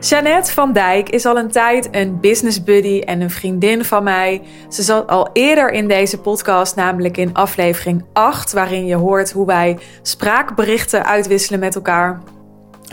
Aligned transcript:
Jeannette 0.00 0.52
van 0.52 0.72
Dijk 0.72 1.08
is 1.08 1.26
al 1.26 1.38
een 1.38 1.50
tijd 1.50 1.88
een 1.90 2.20
business 2.20 2.62
buddy 2.62 3.00
en 3.00 3.20
een 3.20 3.30
vriendin 3.30 3.84
van 3.84 4.02
mij. 4.02 4.42
Ze 4.68 4.82
zat 4.82 5.08
al 5.08 5.28
eerder 5.32 5.70
in 5.70 5.88
deze 5.88 6.20
podcast, 6.20 6.76
namelijk 6.76 7.16
in 7.16 7.34
aflevering 7.34 8.04
8, 8.12 8.52
waarin 8.52 8.86
je 8.86 8.94
hoort 8.94 9.32
hoe 9.32 9.46
wij 9.46 9.78
spraakberichten 10.02 11.04
uitwisselen 11.04 11.60
met 11.60 11.74
elkaar. 11.74 12.20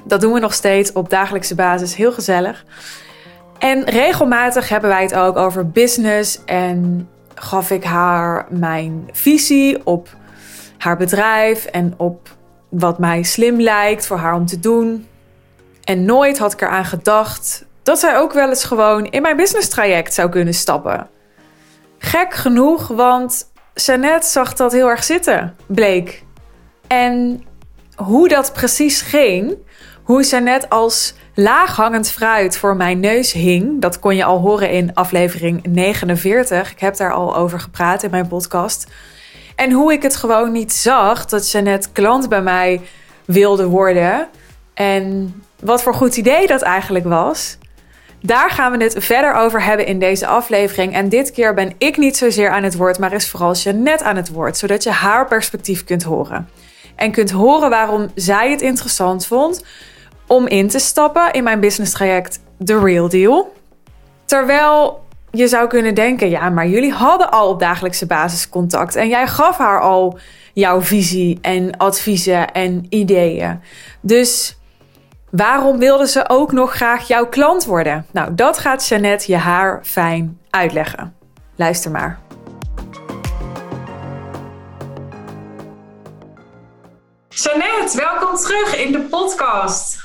Dat 0.03 0.21
doen 0.21 0.33
we 0.33 0.39
nog 0.39 0.53
steeds 0.53 0.91
op 0.91 1.09
dagelijkse 1.09 1.55
basis, 1.55 1.95
heel 1.95 2.11
gezellig. 2.11 2.65
En 3.59 3.83
regelmatig 3.83 4.69
hebben 4.69 4.89
wij 4.89 5.01
het 5.01 5.15
ook 5.15 5.37
over 5.37 5.69
business 5.69 6.39
en 6.45 7.09
gaf 7.35 7.71
ik 7.71 7.83
haar 7.83 8.45
mijn 8.49 9.09
visie 9.11 9.85
op 9.85 10.09
haar 10.77 10.97
bedrijf 10.97 11.65
en 11.65 11.93
op 11.97 12.35
wat 12.69 12.99
mij 12.99 13.23
slim 13.23 13.61
lijkt 13.61 14.05
voor 14.05 14.17
haar 14.17 14.35
om 14.35 14.45
te 14.45 14.59
doen. 14.59 15.07
En 15.85 16.05
nooit 16.05 16.37
had 16.37 16.53
ik 16.53 16.61
eraan 16.61 16.85
gedacht 16.85 17.65
dat 17.83 17.99
zij 17.99 18.17
ook 18.17 18.33
wel 18.33 18.49
eens 18.49 18.63
gewoon 18.63 19.05
in 19.05 19.21
mijn 19.21 19.37
business 19.37 19.69
traject 19.69 20.13
zou 20.13 20.29
kunnen 20.29 20.53
stappen. 20.53 21.09
Gek 21.97 22.33
genoeg, 22.33 22.87
want 22.87 23.51
Jeannette 23.73 24.27
zag 24.27 24.53
dat 24.53 24.71
heel 24.71 24.89
erg 24.89 25.03
zitten, 25.03 25.55
bleek. 25.65 26.23
En 26.87 27.43
hoe 27.95 28.27
dat 28.27 28.53
precies 28.53 29.01
ging, 29.01 29.57
hoe 30.03 30.23
Jeannette 30.23 30.69
als 30.69 31.13
laaghangend 31.33 32.09
fruit 32.09 32.57
voor 32.57 32.75
mijn 32.75 32.99
neus 32.99 33.31
hing, 33.31 33.81
dat 33.81 33.99
kon 33.99 34.15
je 34.15 34.23
al 34.23 34.39
horen 34.39 34.69
in 34.69 34.93
aflevering 34.93 35.65
49. 35.65 36.71
Ik 36.71 36.79
heb 36.79 36.95
daar 36.95 37.13
al 37.13 37.35
over 37.35 37.59
gepraat 37.59 38.03
in 38.03 38.11
mijn 38.11 38.27
podcast. 38.27 38.87
En 39.55 39.71
hoe 39.71 39.93
ik 39.93 40.01
het 40.01 40.15
gewoon 40.15 40.51
niet 40.51 40.73
zag 40.73 41.25
dat 41.25 41.51
Jeannette 41.51 41.89
klant 41.91 42.29
bij 42.29 42.41
mij 42.41 42.81
wilde 43.25 43.65
worden. 43.65 44.27
En 44.73 45.33
wat 45.59 45.83
voor 45.83 45.93
goed 45.93 46.17
idee 46.17 46.47
dat 46.47 46.61
eigenlijk 46.61 47.05
was. 47.05 47.57
Daar 48.21 48.49
gaan 48.49 48.77
we 48.77 48.83
het 48.83 48.95
verder 48.97 49.33
over 49.33 49.63
hebben 49.63 49.85
in 49.85 49.99
deze 49.99 50.27
aflevering. 50.27 50.93
En 50.93 51.09
dit 51.09 51.31
keer 51.31 51.53
ben 51.53 51.73
ik 51.77 51.97
niet 51.97 52.17
zozeer 52.17 52.49
aan 52.49 52.63
het 52.63 52.75
woord, 52.75 52.99
maar 52.99 53.13
is 53.13 53.29
vooral 53.29 53.53
Jeannette 53.53 54.03
aan 54.03 54.15
het 54.15 54.29
woord, 54.29 54.57
zodat 54.57 54.83
je 54.83 54.89
haar 54.89 55.27
perspectief 55.27 55.83
kunt 55.83 56.03
horen. 56.03 56.49
En 56.95 57.11
kunt 57.11 57.31
horen 57.31 57.69
waarom 57.69 58.09
zij 58.15 58.51
het 58.51 58.61
interessant 58.61 59.25
vond 59.25 59.63
om 60.27 60.47
in 60.47 60.67
te 60.67 60.79
stappen 60.79 61.31
in 61.31 61.43
mijn 61.43 61.59
business 61.59 61.91
traject 61.91 62.39
The 62.63 62.79
Real 62.79 63.09
Deal. 63.09 63.53
Terwijl 64.25 65.03
je 65.31 65.47
zou 65.47 65.67
kunnen 65.67 65.95
denken, 65.95 66.29
ja, 66.29 66.49
maar 66.49 66.67
jullie 66.67 66.91
hadden 66.91 67.31
al 67.31 67.49
op 67.49 67.59
dagelijkse 67.59 68.05
basis 68.05 68.49
contact 68.49 68.95
en 68.95 69.07
jij 69.07 69.27
gaf 69.27 69.57
haar 69.57 69.81
al 69.81 70.19
jouw 70.53 70.81
visie 70.81 71.37
en 71.41 71.77
adviezen 71.77 72.51
en 72.51 72.85
ideeën. 72.89 73.59
Dus 74.01 74.57
Waarom 75.35 75.77
wilde 75.77 76.07
ze 76.07 76.29
ook 76.29 76.51
nog 76.51 76.73
graag 76.73 77.07
jouw 77.07 77.27
klant 77.27 77.65
worden? 77.65 78.05
Nou, 78.11 78.35
dat 78.35 78.57
gaat 78.57 78.87
Jeannette 78.87 79.31
je 79.31 79.37
haar 79.37 79.79
fijn 79.83 80.39
uitleggen. 80.49 81.15
Luister 81.55 81.91
maar. 81.91 82.19
Jeannette, 87.29 87.97
welkom 87.97 88.35
terug 88.35 88.75
in 88.85 88.91
de 88.91 89.01
podcast. 89.09 89.97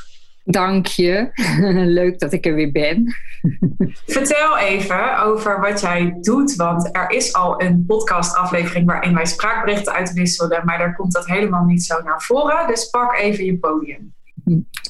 Dank 0.45 0.87
je. 0.87 1.31
Leuk 2.01 2.19
dat 2.19 2.33
ik 2.33 2.47
er 2.47 2.55
weer 2.55 2.73
ben. 2.73 3.15
Vertel 4.07 4.59
even 4.59 5.23
over 5.23 5.61
wat 5.61 5.81
jij 5.81 6.17
doet, 6.21 6.57
want 6.57 6.97
er 6.97 7.11
is 7.11 7.33
al 7.33 7.63
een 7.63 7.85
podcastaflevering 7.87 8.87
waarin 8.87 9.15
wij 9.15 9.27
spraakberichten 9.27 9.93
uitwisselen, 9.93 10.63
maar 10.65 10.79
daar 10.79 10.97
komt 10.97 11.13
dat 11.13 11.27
helemaal 11.27 11.65
niet 11.65 11.85
zo 11.85 12.03
naar 12.03 12.23
voren. 12.23 12.67
Dus 12.67 12.91
pak 12.91 13.17
even 13.17 13.45
je 13.45 13.59
podium. 13.59 14.19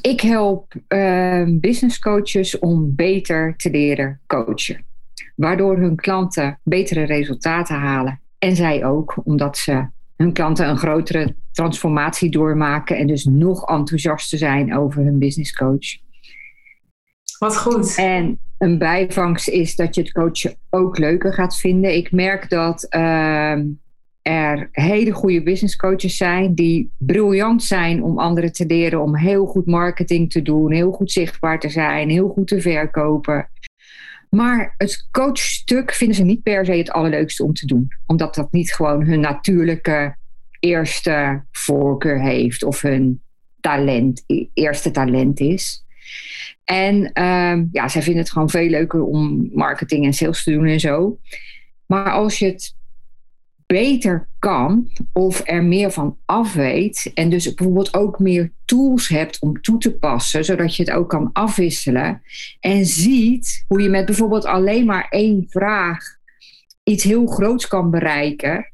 Ik 0.00 0.20
help 0.20 0.75
uh, 0.89 1.44
business 1.61 1.98
coaches 1.98 2.58
om 2.58 2.94
beter 2.94 3.56
te 3.56 3.70
leren 3.70 4.20
coachen. 4.27 4.84
Waardoor 5.36 5.78
hun 5.78 5.97
klanten 5.97 6.60
betere 6.62 7.04
resultaten 7.04 7.76
halen. 7.76 8.21
En 8.38 8.56
zij 8.56 8.84
ook, 8.84 9.21
omdat 9.25 9.59
ze 9.59 9.87
hun 10.16 10.32
klanten 10.32 10.69
een 10.69 10.78
grotere 10.78 11.34
transformatie 11.53 12.31
doormaken 12.31 12.97
en 12.97 13.06
dus 13.06 13.25
nog 13.25 13.69
enthousiaster 13.69 14.38
zijn 14.38 14.76
over 14.76 15.04
hun 15.04 15.19
business 15.19 15.53
coach. 15.53 15.98
Wat 17.38 17.56
goed. 17.56 17.94
En 17.97 18.38
een 18.59 18.78
bijvangst 18.78 19.48
is 19.48 19.77
dat 19.77 19.94
je 19.94 20.00
het 20.00 20.12
coachen 20.12 20.56
ook 20.71 20.98
leuker 20.98 21.34
gaat 21.34 21.59
vinden. 21.59 21.97
Ik 21.97 22.12
merk 22.12 22.48
dat 22.48 22.87
uh, 22.91 23.59
er 24.22 24.69
hele 24.72 25.10
goede 25.10 25.42
business 25.42 25.76
coaches 25.76 26.16
zijn 26.16 26.54
die 26.54 26.91
briljant 26.98 27.62
zijn 27.62 28.03
om 28.03 28.19
anderen 28.19 28.53
te 28.53 28.66
leren 28.66 29.03
om 29.03 29.16
heel 29.16 29.47
goed 29.47 29.66
marketing 29.66 30.31
te 30.31 30.42
doen, 30.42 30.72
heel 30.72 30.92
goed 30.92 31.12
zichtbaar 31.12 31.60
te 31.60 31.69
zijn, 31.69 32.10
heel 32.10 32.28
goed 32.28 32.47
te 32.47 32.60
verkopen. 32.60 33.50
Maar 34.30 34.75
het 34.76 35.09
coachstuk 35.10 35.92
vinden 35.92 36.16
ze 36.16 36.22
niet 36.22 36.42
per 36.42 36.64
se 36.64 36.72
het 36.72 36.91
allerleukste 36.91 37.44
om 37.44 37.54
te 37.54 37.66
doen, 37.66 37.88
omdat 38.06 38.34
dat 38.34 38.53
niet 38.53 38.72
gewoon 38.72 39.04
hun 39.04 39.20
natuurlijke 39.20 40.16
eerste 40.60 41.44
voorkeur 41.50 42.22
heeft 42.22 42.62
of 42.62 42.80
hun 42.80 43.22
talent, 43.60 44.25
eerste 44.54 44.91
talent 44.91 45.41
is. 45.41 45.84
En 46.64 46.97
uh, 47.14 47.64
ja, 47.72 47.88
zij 47.88 48.03
vinden 48.03 48.22
het 48.22 48.32
gewoon 48.32 48.50
veel 48.50 48.69
leuker 48.69 49.03
om 49.03 49.50
marketing 49.53 50.04
en 50.04 50.12
sales 50.12 50.44
te 50.44 50.53
doen 50.53 50.66
en 50.66 50.80
zo. 50.80 51.19
Maar 51.86 52.10
als 52.10 52.38
je 52.38 52.47
het 52.47 52.75
beter 53.72 54.28
kan 54.38 54.91
of 55.12 55.42
er 55.44 55.64
meer 55.64 55.91
van 55.91 56.19
af 56.25 56.54
weet 56.54 57.10
en 57.14 57.31
dus 57.31 57.54
bijvoorbeeld 57.54 57.94
ook 57.94 58.19
meer 58.19 58.53
tools 58.64 59.08
hebt 59.08 59.41
om 59.41 59.60
toe 59.60 59.78
te 59.78 59.98
passen, 59.98 60.44
zodat 60.44 60.76
je 60.76 60.82
het 60.82 60.92
ook 60.92 61.08
kan 61.08 61.31
afwisselen 61.32 62.22
en 62.60 62.86
ziet 62.86 63.64
hoe 63.69 63.82
je 63.82 63.88
met 63.88 64.06
bijvoorbeeld 64.06 64.44
alleen 64.44 64.86
maar 64.86 65.06
één 65.09 65.47
vraag 65.48 66.04
iets 66.82 67.04
heel 67.04 67.26
groots 67.26 67.69
kan 67.69 67.91
bereiken, 67.91 68.64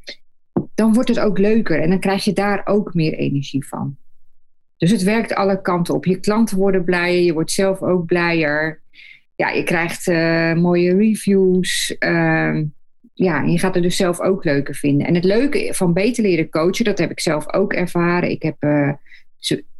dan 0.74 0.94
wordt 0.94 1.08
het 1.08 1.18
ook 1.18 1.38
leuker 1.38 1.80
en 1.80 1.90
dan 1.90 2.00
krijg 2.00 2.24
je 2.24 2.32
daar 2.32 2.62
ook 2.64 2.94
meer 2.94 3.14
energie 3.14 3.66
van. 3.66 3.96
Dus 4.76 4.90
het 4.90 5.02
werkt 5.02 5.34
alle 5.34 5.60
kanten 5.60 5.94
op. 5.94 6.04
Je 6.04 6.20
klanten 6.20 6.56
worden 6.56 6.84
blijer, 6.84 7.22
je 7.22 7.32
wordt 7.32 7.52
zelf 7.52 7.82
ook 7.82 8.06
blijer. 8.06 8.80
Ja, 9.34 9.48
je 9.48 9.62
krijgt 9.62 10.06
uh, 10.06 10.54
mooie 10.54 10.96
reviews. 10.96 11.96
Uh, 11.98 12.60
ja, 13.19 13.43
je 13.43 13.59
gaat 13.59 13.75
het 13.75 13.82
dus 13.82 13.97
zelf 13.97 14.21
ook 14.21 14.44
leuker 14.44 14.75
vinden. 14.75 15.06
En 15.06 15.15
het 15.15 15.25
leuke 15.25 15.69
van 15.75 15.93
beter 15.93 16.22
leren 16.22 16.50
coachen, 16.50 16.84
dat 16.84 16.99
heb 16.99 17.10
ik 17.10 17.21
zelf 17.21 17.53
ook 17.53 17.72
ervaren. 17.72 18.31
Ik 18.31 18.43
heb 18.43 18.65
uh, 18.65 18.93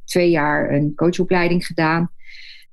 twee 0.05 0.31
jaar 0.31 0.71
een 0.71 0.95
coachopleiding 0.95 1.67
gedaan. 1.67 2.11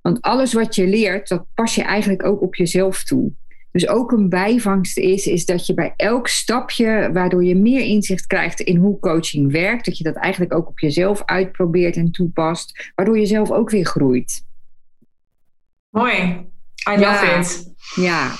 Want 0.01 0.21
alles 0.21 0.53
wat 0.53 0.75
je 0.75 0.87
leert, 0.87 1.27
dat 1.27 1.45
pas 1.53 1.75
je 1.75 1.83
eigenlijk 1.83 2.25
ook 2.25 2.41
op 2.41 2.55
jezelf 2.55 3.03
toe. 3.03 3.31
Dus 3.71 3.87
ook 3.87 4.11
een 4.11 4.29
bijvangst 4.29 4.97
is, 4.97 5.27
is 5.27 5.45
dat 5.45 5.65
je 5.65 5.73
bij 5.73 5.93
elk 5.95 6.27
stapje, 6.27 7.09
waardoor 7.13 7.43
je 7.43 7.55
meer 7.55 7.81
inzicht 7.81 8.27
krijgt 8.27 8.59
in 8.59 8.77
hoe 8.77 8.99
coaching 8.99 9.51
werkt, 9.51 9.85
dat 9.85 9.97
je 9.97 10.03
dat 10.03 10.15
eigenlijk 10.15 10.53
ook 10.53 10.67
op 10.67 10.79
jezelf 10.79 11.23
uitprobeert 11.25 11.95
en 11.95 12.11
toepast, 12.11 12.91
waardoor 12.95 13.19
je 13.19 13.25
zelf 13.25 13.51
ook 13.51 13.69
weer 13.69 13.85
groeit. 13.85 14.45
Mooi. 15.89 16.13
I 16.89 16.95
love 16.95 17.25
ja, 17.25 17.39
it. 17.39 17.73
Ja, 17.95 18.31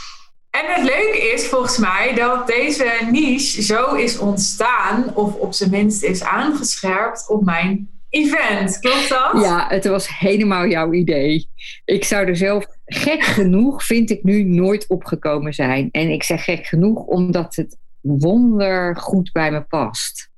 en 0.54 0.74
het 0.74 0.84
leuke 0.84 1.32
is 1.34 1.48
volgens 1.48 1.78
mij 1.78 2.14
dat 2.16 2.48
deze 2.48 3.08
niche 3.12 3.62
zo 3.62 3.94
is 3.94 4.18
ontstaan, 4.18 5.16
of 5.16 5.36
op 5.36 5.54
zijn 5.54 5.70
minst 5.70 6.04
is 6.04 6.24
aangescherpt 6.24 7.30
op 7.30 7.44
mijn 7.44 7.90
event. 8.10 8.80
Klopt 8.80 9.10
dat? 9.10 9.44
Ja, 9.44 9.68
het 9.68 9.86
was 9.86 10.18
helemaal 10.18 10.68
jouw 10.68 10.94
idee. 10.94 11.48
Ik 11.86 12.04
zou 12.04 12.28
er 12.28 12.36
zelf 12.36 12.66
gek 12.86 13.22
genoeg, 13.22 13.84
vind 13.84 14.10
ik 14.10 14.24
nu, 14.24 14.44
nooit 14.44 14.88
opgekomen 14.88 15.54
zijn. 15.54 15.90
En 15.92 16.10
ik 16.10 16.24
zeg 16.24 16.44
gek 16.44 16.66
genoeg 16.66 17.04
omdat 17.04 17.56
het 17.56 17.78
wondergoed 18.02 19.32
bij 19.32 19.52
me 19.52 19.62
past. 19.62 20.32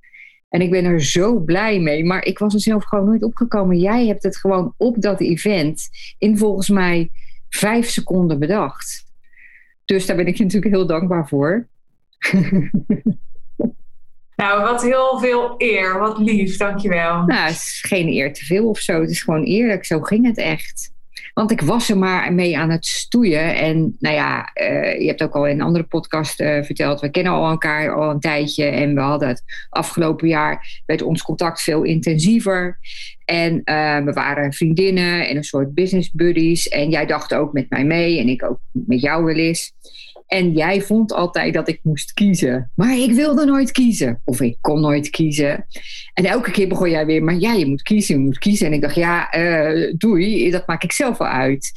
En 0.50 0.62
ik 0.62 0.72
ben 0.72 0.86
er 0.86 1.04
zo 1.04 1.40
blij 1.40 1.80
mee. 1.80 2.06
Maar 2.06 2.26
ik 2.26 2.40
was 2.40 2.54
er 2.54 2.62
zelf 2.62 2.86
gewoon 2.86 3.06
nooit 3.06 3.24
opgekomen. 3.24 3.80
Jij 3.80 4.06
hebt 4.06 4.24
het 4.24 4.38
gewoon 4.38 4.74
op 4.78 5.02
dat 5.02 5.22
event 5.22 5.90
in 6.18 6.38
volgens 6.38 6.70
mij 6.70 7.10
vijf 7.50 7.90
seconden 7.90 8.40
bedacht. 8.40 9.05
Dus 9.86 10.06
daar 10.06 10.16
ben 10.16 10.28
ik 10.28 10.38
je 10.38 10.44
natuurlijk 10.44 10.76
heel 10.76 10.88
dankbaar 10.88 11.28
voor. 11.28 11.68
Nou, 14.36 14.62
wat 14.62 14.82
heel 14.82 15.20
veel 15.20 15.56
eer. 15.58 16.00
Wat 16.00 16.18
lief, 16.18 16.58
dankjewel. 16.58 17.26
Nou, 17.26 17.46
het 17.46 17.56
is 17.56 17.84
geen 17.88 18.08
eer 18.08 18.34
te 18.34 18.46
veel 18.46 18.70
of 18.70 18.80
zo. 18.80 19.02
Het 19.02 19.10
is 19.10 19.22
gewoon 19.22 19.44
eerlijk. 19.44 19.86
Zo 19.86 20.02
ging 20.02 20.26
het 20.26 20.38
echt. 20.38 20.94
Want 21.34 21.52
ik 21.52 21.62
was 21.62 21.90
er 21.90 21.98
maar 21.98 22.34
mee 22.34 22.58
aan 22.58 22.70
het 22.70 22.86
stoeien. 22.86 23.56
En 23.56 23.96
nou 24.00 24.16
ja, 24.16 24.52
uh, 24.54 25.00
je 25.00 25.08
hebt 25.08 25.24
ook 25.24 25.34
al 25.34 25.48
in 25.48 25.60
een 25.60 25.66
andere 25.66 25.84
podcast 25.84 26.42
uh, 26.42 26.64
verteld. 26.64 27.00
We 27.00 27.10
kennen 27.10 27.34
al 27.34 27.50
elkaar 27.50 27.96
al 27.96 28.10
een 28.10 28.20
tijdje. 28.20 28.66
En 28.66 28.96
we 28.96 29.02
hadden 29.02 29.28
het 29.28 29.44
afgelopen 29.70 30.28
jaar 30.28 30.82
werd 30.86 31.02
ons 31.02 31.22
contact 31.22 31.62
veel 31.62 31.84
intensiever. 31.84 32.80
En 33.26 33.62
uh, 33.66 34.04
we 34.04 34.14
waren 34.14 34.54
vriendinnen 34.54 35.28
en 35.28 35.36
een 35.36 35.44
soort 35.44 35.74
business 35.74 36.12
buddies. 36.12 36.68
En 36.68 36.90
jij 36.90 37.06
dacht 37.06 37.34
ook 37.34 37.54
met 37.54 37.70
mij 37.70 37.86
mee. 37.86 38.20
En 38.20 38.28
ik 38.28 38.44
ook 38.44 38.60
met 38.72 39.02
jou 39.02 39.24
wel 39.24 39.36
eens. 39.36 39.74
En 40.28 40.52
jij 40.52 40.82
vond 40.82 41.14
altijd 41.14 41.54
dat 41.54 41.68
ik 41.68 41.80
moest 41.84 42.14
kiezen. 42.14 42.72
Maar 42.76 42.98
ik 42.98 43.12
wilde 43.12 43.46
nooit 43.46 43.72
kiezen. 43.72 44.22
Of 44.24 44.42
ik 44.42 44.58
kon 44.62 44.82
nooit 44.82 45.10
kiezen. 45.10 45.66
En 46.14 46.26
elke 46.26 46.52
keer 46.52 46.68
begon 46.68 46.90
jij 46.90 47.06
weer, 47.06 47.24
maar 47.24 47.36
ja, 47.36 47.54
je 47.54 47.66
moet 47.66 47.82
kiezen, 47.82 48.16
je 48.16 48.22
moet 48.22 48.38
kiezen. 48.38 48.68
En 48.68 48.74
ik 48.74 48.82
dacht, 48.82 48.96
ja, 48.96 49.38
uh, 49.38 49.94
doei, 49.98 50.52
dat 50.52 50.68
maak 50.68 50.84
ik 50.84 50.92
zelf 50.92 51.18
wel 51.18 51.28
uit. 51.28 51.72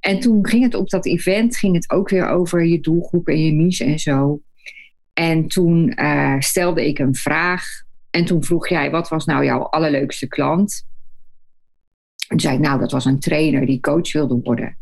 En 0.00 0.20
toen 0.20 0.46
ging 0.46 0.62
het 0.62 0.74
op 0.74 0.90
dat 0.90 1.06
event, 1.06 1.56
ging 1.56 1.74
het 1.74 1.90
ook 1.90 2.08
weer 2.08 2.28
over 2.28 2.64
je 2.64 2.80
doelgroep 2.80 3.28
en 3.28 3.44
je 3.44 3.52
niche 3.52 3.84
en 3.84 3.98
zo. 3.98 4.40
En 5.12 5.48
toen 5.48 5.92
uh, 5.96 6.36
stelde 6.38 6.86
ik 6.86 6.98
een 6.98 7.14
vraag. 7.14 7.64
En 8.12 8.24
toen 8.24 8.44
vroeg 8.44 8.68
jij, 8.68 8.90
wat 8.90 9.08
was 9.08 9.24
nou 9.24 9.44
jouw 9.44 9.62
allerleukste 9.62 10.26
klant? 10.26 10.86
En 12.28 12.40
zei 12.40 12.54
ik, 12.54 12.60
nou, 12.60 12.78
dat 12.78 12.92
was 12.92 13.04
een 13.04 13.20
trainer 13.20 13.66
die 13.66 13.80
coach 13.80 14.12
wilde 14.12 14.40
worden. 14.42 14.78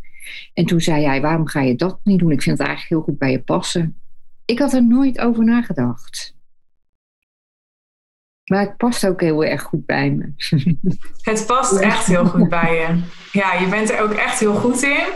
En 0.55 0.65
toen 0.65 0.81
zei 0.81 1.03
jij, 1.03 1.21
waarom 1.21 1.47
ga 1.47 1.61
je 1.61 1.75
dat 1.75 2.01
niet 2.03 2.19
doen? 2.19 2.31
Ik 2.31 2.43
vind 2.43 2.59
het 2.59 2.67
eigenlijk 2.67 2.97
heel 2.97 3.13
goed 3.13 3.19
bij 3.19 3.31
je 3.31 3.43
passen. 3.43 4.01
Ik 4.45 4.59
had 4.59 4.73
er 4.73 4.87
nooit 4.87 5.19
over 5.19 5.45
nagedacht. 5.45 6.39
Maar 8.45 8.61
het 8.61 8.77
past 8.77 9.07
ook 9.07 9.21
heel 9.21 9.45
erg 9.45 9.63
goed 9.63 9.87
bij 9.87 10.11
me. 10.11 10.33
Het 11.31 11.47
past 11.47 11.73
echt 11.73 12.07
heel 12.07 12.27
goed 12.27 12.49
bij 12.49 12.75
je. 12.75 13.03
Ja, 13.33 13.55
je 13.55 13.69
bent 13.69 13.91
er 13.91 14.01
ook 14.01 14.13
echt 14.13 14.41
heel 14.41 14.55
goed 14.55 14.83
in. 14.83 15.07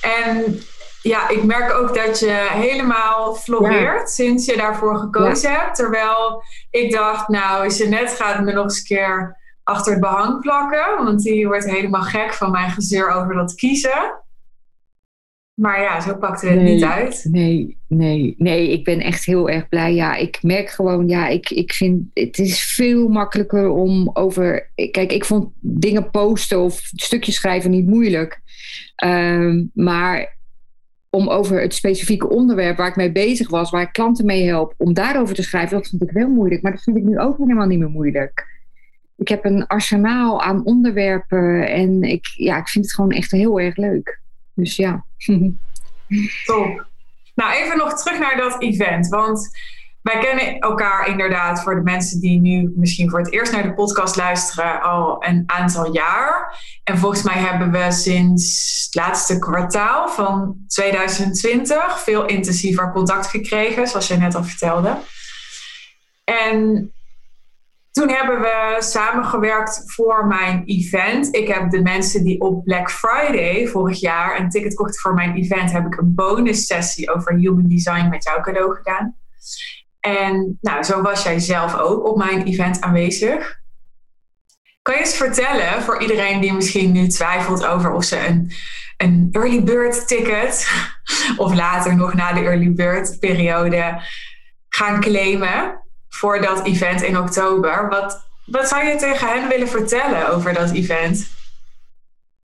En 0.00 0.58
ja, 1.02 1.28
ik 1.28 1.44
merk 1.44 1.72
ook 1.72 1.94
dat 1.94 2.18
je 2.18 2.48
helemaal 2.50 3.34
floreert 3.34 4.10
sinds 4.10 4.44
je 4.44 4.56
daarvoor 4.56 4.96
gekozen 4.96 5.52
hebt. 5.52 5.74
Terwijl 5.76 6.42
ik 6.70 6.92
dacht, 6.92 7.28
nou, 7.28 7.88
net 7.88 8.10
gaat 8.10 8.44
me 8.44 8.52
nog 8.52 8.64
eens 8.64 8.78
een 8.78 8.96
keer 8.96 9.36
achter 9.62 9.92
het 9.92 10.00
behang 10.00 10.40
plakken. 10.40 11.04
Want 11.04 11.22
die 11.22 11.46
wordt 11.46 11.70
helemaal 11.70 12.02
gek 12.02 12.34
van 12.34 12.50
mijn 12.50 12.70
gezeur 12.70 13.10
over 13.10 13.34
dat 13.34 13.54
kiezen. 13.54 14.22
Maar 15.54 15.80
ja, 15.80 16.00
zo 16.00 16.16
pakte 16.16 16.46
het 16.46 16.60
niet 16.60 16.84
uit. 16.84 17.26
Nee, 17.30 17.78
nee, 17.88 18.34
nee. 18.38 18.72
Ik 18.72 18.84
ben 18.84 19.00
echt 19.00 19.24
heel 19.24 19.48
erg 19.48 19.68
blij. 19.68 19.94
Ja, 19.94 20.14
ik 20.14 20.38
merk 20.42 20.70
gewoon, 20.70 21.08
ja, 21.08 21.28
ik, 21.28 21.50
ik 21.50 21.72
vind 21.72 22.02
het 22.14 22.38
is 22.38 22.72
veel 22.74 23.08
makkelijker 23.08 23.68
om 23.68 24.10
over. 24.12 24.70
Kijk, 24.90 25.12
ik 25.12 25.24
vond 25.24 25.52
dingen 25.60 26.10
posten 26.10 26.60
of 26.60 26.80
stukjes 26.82 27.34
schrijven 27.34 27.70
niet 27.70 27.86
moeilijk. 27.86 28.40
Ehm, 28.96 29.64
maar 29.74 30.37
om 31.10 31.28
over 31.28 31.60
het 31.60 31.74
specifieke 31.74 32.28
onderwerp 32.28 32.76
waar 32.76 32.88
ik 32.88 32.96
mee 32.96 33.12
bezig 33.12 33.50
was, 33.50 33.70
waar 33.70 33.82
ik 33.82 33.92
klanten 33.92 34.26
mee 34.26 34.46
help, 34.46 34.74
om 34.76 34.94
daarover 34.94 35.34
te 35.34 35.42
schrijven, 35.42 35.76
dat 35.76 35.88
vond 35.88 36.02
ik 36.02 36.10
wel 36.10 36.28
moeilijk. 36.28 36.62
Maar 36.62 36.72
dat 36.72 36.82
vind 36.82 36.96
ik 36.96 37.02
nu 37.02 37.18
ook 37.18 37.38
helemaal 37.38 37.66
niet 37.66 37.78
meer 37.78 37.88
moeilijk 37.88 38.46
ik 39.18 39.28
heb 39.28 39.44
een 39.44 39.66
arsenaal 39.66 40.42
aan 40.42 40.64
onderwerpen 40.64 41.68
en 41.68 42.02
ik, 42.02 42.26
ja, 42.26 42.58
ik 42.58 42.68
vind 42.68 42.84
het 42.84 42.94
gewoon 42.94 43.10
echt 43.10 43.30
heel 43.30 43.60
erg 43.60 43.76
leuk. 43.76 44.20
Dus 44.54 44.76
ja. 44.76 45.04
Top. 46.44 46.86
Nou, 47.34 47.52
even 47.52 47.76
nog 47.76 48.02
terug 48.02 48.18
naar 48.18 48.36
dat 48.36 48.62
event. 48.62 49.08
Want 49.08 49.50
wij 50.02 50.18
kennen 50.18 50.58
elkaar 50.58 51.08
inderdaad 51.08 51.62
voor 51.62 51.74
de 51.74 51.82
mensen 51.82 52.20
die 52.20 52.40
nu 52.40 52.72
misschien 52.76 53.10
voor 53.10 53.18
het 53.18 53.32
eerst 53.32 53.52
naar 53.52 53.62
de 53.62 53.74
podcast 53.74 54.16
luisteren 54.16 54.82
al 54.82 55.24
een 55.24 55.42
aantal 55.46 55.92
jaar. 55.92 56.58
En 56.84 56.98
volgens 56.98 57.22
mij 57.22 57.38
hebben 57.38 57.70
we 57.70 57.92
sinds 57.92 58.82
het 58.84 58.94
laatste 58.94 59.38
kwartaal 59.38 60.08
van 60.08 60.56
2020 60.66 62.00
veel 62.00 62.26
intensiever 62.26 62.92
contact 62.92 63.26
gekregen, 63.26 63.86
zoals 63.86 64.08
je 64.08 64.16
net 64.16 64.34
al 64.34 64.44
vertelde. 64.44 64.98
En 66.24 66.92
toen 67.90 68.08
hebben 68.08 68.40
we 68.40 68.76
samengewerkt 68.78 69.82
voor 69.86 70.26
mijn 70.26 70.62
event. 70.64 71.34
Ik 71.34 71.48
heb 71.48 71.70
de 71.70 71.82
mensen 71.82 72.24
die 72.24 72.40
op 72.40 72.64
Black 72.64 72.90
Friday 72.90 73.66
vorig 73.66 74.00
jaar 74.00 74.40
een 74.40 74.50
ticket 74.50 74.74
kochten 74.74 75.00
voor 75.00 75.14
mijn 75.14 75.34
event, 75.36 75.72
heb 75.72 75.86
ik 75.86 75.96
een 75.96 76.14
bonus 76.14 76.66
sessie 76.66 77.14
over 77.14 77.34
human 77.34 77.68
design 77.68 78.08
met 78.08 78.24
jou 78.24 78.42
cadeau 78.42 78.74
gedaan. 78.74 79.16
En 80.16 80.58
nou, 80.60 80.82
zo 80.82 81.02
was 81.02 81.22
jij 81.22 81.38
zelf 81.38 81.74
ook 81.74 82.06
op 82.06 82.16
mijn 82.16 82.42
event 82.42 82.80
aanwezig. 82.80 83.56
Kan 84.82 84.94
je 84.94 85.00
eens 85.00 85.16
vertellen 85.16 85.82
voor 85.82 86.02
iedereen 86.02 86.40
die 86.40 86.52
misschien 86.52 86.92
nu 86.92 87.08
twijfelt 87.08 87.66
over 87.66 87.92
of 87.92 88.04
ze 88.04 88.26
een, 88.26 88.52
een 88.96 89.28
early 89.32 89.62
bird 89.62 90.08
ticket 90.08 90.70
of 91.36 91.54
later 91.54 91.96
nog 91.96 92.14
na 92.14 92.32
de 92.32 92.40
early 92.40 92.72
bird 92.72 93.16
periode 93.20 94.02
gaan 94.68 95.00
claimen? 95.00 95.86
voor 96.18 96.40
dat 96.40 96.66
event 96.66 97.02
in 97.02 97.18
oktober. 97.18 97.88
Wat, 97.88 98.28
wat 98.46 98.68
zou 98.68 98.86
je 98.86 98.96
tegen 98.96 99.28
hen 99.28 99.48
willen 99.48 99.68
vertellen 99.68 100.28
over 100.34 100.54
dat 100.54 100.70
event? 100.70 101.30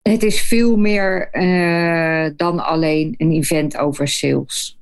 Het 0.01 0.23
is 0.23 0.41
veel 0.41 0.75
meer 0.75 1.29
uh, 1.31 2.31
dan 2.35 2.59
alleen 2.59 3.15
een 3.17 3.31
event 3.31 3.77
over 3.77 4.07
sales. 4.07 4.79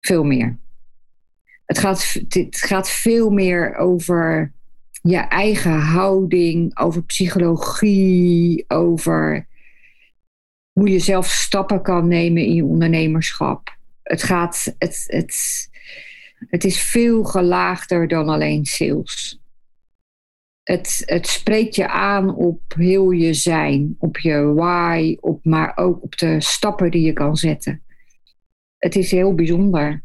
Veel 0.00 0.24
meer. 0.24 0.56
Het 1.66 1.78
gaat, 1.78 2.20
het 2.28 2.56
gaat 2.56 2.90
veel 2.90 3.30
meer 3.30 3.76
over 3.76 4.52
je 5.02 5.16
eigen 5.16 5.78
houding, 5.80 6.78
over 6.78 7.02
psychologie, 7.02 8.64
over 8.68 9.46
hoe 10.72 10.88
je 10.88 10.98
zelf 10.98 11.26
stappen 11.26 11.82
kan 11.82 12.08
nemen 12.08 12.42
in 12.42 12.54
je 12.54 12.64
ondernemerschap. 12.64 13.76
Het 14.02 14.22
gaat, 14.22 14.74
het, 14.78 15.04
het, 15.06 15.68
het 16.38 16.64
is 16.64 16.80
veel 16.80 17.24
gelaagder 17.24 18.08
dan 18.08 18.28
alleen 18.28 18.64
sales. 18.64 19.40
Het, 20.62 21.02
het 21.04 21.26
spreekt 21.26 21.74
je 21.74 21.88
aan 21.88 22.34
op 22.34 22.60
heel 22.76 23.10
je 23.10 23.34
zijn, 23.34 23.96
op 23.98 24.18
je 24.18 24.52
why, 24.54 25.16
op, 25.20 25.44
maar 25.44 25.76
ook 25.76 26.02
op 26.02 26.16
de 26.16 26.40
stappen 26.40 26.90
die 26.90 27.06
je 27.06 27.12
kan 27.12 27.36
zetten. 27.36 27.82
Het 28.78 28.96
is 28.96 29.10
heel 29.10 29.34
bijzonder. 29.34 30.04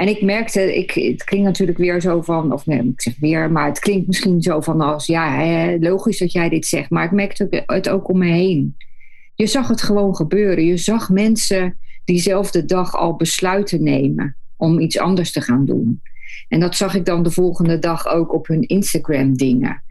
En 0.00 0.08
ik 0.08 0.22
merkte, 0.22 0.76
ik, 0.76 0.90
het 0.90 1.24
klinkt 1.24 1.46
natuurlijk 1.46 1.78
weer 1.78 2.00
zo 2.00 2.22
van, 2.22 2.52
of 2.52 2.66
nee, 2.66 2.78
ik 2.78 3.00
zeg 3.00 3.14
weer, 3.18 3.50
maar 3.50 3.66
het 3.66 3.78
klinkt 3.78 4.06
misschien 4.06 4.42
zo 4.42 4.60
van 4.60 4.80
als, 4.80 5.06
ja, 5.06 5.76
logisch 5.78 6.18
dat 6.18 6.32
jij 6.32 6.48
dit 6.48 6.66
zegt, 6.66 6.90
maar 6.90 7.04
ik 7.04 7.10
merkte 7.10 7.64
het 7.66 7.88
ook 7.88 8.08
om 8.08 8.18
me 8.18 8.26
heen. 8.26 8.76
Je 9.34 9.46
zag 9.46 9.68
het 9.68 9.82
gewoon 9.82 10.16
gebeuren. 10.16 10.64
Je 10.64 10.76
zag 10.76 11.10
mensen 11.10 11.78
diezelfde 12.04 12.64
dag 12.64 12.94
al 12.94 13.16
besluiten 13.16 13.82
nemen 13.82 14.36
om 14.56 14.78
iets 14.78 14.98
anders 14.98 15.32
te 15.32 15.40
gaan 15.40 15.64
doen. 15.64 16.02
En 16.48 16.60
dat 16.60 16.76
zag 16.76 16.94
ik 16.94 17.04
dan 17.04 17.22
de 17.22 17.30
volgende 17.30 17.78
dag 17.78 18.06
ook 18.06 18.34
op 18.34 18.46
hun 18.46 18.62
Instagram 18.62 19.36
dingen. 19.36 19.82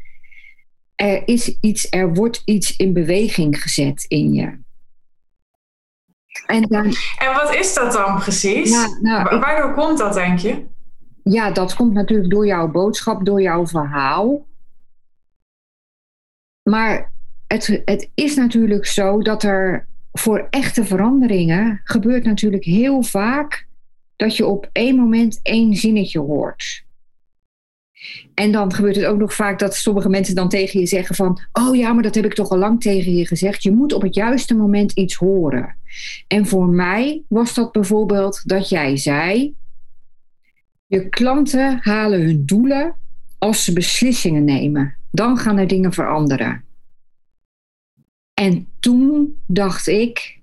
Er 0.96 1.22
is 1.26 1.58
iets, 1.62 1.88
er 1.90 2.14
wordt 2.14 2.42
iets 2.46 2.76
in 2.76 2.94
beweging 2.94 3.62
gezet 3.62 4.06
in 4.08 4.34
je. 4.34 4.58
En, 6.46 6.62
dan, 6.62 6.86
en 7.18 7.34
wat 7.34 7.54
is 7.56 7.74
dat 7.74 7.92
dan 7.92 8.20
precies? 8.20 8.72
Nou, 8.72 9.02
nou, 9.02 9.40
Waardoor 9.40 9.74
komt 9.74 9.98
dat, 9.98 10.14
denk 10.14 10.40
je? 10.40 10.66
Ja, 11.24 11.52
dat 11.52 11.74
komt 11.76 11.94
natuurlijk 11.94 12.30
door 12.30 12.46
jouw 12.46 12.68
boodschap, 12.68 13.26
door 13.26 13.42
jouw 13.42 13.68
verhaal. 13.68 14.46
Maar 16.64 17.12
het, 17.48 17.82
het 17.86 18.10
is 18.14 18.36
natuurlijk 18.36 18.86
zo 18.86 19.22
dat 19.22 19.44
er 19.44 19.88
voor 20.12 20.48
echte 20.50 20.86
veranderingen 20.86 21.82
gebeurt 21.84 22.24
natuurlijk 22.24 22.64
heel 22.64 23.04
vaak 23.04 23.68
dat 24.16 24.38
je 24.38 24.46
op 24.46 24.70
één 24.72 24.96
moment 24.96 25.40
één 25.42 25.76
zinnetje 25.76 26.20
hoort. 26.20 26.86
En 28.34 28.52
dan 28.52 28.74
gebeurt 28.74 28.96
het 28.96 29.06
ook 29.06 29.18
nog 29.18 29.34
vaak 29.34 29.60
dat 29.60 29.76
sommige 29.76 30.10
mensen 30.10 30.36
dan 30.36 30.50
tegen 30.50 30.80
je 30.80 30.86
zeggen 30.86 31.16
van, 31.16 31.40
oh 31.52 31.76
ja, 31.76 31.94
maar 31.94 32.04
dat 32.04 32.16
heb 32.16 32.26
ik 32.26 32.34
toch 32.34 32.50
al 32.50 32.58
lang 32.58 32.82
tegen 32.82 33.16
je 33.16 33.28
gezegd. 33.28 33.64
Je 33.64 33.72
moet 33.72 33.94
op 33.94 34.02
het 34.02 34.16
juiste 34.16 34.56
moment 34.56 34.92
iets 34.92 35.16
horen. 35.16 35.76
En 36.28 36.46
voor 36.48 36.68
mij 36.68 37.24
was 37.28 37.54
dat 37.54 37.72
bijvoorbeeld 37.72 38.42
dat 38.46 38.70
jij 38.70 38.98
zei, 38.98 39.56
je 40.88 41.10
klanten 41.10 41.80
halen 41.82 42.22
hun 42.22 42.46
doelen 42.46 42.96
als 43.38 43.64
ze 43.64 43.74
beslissingen 43.74 44.44
nemen. 44.44 44.96
Dan 45.12 45.38
gaan 45.38 45.58
er 45.58 45.68
dingen 45.68 45.94
veranderen. 45.94 46.64
En 48.34 48.68
toen 48.80 49.36
dacht 49.48 49.88
ik, 49.88 50.40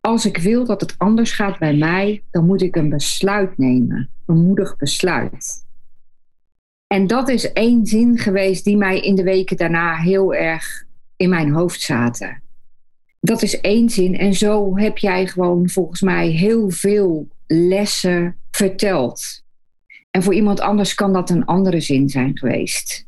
als 0.00 0.26
ik 0.26 0.36
wil 0.36 0.64
dat 0.64 0.80
het 0.80 0.94
anders 0.98 1.32
gaat 1.32 1.58
bij 1.58 1.76
mij, 1.76 2.22
dan 2.30 2.46
moet 2.46 2.62
ik 2.62 2.76
een 2.76 2.88
besluit 2.88 3.58
nemen. 3.58 4.08
Een 4.26 4.44
moedig 4.44 4.76
besluit. 4.76 5.66
En 6.88 7.06
dat 7.06 7.28
is 7.28 7.52
één 7.52 7.86
zin 7.86 8.18
geweest 8.18 8.64
die 8.64 8.76
mij 8.76 9.00
in 9.00 9.14
de 9.14 9.22
weken 9.22 9.56
daarna 9.56 9.96
heel 9.96 10.34
erg 10.34 10.84
in 11.16 11.28
mijn 11.28 11.52
hoofd 11.52 11.80
zaten. 11.80 12.42
Dat 13.20 13.42
is 13.42 13.60
één 13.60 13.88
zin. 13.88 14.18
En 14.18 14.34
zo 14.34 14.76
heb 14.76 14.98
jij 14.98 15.26
gewoon 15.26 15.68
volgens 15.68 16.00
mij 16.00 16.28
heel 16.28 16.70
veel 16.70 17.28
lessen 17.46 18.36
verteld. 18.50 19.42
En 20.10 20.22
voor 20.22 20.34
iemand 20.34 20.60
anders 20.60 20.94
kan 20.94 21.12
dat 21.12 21.30
een 21.30 21.44
andere 21.44 21.80
zin 21.80 22.08
zijn 22.08 22.38
geweest. 22.38 23.06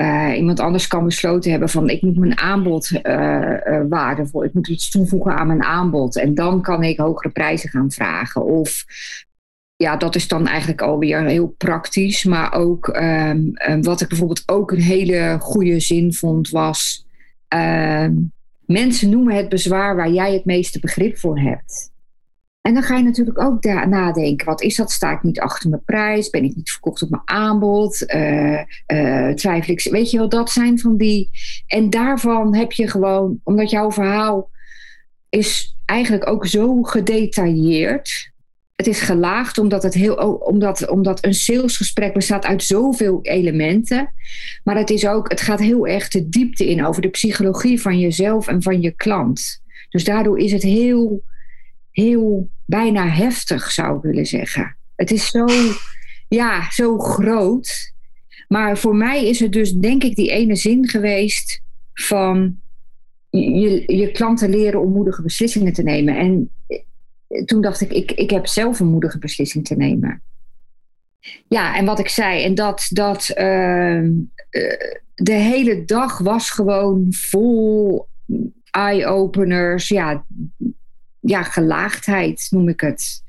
Uh, 0.00 0.32
iemand 0.36 0.60
anders 0.60 0.86
kan 0.86 1.04
besloten 1.04 1.50
hebben 1.50 1.68
van 1.68 1.88
ik 1.88 2.02
moet 2.02 2.16
mijn 2.16 2.38
aanbod 2.38 2.90
uh, 2.90 3.00
uh, 3.02 3.80
waardevol, 3.88 4.44
ik 4.44 4.54
moet 4.54 4.68
iets 4.68 4.90
toevoegen 4.90 5.36
aan 5.36 5.46
mijn 5.46 5.62
aanbod 5.62 6.16
en 6.16 6.34
dan 6.34 6.62
kan 6.62 6.82
ik 6.82 6.98
hogere 6.98 7.32
prijzen 7.32 7.70
gaan 7.70 7.90
vragen. 7.90 8.44
Of 8.44 8.84
ja, 9.82 9.96
dat 9.96 10.14
is 10.14 10.28
dan 10.28 10.46
eigenlijk 10.46 10.80
alweer 10.80 11.24
heel 11.24 11.54
praktisch, 11.58 12.24
maar 12.24 12.52
ook 12.52 12.88
um, 12.88 13.52
wat 13.82 14.00
ik 14.00 14.08
bijvoorbeeld 14.08 14.42
ook 14.46 14.70
een 14.70 14.80
hele 14.80 15.36
goede 15.40 15.80
zin 15.80 16.14
vond 16.14 16.50
was 16.50 17.06
ehm, 17.48 18.14
mensen 18.66 19.10
noemen 19.10 19.34
het 19.34 19.48
bezwaar 19.48 19.96
waar 19.96 20.10
jij 20.10 20.32
het 20.32 20.44
meeste 20.44 20.80
begrip 20.80 21.18
voor 21.18 21.38
hebt. 21.38 21.90
En 22.60 22.74
dan 22.74 22.82
ga 22.82 22.96
je 22.96 23.02
natuurlijk 23.02 23.40
ook 23.40 23.62
daar 23.62 23.88
nadenken. 23.88 24.46
Wat 24.46 24.62
is 24.62 24.76
dat? 24.76 24.90
Sta 24.90 25.12
ik 25.12 25.22
niet 25.22 25.40
achter 25.40 25.70
mijn 25.70 25.84
prijs? 25.84 26.30
Ben 26.30 26.44
ik 26.44 26.56
niet 26.56 26.70
verkocht 26.70 27.02
op 27.02 27.10
mijn 27.10 27.22
aanbod? 27.24 28.14
Uh, 28.14 28.60
twijfel 29.34 29.74
ik? 29.74 29.88
Weet 29.90 30.10
je 30.10 30.18
wel, 30.18 30.28
dat 30.28 30.50
zijn 30.50 30.78
van 30.78 30.96
die. 30.96 31.30
En 31.66 31.90
daarvan 31.90 32.54
heb 32.54 32.72
je 32.72 32.88
gewoon, 32.88 33.40
omdat 33.44 33.70
jouw 33.70 33.90
verhaal 33.90 34.50
is 35.28 35.76
eigenlijk 35.84 36.28
ook 36.28 36.46
zo 36.46 36.82
gedetailleerd. 36.82 38.31
Het 38.82 38.90
is 38.90 39.00
gelaagd 39.00 39.58
omdat, 39.58 39.82
het 39.82 39.94
heel, 39.94 40.14
omdat, 40.34 40.88
omdat 40.88 41.24
een 41.24 41.34
salesgesprek 41.34 42.14
bestaat 42.14 42.44
uit 42.44 42.62
zoveel 42.62 43.18
elementen. 43.22 44.12
Maar 44.64 44.76
het, 44.76 44.90
is 44.90 45.06
ook, 45.06 45.30
het 45.30 45.40
gaat 45.40 45.60
heel 45.60 45.86
erg 45.86 46.08
de 46.08 46.28
diepte 46.28 46.68
in 46.68 46.86
over 46.86 47.02
de 47.02 47.08
psychologie 47.08 47.80
van 47.80 47.98
jezelf 47.98 48.48
en 48.48 48.62
van 48.62 48.80
je 48.80 48.90
klant. 48.90 49.62
Dus 49.88 50.04
daardoor 50.04 50.38
is 50.38 50.52
het 50.52 50.62
heel 50.62 51.22
heel 51.90 52.48
bijna 52.64 53.08
heftig, 53.08 53.70
zou 53.70 53.96
ik 53.96 54.02
willen 54.02 54.26
zeggen. 54.26 54.76
Het 54.96 55.10
is 55.10 55.26
zo, 55.26 55.46
ja, 56.28 56.70
zo 56.70 56.98
groot. 56.98 57.92
Maar 58.48 58.78
voor 58.78 58.96
mij 58.96 59.28
is 59.28 59.40
het 59.40 59.52
dus, 59.52 59.72
denk 59.72 60.04
ik, 60.04 60.16
die 60.16 60.30
ene 60.30 60.56
zin 60.56 60.88
geweest 60.88 61.62
van 61.94 62.56
je, 63.30 63.82
je 63.96 64.12
klanten 64.12 64.50
leren 64.50 64.80
om 64.80 64.92
moedige 64.92 65.22
beslissingen 65.22 65.72
te 65.72 65.82
nemen. 65.82 66.16
En 66.16 66.50
toen 67.44 67.60
dacht 67.60 67.80
ik, 67.80 67.92
ik, 67.92 68.12
ik 68.12 68.30
heb 68.30 68.46
zelf 68.46 68.80
een 68.80 68.90
moedige 68.90 69.18
beslissing 69.18 69.64
te 69.64 69.76
nemen. 69.76 70.22
Ja, 71.48 71.76
en 71.76 71.84
wat 71.84 71.98
ik 71.98 72.08
zei, 72.08 72.44
en 72.44 72.54
dat, 72.54 72.86
dat 72.88 73.28
uh, 73.28 74.08
de 75.14 75.32
hele 75.32 75.84
dag 75.84 76.18
was 76.18 76.50
gewoon 76.50 77.06
vol 77.10 78.06
eye-openers. 78.70 79.88
Ja, 79.88 80.24
ja, 81.20 81.42
gelaagdheid 81.42 82.46
noem 82.50 82.68
ik 82.68 82.80
het. 82.80 83.22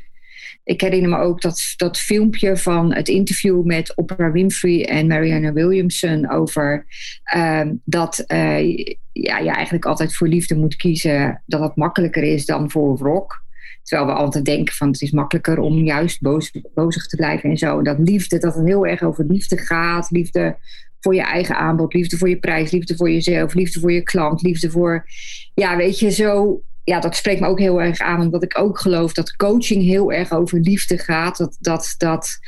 Ik 0.64 0.82
herinner 0.82 1.10
me 1.10 1.18
ook 1.18 1.42
dat, 1.42 1.74
dat 1.78 2.00
filmpje 2.00 2.58
van 2.58 2.94
het 2.94 3.08
interview 3.08 3.64
met 3.64 3.96
Oprah 3.96 4.32
Winfrey 4.32 4.86
en 4.86 5.08
Marianne 5.08 5.54
Williamson 5.54 6.30
over 6.30 6.86
ehm, 7.24 7.74
dat 7.84 8.24
uh, 8.28 8.86
ja, 9.12 9.38
je 9.38 9.52
eigenlijk 9.52 9.86
altijd 9.86 10.16
voor 10.16 10.28
liefde 10.28 10.56
moet 10.56 10.76
kiezen, 10.76 11.42
dat 11.46 11.62
het 11.62 11.76
makkelijker 11.76 12.24
is 12.24 12.46
dan 12.46 12.72
voor 12.72 12.98
rock. 12.98 13.44
Terwijl 13.84 14.10
we 14.10 14.16
altijd 14.16 14.46
denken 14.46 14.76
van 14.76 14.88
het 14.88 15.02
is 15.02 15.12
makkelijker 15.12 15.60
om 15.60 15.84
juist 15.84 16.22
boos, 16.22 16.52
bozig 16.74 17.08
te 17.08 17.16
blijven 17.16 17.50
en 17.50 17.58
zo. 17.58 17.78
En 17.78 17.84
dat 17.84 18.00
liefde, 18.00 18.40
dat 18.40 18.56
het 18.56 18.66
heel 18.66 18.86
erg 18.86 19.02
over 19.02 19.26
liefde 19.26 19.58
gaat. 19.58 20.12
Liefde 20.12 20.58
voor 21.00 21.16
je 21.16 21.22
eigen 21.22 21.58
aanbod, 21.58 21.94
liefde 21.94 22.18
voor 22.18 22.30
je 22.30 22.40
prijs, 22.40 22.72
liefde 22.72 22.96
voor 22.96 23.12
jezelf, 23.12 23.54
liefde 23.54 23.80
voor 23.80 23.92
je 23.92 24.04
klant, 24.04 24.42
liefde 24.42 24.70
voor, 24.70 25.06
ja, 25.54 25.78
weet 25.78 26.00
je, 26.00 26.12
zo 26.12 26.62
ja, 26.84 27.00
dat 27.00 27.16
spreekt 27.16 27.40
me 27.40 27.48
ook 27.48 27.60
heel 27.60 27.82
erg 27.82 28.00
aan, 28.00 28.22
omdat 28.22 28.44
ik 28.44 28.60
ook 28.60 28.80
geloof 28.80 29.14
dat 29.14 29.36
coaching 29.36 29.84
heel 29.84 30.12
erg 30.12 30.32
over 30.32 30.60
liefde 30.60 30.98
gaat. 30.98 31.38
Dat, 31.38 31.58
dat, 31.60 31.96
dat 31.98 32.40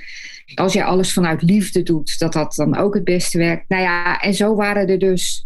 als 0.55 0.73
je 0.73 0.83
alles 0.83 1.13
vanuit 1.13 1.41
liefde 1.41 1.83
doet, 1.83 2.19
dat 2.19 2.33
dat 2.33 2.53
dan 2.55 2.77
ook 2.77 2.93
het 2.93 3.03
beste 3.03 3.37
werkt. 3.37 3.69
Nou 3.69 3.83
ja, 3.83 4.21
en 4.21 4.33
zo 4.33 4.55
waren 4.55 4.87
er 4.87 4.99
dus. 4.99 5.45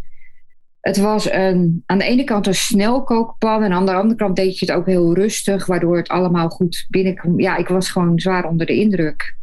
Het 0.82 0.98
was 0.98 1.32
een, 1.32 1.84
aan 1.86 1.98
de 1.98 2.04
ene 2.04 2.24
kant 2.24 2.48
een 2.48 2.56
snelkookpan 2.56 3.64
en 3.64 3.72
aan 3.72 3.86
de 3.86 3.94
andere 3.94 4.16
kant 4.16 4.36
deed 4.36 4.60
je 4.60 4.66
het 4.66 4.76
ook 4.76 4.86
heel 4.86 5.14
rustig, 5.14 5.66
waardoor 5.66 5.98
het 5.98 6.08
allemaal 6.08 6.50
goed 6.50 6.86
binnenkwam. 6.90 7.40
Ja, 7.40 7.58
ik 7.58 7.68
was 7.68 7.90
gewoon 7.90 8.20
zwaar 8.20 8.46
onder 8.46 8.66
de 8.66 8.76
indruk 8.76 9.38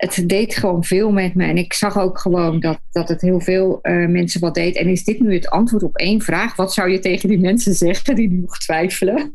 het 0.00 0.28
deed 0.28 0.56
gewoon 0.56 0.84
veel 0.84 1.10
met 1.10 1.34
me. 1.34 1.44
En 1.44 1.56
ik 1.56 1.72
zag 1.72 1.98
ook 1.98 2.18
gewoon 2.18 2.60
dat, 2.60 2.80
dat 2.92 3.08
het 3.08 3.20
heel 3.20 3.40
veel 3.40 3.78
uh, 3.82 4.08
mensen 4.08 4.40
wat 4.40 4.54
deed. 4.54 4.76
En 4.76 4.88
is 4.88 5.04
dit 5.04 5.20
nu 5.20 5.34
het 5.34 5.50
antwoord 5.50 5.82
op 5.82 5.96
één 5.96 6.20
vraag? 6.20 6.56
Wat 6.56 6.72
zou 6.72 6.90
je 6.90 6.98
tegen 6.98 7.28
die 7.28 7.38
mensen 7.38 7.74
zeggen 7.74 8.14
die 8.14 8.28
nu 8.28 8.36
nog 8.36 8.58
twijfelen? 8.58 9.34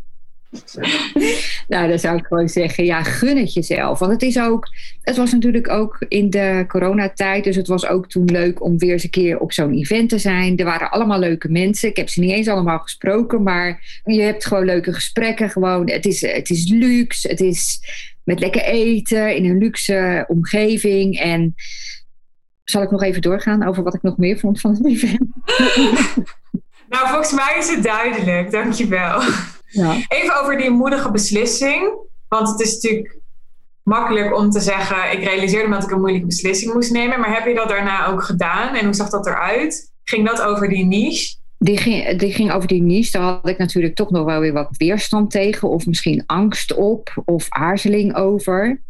Nou, 1.67 1.87
dan 1.87 1.99
zou 1.99 2.17
ik 2.17 2.25
gewoon 2.25 2.49
zeggen, 2.49 2.85
ja, 2.85 3.03
gun 3.03 3.37
het 3.37 3.53
jezelf. 3.53 3.99
Want 3.99 4.11
het 4.11 4.21
is 4.21 4.39
ook, 4.39 4.67
het 5.01 5.17
was 5.17 5.31
natuurlijk 5.31 5.69
ook 5.69 6.05
in 6.07 6.29
de 6.29 6.65
coronatijd, 6.67 7.43
dus 7.43 7.55
het 7.55 7.67
was 7.67 7.87
ook 7.87 8.09
toen 8.09 8.25
leuk 8.25 8.63
om 8.63 8.77
weer 8.77 8.91
eens 8.91 9.03
een 9.03 9.09
keer 9.09 9.39
op 9.39 9.53
zo'n 9.53 9.73
event 9.73 10.09
te 10.09 10.17
zijn. 10.17 10.57
Er 10.57 10.65
waren 10.65 10.91
allemaal 10.91 11.19
leuke 11.19 11.49
mensen. 11.49 11.89
Ik 11.89 11.97
heb 11.97 12.09
ze 12.09 12.19
niet 12.19 12.31
eens 12.31 12.47
allemaal 12.47 12.79
gesproken, 12.79 13.43
maar 13.43 14.01
je 14.03 14.21
hebt 14.21 14.45
gewoon 14.45 14.65
leuke 14.65 14.93
gesprekken. 14.93 15.49
Gewoon, 15.49 15.89
het 15.89 16.05
is, 16.05 16.21
het 16.21 16.49
is 16.49 16.69
luxe, 16.69 17.27
het 17.27 17.39
is 17.39 17.79
met 18.23 18.39
lekker 18.39 18.63
eten 18.63 19.35
in 19.35 19.45
een 19.45 19.57
luxe 19.57 20.25
omgeving. 20.27 21.19
En 21.19 21.55
zal 22.63 22.81
ik 22.81 22.91
nog 22.91 23.03
even 23.03 23.21
doorgaan 23.21 23.67
over 23.67 23.83
wat 23.83 23.93
ik 23.93 24.01
nog 24.01 24.17
meer 24.17 24.39
vond 24.39 24.59
van 24.59 24.71
het 24.71 24.85
event? 24.85 25.27
nou, 26.89 27.07
volgens 27.07 27.31
mij 27.31 27.55
is 27.57 27.69
het 27.69 27.83
duidelijk. 27.83 28.51
Dankjewel. 28.51 29.21
Ja. 29.67 29.95
Even 30.07 30.41
over 30.41 30.57
die 30.57 30.69
moedige 30.69 31.11
beslissing. 31.11 31.93
Want 32.27 32.49
het 32.49 32.59
is 32.59 32.73
natuurlijk 32.73 33.19
makkelijk 33.83 34.37
om 34.37 34.49
te 34.49 34.59
zeggen: 34.59 35.11
ik 35.11 35.23
realiseerde 35.23 35.67
me 35.67 35.75
dat 35.75 35.83
ik 35.83 35.91
een 35.91 35.99
moeilijke 35.99 36.27
beslissing 36.27 36.73
moest 36.73 36.91
nemen. 36.91 37.19
Maar 37.19 37.33
heb 37.33 37.45
je 37.47 37.55
dat 37.55 37.69
daarna 37.69 38.07
ook 38.07 38.23
gedaan? 38.23 38.75
En 38.75 38.85
hoe 38.85 38.93
zag 38.93 39.09
dat 39.09 39.27
eruit? 39.27 39.91
Ging 40.03 40.27
dat 40.27 40.41
over 40.41 40.69
die 40.69 40.85
niche? 40.85 41.35
Die 41.57 41.77
ging, 41.77 42.17
die 42.17 42.33
ging 42.33 42.51
over 42.51 42.67
die 42.67 42.81
niche. 42.81 43.11
Daar 43.11 43.21
had 43.21 43.49
ik 43.49 43.57
natuurlijk 43.57 43.95
toch 43.95 44.11
nog 44.11 44.25
wel 44.25 44.39
weer 44.39 44.53
wat 44.53 44.77
weerstand 44.77 45.31
tegen. 45.31 45.69
Of 45.69 45.85
misschien 45.85 46.23
angst 46.25 46.73
op. 46.73 47.21
Of 47.25 47.45
aarzeling 47.49 48.15
over. 48.15 48.81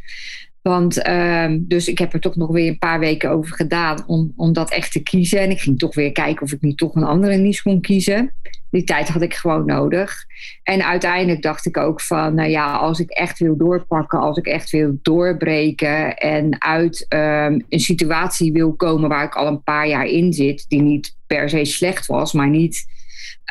Want 0.67 1.01
ehm, 1.01 1.59
dus 1.61 1.87
ik 1.87 1.97
heb 1.97 2.13
er 2.13 2.19
toch 2.19 2.35
nog 2.35 2.51
weer 2.51 2.67
een 2.67 2.77
paar 2.77 2.99
weken 2.99 3.29
over 3.29 3.55
gedaan 3.55 4.03
om, 4.07 4.33
om 4.35 4.53
dat 4.53 4.71
echt 4.71 4.91
te 4.91 5.03
kiezen. 5.03 5.39
En 5.39 5.49
ik 5.49 5.59
ging 5.59 5.79
toch 5.79 5.95
weer 5.95 6.11
kijken 6.11 6.41
of 6.41 6.51
ik 6.51 6.61
niet 6.61 6.77
toch 6.77 6.95
een 6.95 7.03
andere 7.03 7.35
niche 7.35 7.61
kon 7.61 7.81
kiezen. 7.81 8.33
Die 8.69 8.83
tijd 8.83 9.07
had 9.07 9.21
ik 9.21 9.33
gewoon 9.33 9.65
nodig. 9.65 10.25
En 10.63 10.85
uiteindelijk 10.85 11.41
dacht 11.41 11.65
ik 11.65 11.77
ook 11.77 12.01
van, 12.01 12.35
nou 12.35 12.49
ja, 12.49 12.73
als 12.73 12.99
ik 12.99 13.09
echt 13.09 13.39
wil 13.39 13.57
doorpakken, 13.57 14.19
als 14.19 14.37
ik 14.37 14.45
echt 14.45 14.69
wil 14.69 14.99
doorbreken 15.01 16.17
en 16.17 16.61
uit 16.61 17.05
ehm, 17.07 17.59
een 17.69 17.79
situatie 17.79 18.51
wil 18.51 18.73
komen 18.73 19.09
waar 19.09 19.25
ik 19.25 19.35
al 19.35 19.47
een 19.47 19.63
paar 19.63 19.87
jaar 19.87 20.05
in 20.05 20.33
zit, 20.33 20.65
die 20.67 20.81
niet 20.81 21.15
per 21.27 21.49
se 21.49 21.65
slecht 21.65 22.05
was, 22.05 22.33
maar 22.33 22.49
niet 22.49 22.85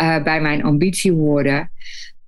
uh, 0.02 0.23
bij 0.23 0.40
mijn 0.40 0.64
ambitie 0.64 1.12
hoorde, 1.12 1.68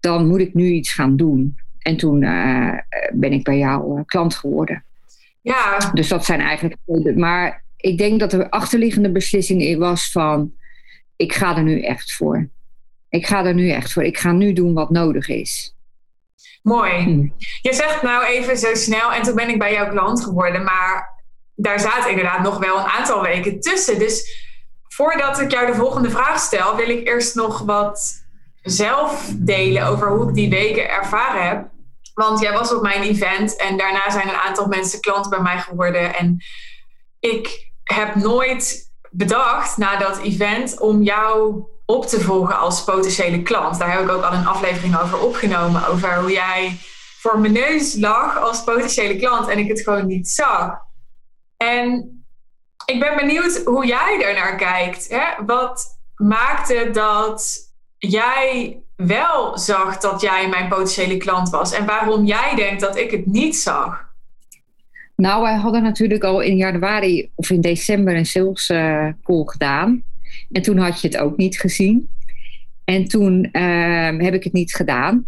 dan 0.01 0.27
moet 0.27 0.41
ik 0.41 0.55
nu 0.55 0.67
iets 0.67 0.93
gaan 0.93 1.17
doen. 1.17 1.57
En 1.87 1.97
toen 1.97 2.23
uh, 2.23 2.73
ben 3.15 3.33
ik 3.33 3.45
bij 3.45 3.59
jou 3.59 3.99
uh, 3.99 4.05
klant 4.07 4.35
geworden. 4.35 4.85
Ja. 5.41 5.91
Dus 5.93 6.09
dat 6.09 6.25
zijn 6.25 6.41
eigenlijk. 6.41 6.77
Maar 7.17 7.65
ik 7.77 7.99
denk 7.99 8.21
dat 8.21 8.31
de 8.31 8.51
achterliggende 8.51 9.13
beslissing 9.13 9.79
was 9.79 10.11
van: 10.11 10.53
ik 11.17 11.33
ga 11.33 11.57
er 11.57 11.63
nu 11.63 11.83
echt 11.83 12.13
voor. 12.13 12.49
Ik 13.09 13.27
ga 13.27 13.45
er 13.45 13.55
nu 13.55 13.71
echt 13.71 13.93
voor. 13.93 14.03
Ik 14.03 14.19
ga 14.19 14.33
nu 14.33 14.53
doen 14.53 14.75
wat 14.75 14.91
nodig 14.91 15.29
is. 15.29 15.75
Mooi. 16.63 16.93
Hm. 16.93 17.29
Je 17.63 17.75
zegt 17.75 18.03
nou 18.03 18.25
even 18.25 18.57
zo 18.59 18.75
snel 18.75 19.13
en 19.13 19.23
toen 19.23 19.35
ben 19.35 19.49
ik 19.49 19.59
bij 19.59 19.73
jouw 19.73 19.91
klant 19.91 20.25
geworden, 20.25 20.65
maar 20.65 21.23
daar 21.55 21.81
zaten 21.81 22.11
inderdaad 22.11 22.43
nog 22.43 22.59
wel 22.59 22.79
een 22.79 22.85
aantal 22.85 23.23
weken 23.23 23.61
tussen. 23.61 23.99
Dus 23.99 24.45
voordat 24.89 25.41
ik 25.41 25.51
jou 25.51 25.67
de 25.67 25.75
volgende 25.75 26.11
vraag 26.11 26.39
stel, 26.39 26.77
wil 26.77 26.89
ik 26.89 27.09
eerst 27.09 27.35
nog 27.35 27.59
wat 27.59 28.25
zelf 28.63 29.33
delen 29.37 29.87
over 29.87 30.09
hoe 30.09 30.29
ik 30.29 30.35
die 30.35 30.51
weken 30.51 30.89
ervaren 30.89 31.49
heb. 31.49 31.69
Want 32.17 32.41
jij 32.41 32.53
was 32.53 32.75
op 32.75 32.83
mijn 32.83 33.03
event 33.03 33.57
en 33.57 33.77
daarna 33.77 34.11
zijn 34.11 34.29
een 34.29 34.35
aantal 34.35 34.67
mensen 34.67 35.01
klant 35.01 35.29
bij 35.29 35.41
mij 35.41 35.59
geworden. 35.59 36.15
En 36.15 36.45
ik 37.21 37.73
heb 37.85 38.15
nooit 38.15 38.91
bedacht 39.11 39.77
na 39.77 39.97
dat 39.97 40.19
event 40.19 40.81
om 40.81 41.03
jou 41.03 41.65
op 41.87 42.07
te 42.07 42.21
volgen 42.21 42.59
als 42.59 42.85
potentiële 42.85 43.43
klant. 43.43 43.79
Daar 43.79 43.93
heb 43.93 44.01
ik 44.01 44.11
ook 44.11 44.23
al 44.23 44.33
een 44.33 44.47
aflevering 44.47 45.01
over 45.01 45.19
opgenomen. 45.21 45.87
Over 45.87 46.21
hoe 46.21 46.33
jij 46.33 46.79
voor 47.19 47.39
mijn 47.39 47.53
neus 47.53 47.95
lag 47.95 48.39
als 48.39 48.65
potentiële 48.65 49.17
klant 49.17 49.49
en 49.49 49.59
ik 49.59 49.69
het 49.69 49.81
gewoon 49.81 50.07
niet 50.07 50.29
zag. 50.29 50.71
En 51.57 52.11
ik 52.85 53.01
ben 53.01 53.17
benieuwd 53.17 53.63
hoe 53.65 53.87
jij 53.87 54.23
er 54.23 54.35
naar 54.35 54.57
kijkt. 54.57 55.09
Hè? 55.09 55.45
Wat 55.45 55.99
maakte 56.15 56.91
dat 56.93 57.57
jij 57.99 58.81
wel 58.97 59.59
zag 59.59 59.99
dat 59.99 60.21
jij 60.21 60.49
mijn 60.49 60.69
potentiële 60.69 61.17
klant 61.17 61.51
was 61.51 61.73
en 61.73 61.87
waarom 61.87 62.25
jij 62.25 62.55
denkt 62.55 62.81
dat 62.81 62.97
ik 62.97 63.11
het 63.11 63.27
niet 63.27 63.57
zag? 63.57 64.05
Nou, 65.17 65.43
wij 65.43 65.55
hadden 65.55 65.83
natuurlijk 65.83 66.25
al 66.25 66.41
in 66.41 66.57
januari 66.57 67.31
of 67.35 67.51
in 67.51 67.61
december 67.61 68.17
een 68.17 68.27
sales 68.27 68.69
uh, 68.69 69.09
call 69.23 69.43
gedaan. 69.45 70.03
En 70.53 70.63
toen 70.63 70.79
had 70.79 71.01
je 71.01 71.09
het 71.09 71.17
ook 71.17 71.37
niet 71.37 71.61
gezien. 71.61 72.09
En 72.85 73.09
toen 73.09 73.49
uh, 73.53 74.19
heb 74.19 74.35
ik 74.35 74.45
het 74.45 74.53
niet 74.53 74.75
gedaan. 74.75 75.27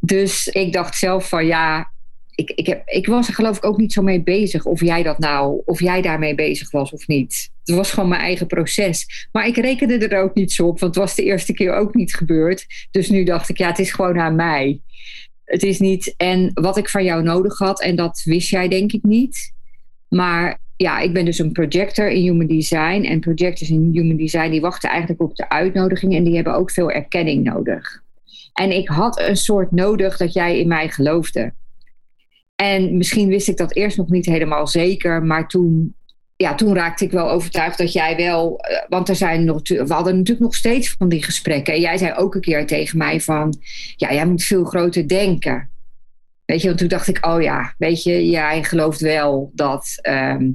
Dus 0.00 0.46
ik 0.46 0.72
dacht 0.72 0.96
zelf 0.96 1.28
van 1.28 1.46
ja, 1.46 1.90
ik, 2.38 2.50
ik, 2.50 2.66
heb, 2.66 2.88
ik 2.88 3.06
was 3.06 3.28
er 3.28 3.34
geloof 3.34 3.56
ik 3.56 3.64
ook 3.64 3.76
niet 3.76 3.92
zo 3.92 4.02
mee 4.02 4.22
bezig 4.22 4.64
of 4.64 4.80
jij 4.80 5.02
dat 5.02 5.18
nou, 5.18 5.62
of 5.64 5.80
jij 5.80 6.02
daarmee 6.02 6.34
bezig 6.34 6.70
was 6.70 6.90
of 6.90 7.06
niet. 7.06 7.50
Het 7.64 7.76
was 7.76 7.90
gewoon 7.90 8.08
mijn 8.08 8.20
eigen 8.20 8.46
proces. 8.46 9.28
Maar 9.32 9.46
ik 9.46 9.56
rekende 9.56 10.08
er 10.08 10.22
ook 10.22 10.34
niet 10.34 10.52
zo 10.52 10.66
op, 10.66 10.80
want 10.80 10.94
het 10.94 11.04
was 11.04 11.14
de 11.14 11.22
eerste 11.22 11.52
keer 11.52 11.74
ook 11.74 11.94
niet 11.94 12.14
gebeurd. 12.14 12.66
Dus 12.90 13.08
nu 13.08 13.24
dacht 13.24 13.48
ik, 13.48 13.58
ja, 13.58 13.68
het 13.68 13.78
is 13.78 13.92
gewoon 13.92 14.18
aan 14.18 14.34
mij. 14.34 14.80
Het 15.44 15.62
is 15.62 15.78
niet, 15.78 16.14
en 16.16 16.50
wat 16.54 16.76
ik 16.76 16.88
van 16.88 17.04
jou 17.04 17.22
nodig 17.22 17.58
had, 17.58 17.82
en 17.82 17.96
dat 17.96 18.22
wist 18.24 18.48
jij 18.48 18.68
denk 18.68 18.92
ik 18.92 19.02
niet. 19.02 19.52
Maar 20.08 20.58
ja, 20.76 20.98
ik 20.98 21.12
ben 21.12 21.24
dus 21.24 21.38
een 21.38 21.52
projector 21.52 22.08
in 22.08 22.22
Human 22.22 22.46
Design. 22.46 23.04
En 23.04 23.20
projectors 23.20 23.70
in 23.70 23.90
Human 23.92 24.16
Design 24.16 24.50
die 24.50 24.60
wachten 24.60 24.90
eigenlijk 24.90 25.20
op 25.20 25.36
de 25.36 25.48
uitnodiging 25.48 26.14
en 26.14 26.24
die 26.24 26.34
hebben 26.34 26.54
ook 26.54 26.70
veel 26.70 26.90
erkenning 26.90 27.44
nodig. 27.44 28.02
En 28.52 28.70
ik 28.70 28.88
had 28.88 29.20
een 29.20 29.36
soort 29.36 29.70
nodig 29.70 30.16
dat 30.16 30.32
jij 30.32 30.58
in 30.58 30.68
mij 30.68 30.88
geloofde. 30.88 31.52
En 32.62 32.96
misschien 32.96 33.28
wist 33.28 33.48
ik 33.48 33.56
dat 33.56 33.74
eerst 33.74 33.96
nog 33.96 34.08
niet 34.08 34.26
helemaal 34.26 34.66
zeker, 34.66 35.22
maar 35.22 35.48
toen, 35.48 35.94
ja, 36.36 36.54
toen 36.54 36.74
raakte 36.74 37.04
ik 37.04 37.10
wel 37.10 37.30
overtuigd 37.30 37.78
dat 37.78 37.92
jij 37.92 38.16
wel, 38.16 38.58
eh, 38.58 38.88
want 38.88 39.08
er 39.08 39.16
zijn 39.16 39.44
nog, 39.44 39.68
we 39.68 39.84
hadden 39.88 40.16
natuurlijk 40.16 40.40
nog 40.40 40.54
steeds 40.54 40.94
van 40.98 41.08
die 41.08 41.22
gesprekken. 41.22 41.74
En 41.74 41.80
jij 41.80 41.96
zei 41.96 42.14
ook 42.14 42.34
een 42.34 42.40
keer 42.40 42.66
tegen 42.66 42.98
mij 42.98 43.20
van, 43.20 43.54
ja, 43.96 44.12
jij 44.12 44.26
moet 44.26 44.42
veel 44.42 44.64
groter 44.64 45.08
denken. 45.08 45.70
Weet 46.44 46.60
je, 46.60 46.66
want 46.66 46.78
toen 46.78 46.88
dacht 46.88 47.08
ik, 47.08 47.26
oh 47.26 47.42
ja, 47.42 47.74
weet 47.78 48.02
je, 48.02 48.28
jij 48.28 48.64
gelooft 48.64 49.00
wel 49.00 49.50
dat, 49.54 49.98
ehm, 50.00 50.50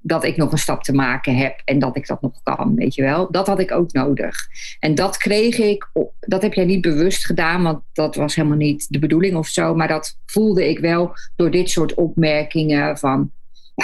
dat 0.00 0.24
ik 0.24 0.36
nog 0.36 0.52
een 0.52 0.58
stap 0.58 0.82
te 0.82 0.92
maken 0.92 1.36
heb 1.36 1.60
en 1.64 1.78
dat 1.78 1.96
ik 1.96 2.06
dat 2.06 2.22
nog 2.22 2.42
kan, 2.42 2.74
weet 2.74 2.94
je 2.94 3.02
wel. 3.02 3.30
Dat 3.30 3.46
had 3.46 3.58
ik 3.58 3.72
ook 3.72 3.92
nodig. 3.92 4.36
En 4.78 4.94
dat 4.94 5.16
kreeg 5.16 5.58
ik, 5.58 5.90
dat 6.20 6.42
heb 6.42 6.54
jij 6.54 6.64
niet 6.64 6.80
bewust 6.80 7.26
gedaan, 7.26 7.62
want 7.62 7.80
dat 7.92 8.14
was 8.14 8.34
helemaal 8.34 8.56
niet 8.56 8.86
de 8.92 8.98
bedoeling 8.98 9.36
of 9.36 9.46
zo, 9.46 9.74
maar 9.74 9.88
dat 9.88 10.18
voelde 10.26 10.68
ik 10.68 10.78
wel 10.78 11.12
door 11.36 11.50
dit 11.50 11.70
soort 11.70 11.94
opmerkingen 11.94 12.98
van, 12.98 13.30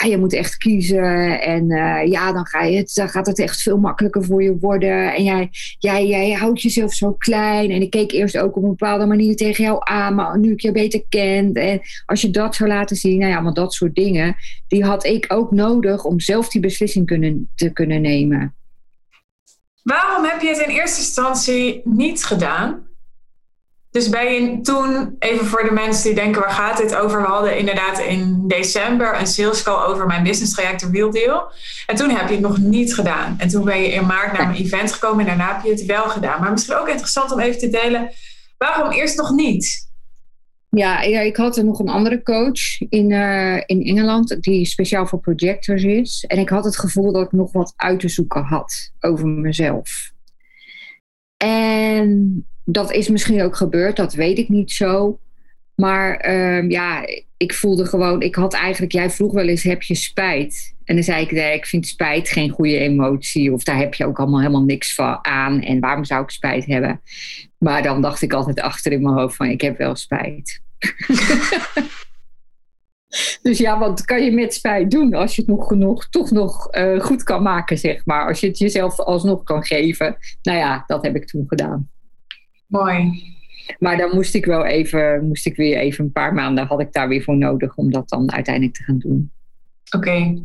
ja, 0.00 0.08
je 0.08 0.18
moet 0.18 0.32
echt 0.32 0.56
kiezen. 0.56 1.40
En 1.40 1.70
uh, 1.70 2.06
ja, 2.06 2.32
dan, 2.32 2.46
ga 2.46 2.62
je 2.62 2.76
het, 2.76 2.94
dan 2.94 3.08
gaat 3.08 3.26
het 3.26 3.38
echt 3.38 3.62
veel 3.62 3.78
makkelijker 3.78 4.24
voor 4.24 4.42
je 4.42 4.58
worden. 4.58 5.14
En 5.14 5.24
jij, 5.24 5.48
jij, 5.78 6.06
jij 6.06 6.32
houdt 6.32 6.62
jezelf 6.62 6.92
zo 6.92 7.12
klein. 7.12 7.70
En 7.70 7.82
ik 7.82 7.90
keek 7.90 8.12
eerst 8.12 8.38
ook 8.38 8.56
op 8.56 8.62
een 8.62 8.68
bepaalde 8.68 9.06
manier 9.06 9.36
tegen 9.36 9.64
jou 9.64 9.78
aan. 9.80 10.14
Maar 10.14 10.38
nu 10.38 10.52
ik 10.52 10.60
je 10.60 10.72
beter 10.72 11.04
kent. 11.08 11.56
En 11.56 11.80
als 12.06 12.20
je 12.20 12.30
dat 12.30 12.54
zou 12.54 12.70
laten 12.70 12.96
zien, 12.96 13.18
nou 13.18 13.30
ja, 13.30 13.40
maar 13.40 13.52
dat 13.52 13.74
soort 13.74 13.94
dingen. 13.94 14.36
Die 14.68 14.84
had 14.84 15.04
ik 15.04 15.24
ook 15.28 15.50
nodig 15.50 16.04
om 16.04 16.20
zelf 16.20 16.48
die 16.48 16.60
beslissing 16.60 17.06
kunnen, 17.06 17.50
te 17.54 17.70
kunnen 17.70 18.00
nemen. 18.00 18.54
Waarom 19.82 20.24
heb 20.24 20.40
je 20.40 20.48
het 20.48 20.66
in 20.66 20.74
eerste 20.74 21.00
instantie 21.00 21.80
niet 21.84 22.24
gedaan? 22.24 22.86
Dus 23.94 24.08
ben 24.08 24.32
je 24.32 24.60
toen, 24.60 25.16
even 25.18 25.46
voor 25.46 25.62
de 25.62 25.72
mensen 25.72 26.04
die 26.04 26.14
denken 26.14 26.40
waar 26.40 26.50
gaat 26.50 26.76
dit 26.76 26.96
over, 26.96 27.20
we 27.20 27.26
hadden 27.26 27.58
inderdaad 27.58 27.98
in 27.98 28.44
december 28.46 29.20
een 29.20 29.26
sales 29.26 29.62
call 29.62 29.84
over 29.84 30.06
mijn 30.06 30.22
business 30.22 30.54
traject 30.54 30.80
de 30.80 30.88
Real 30.92 31.10
Deal. 31.10 31.52
En 31.86 31.96
toen 31.96 32.10
heb 32.10 32.28
je 32.28 32.34
het 32.34 32.42
nog 32.42 32.58
niet 32.58 32.94
gedaan. 32.94 33.34
En 33.38 33.48
toen 33.48 33.64
ben 33.64 33.80
je 33.80 33.88
in 33.88 34.06
maart 34.06 34.32
naar 34.32 34.46
mijn 34.46 34.62
event 34.62 34.92
gekomen 34.92 35.20
en 35.20 35.26
daarna 35.26 35.54
heb 35.54 35.64
je 35.64 35.70
het 35.70 35.84
wel 35.84 36.08
gedaan. 36.08 36.40
Maar 36.40 36.50
misschien 36.50 36.76
ook 36.76 36.88
interessant 36.88 37.32
om 37.32 37.40
even 37.40 37.58
te 37.58 37.70
delen, 37.70 38.10
waarom 38.58 38.90
eerst 38.90 39.16
nog 39.16 39.30
niet? 39.30 39.90
Ja, 40.68 41.00
ik 41.00 41.36
had 41.36 41.56
er 41.56 41.64
nog 41.64 41.78
een 41.78 41.88
andere 41.88 42.22
coach 42.22 42.80
in, 42.88 43.10
uh, 43.10 43.56
in 43.56 43.82
Engeland 43.82 44.42
die 44.42 44.64
speciaal 44.64 45.06
voor 45.06 45.20
projectors 45.20 45.82
is. 45.82 46.24
En 46.26 46.38
ik 46.38 46.48
had 46.48 46.64
het 46.64 46.78
gevoel 46.78 47.12
dat 47.12 47.24
ik 47.24 47.32
nog 47.32 47.52
wat 47.52 47.72
uit 47.76 48.00
te 48.00 48.08
zoeken 48.08 48.42
had 48.42 48.92
over 49.00 49.26
mezelf. 49.26 50.12
En 51.36 52.46
dat 52.64 52.92
is 52.92 53.08
misschien 53.08 53.42
ook 53.42 53.56
gebeurd, 53.56 53.96
dat 53.96 54.14
weet 54.14 54.38
ik 54.38 54.48
niet 54.48 54.72
zo. 54.72 55.18
Maar 55.74 56.16
ehm, 56.16 56.70
ja, 56.70 57.06
ik 57.36 57.54
voelde 57.54 57.86
gewoon, 57.86 58.22
ik 58.22 58.34
had 58.34 58.54
eigenlijk, 58.54 58.92
jij 58.92 59.10
vroeg 59.10 59.32
wel 59.32 59.48
eens, 59.48 59.62
heb 59.62 59.82
je 59.82 59.94
spijt? 59.94 60.74
En 60.84 60.94
dan 60.94 61.04
zei 61.04 61.24
ik, 61.24 61.32
nee, 61.32 61.54
ik 61.54 61.66
vind 61.66 61.86
spijt 61.86 62.28
geen 62.28 62.50
goede 62.50 62.78
emotie. 62.78 63.52
Of 63.52 63.62
daar 63.62 63.78
heb 63.78 63.94
je 63.94 64.06
ook 64.06 64.18
allemaal 64.18 64.40
helemaal 64.40 64.64
niks 64.64 64.94
van 64.94 65.18
aan. 65.22 65.62
En 65.62 65.80
waarom 65.80 66.04
zou 66.04 66.22
ik 66.22 66.30
spijt 66.30 66.66
hebben? 66.66 67.00
Maar 67.58 67.82
dan 67.82 68.02
dacht 68.02 68.22
ik 68.22 68.32
altijd 68.32 68.60
achter 68.60 68.92
in 68.92 69.02
mijn 69.02 69.14
hoofd 69.14 69.36
van, 69.36 69.46
ik 69.46 69.60
heb 69.60 69.78
wel 69.78 69.96
spijt. 69.96 70.60
dus 73.42 73.58
ja, 73.58 73.78
wat 73.78 74.04
kan 74.04 74.24
je 74.24 74.32
met 74.32 74.54
spijt 74.54 74.90
doen 74.90 75.14
als 75.14 75.34
je 75.34 75.42
het 75.42 75.50
nog 75.50 75.66
genoeg, 75.66 76.08
toch 76.08 76.30
nog 76.30 76.76
uh, 76.76 77.00
goed 77.00 77.22
kan 77.22 77.42
maken, 77.42 77.78
zeg 77.78 78.04
maar. 78.04 78.28
Als 78.28 78.40
je 78.40 78.46
het 78.46 78.58
jezelf 78.58 79.00
alsnog 79.00 79.42
kan 79.42 79.64
geven. 79.64 80.16
Nou 80.42 80.58
ja, 80.58 80.84
dat 80.86 81.04
heb 81.04 81.16
ik 81.16 81.26
toen 81.26 81.44
gedaan. 81.46 81.88
Mooi. 82.74 83.22
Maar 83.78 83.96
dan 83.96 84.14
moest 84.14 84.34
ik 84.34 84.44
wel 84.44 84.64
even, 84.64 85.26
moest 85.26 85.46
ik 85.46 85.56
weer 85.56 85.78
even 85.78 86.04
een 86.04 86.12
paar 86.12 86.34
maanden 86.34 86.66
had 86.66 86.80
ik 86.80 86.92
daar 86.92 87.08
weer 87.08 87.22
voor 87.22 87.36
nodig 87.36 87.74
om 87.74 87.92
dat 87.92 88.08
dan 88.08 88.32
uiteindelijk 88.32 88.74
te 88.74 88.82
gaan 88.82 88.98
doen. 88.98 89.32
Oké. 89.90 90.42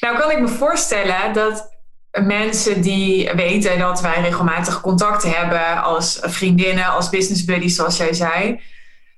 Nou 0.00 0.18
kan 0.18 0.30
ik 0.30 0.40
me 0.40 0.48
voorstellen 0.48 1.32
dat 1.32 1.76
mensen 2.24 2.82
die 2.82 3.32
weten 3.32 3.78
dat 3.78 4.00
wij 4.00 4.20
regelmatig 4.20 4.80
contact 4.80 5.22
hebben 5.36 5.82
als 5.82 6.18
vriendinnen, 6.22 6.86
als 6.86 7.10
business 7.10 7.44
buddies, 7.44 7.74
zoals 7.74 7.96
jij 7.96 8.12
zei, 8.12 8.60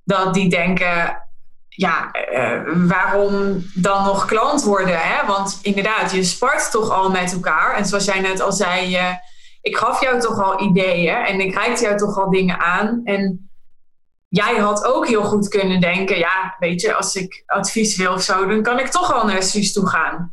dat 0.04 0.34
die 0.34 0.48
denken, 0.48 1.22
ja, 1.68 2.10
uh, 2.32 2.60
waarom 2.86 3.64
dan 3.74 4.04
nog 4.04 4.24
klant 4.24 4.62
worden? 4.62 4.98
Hè? 5.00 5.26
Want 5.26 5.58
inderdaad, 5.62 6.12
je 6.12 6.22
spart 6.24 6.70
toch 6.70 6.90
al 6.90 7.10
met 7.10 7.32
elkaar. 7.32 7.74
En 7.74 7.86
zoals 7.86 8.04
jij 8.04 8.20
net 8.20 8.40
al 8.40 8.52
zei, 8.52 8.90
je 8.90 9.26
ik 9.60 9.76
gaf 9.76 10.02
jou 10.02 10.20
toch 10.20 10.42
al 10.42 10.62
ideeën 10.62 11.14
en 11.14 11.40
ik 11.40 11.54
reikte 11.54 11.82
jou 11.82 11.96
toch 11.96 12.18
al 12.18 12.30
dingen 12.30 12.60
aan. 12.60 13.00
En 13.04 13.50
jij 14.28 14.56
had 14.56 14.84
ook 14.84 15.08
heel 15.08 15.24
goed 15.24 15.48
kunnen 15.48 15.80
denken, 15.80 16.18
ja, 16.18 16.56
weet 16.58 16.80
je, 16.80 16.94
als 16.94 17.14
ik 17.14 17.42
advies 17.46 17.96
wil 17.96 18.12
of 18.12 18.22
zo, 18.22 18.46
dan 18.46 18.62
kan 18.62 18.78
ik 18.78 18.86
toch 18.86 19.12
al 19.12 19.26
naar 19.26 19.42
Suus 19.42 19.72
toe 19.72 19.86
gaan. 19.86 20.32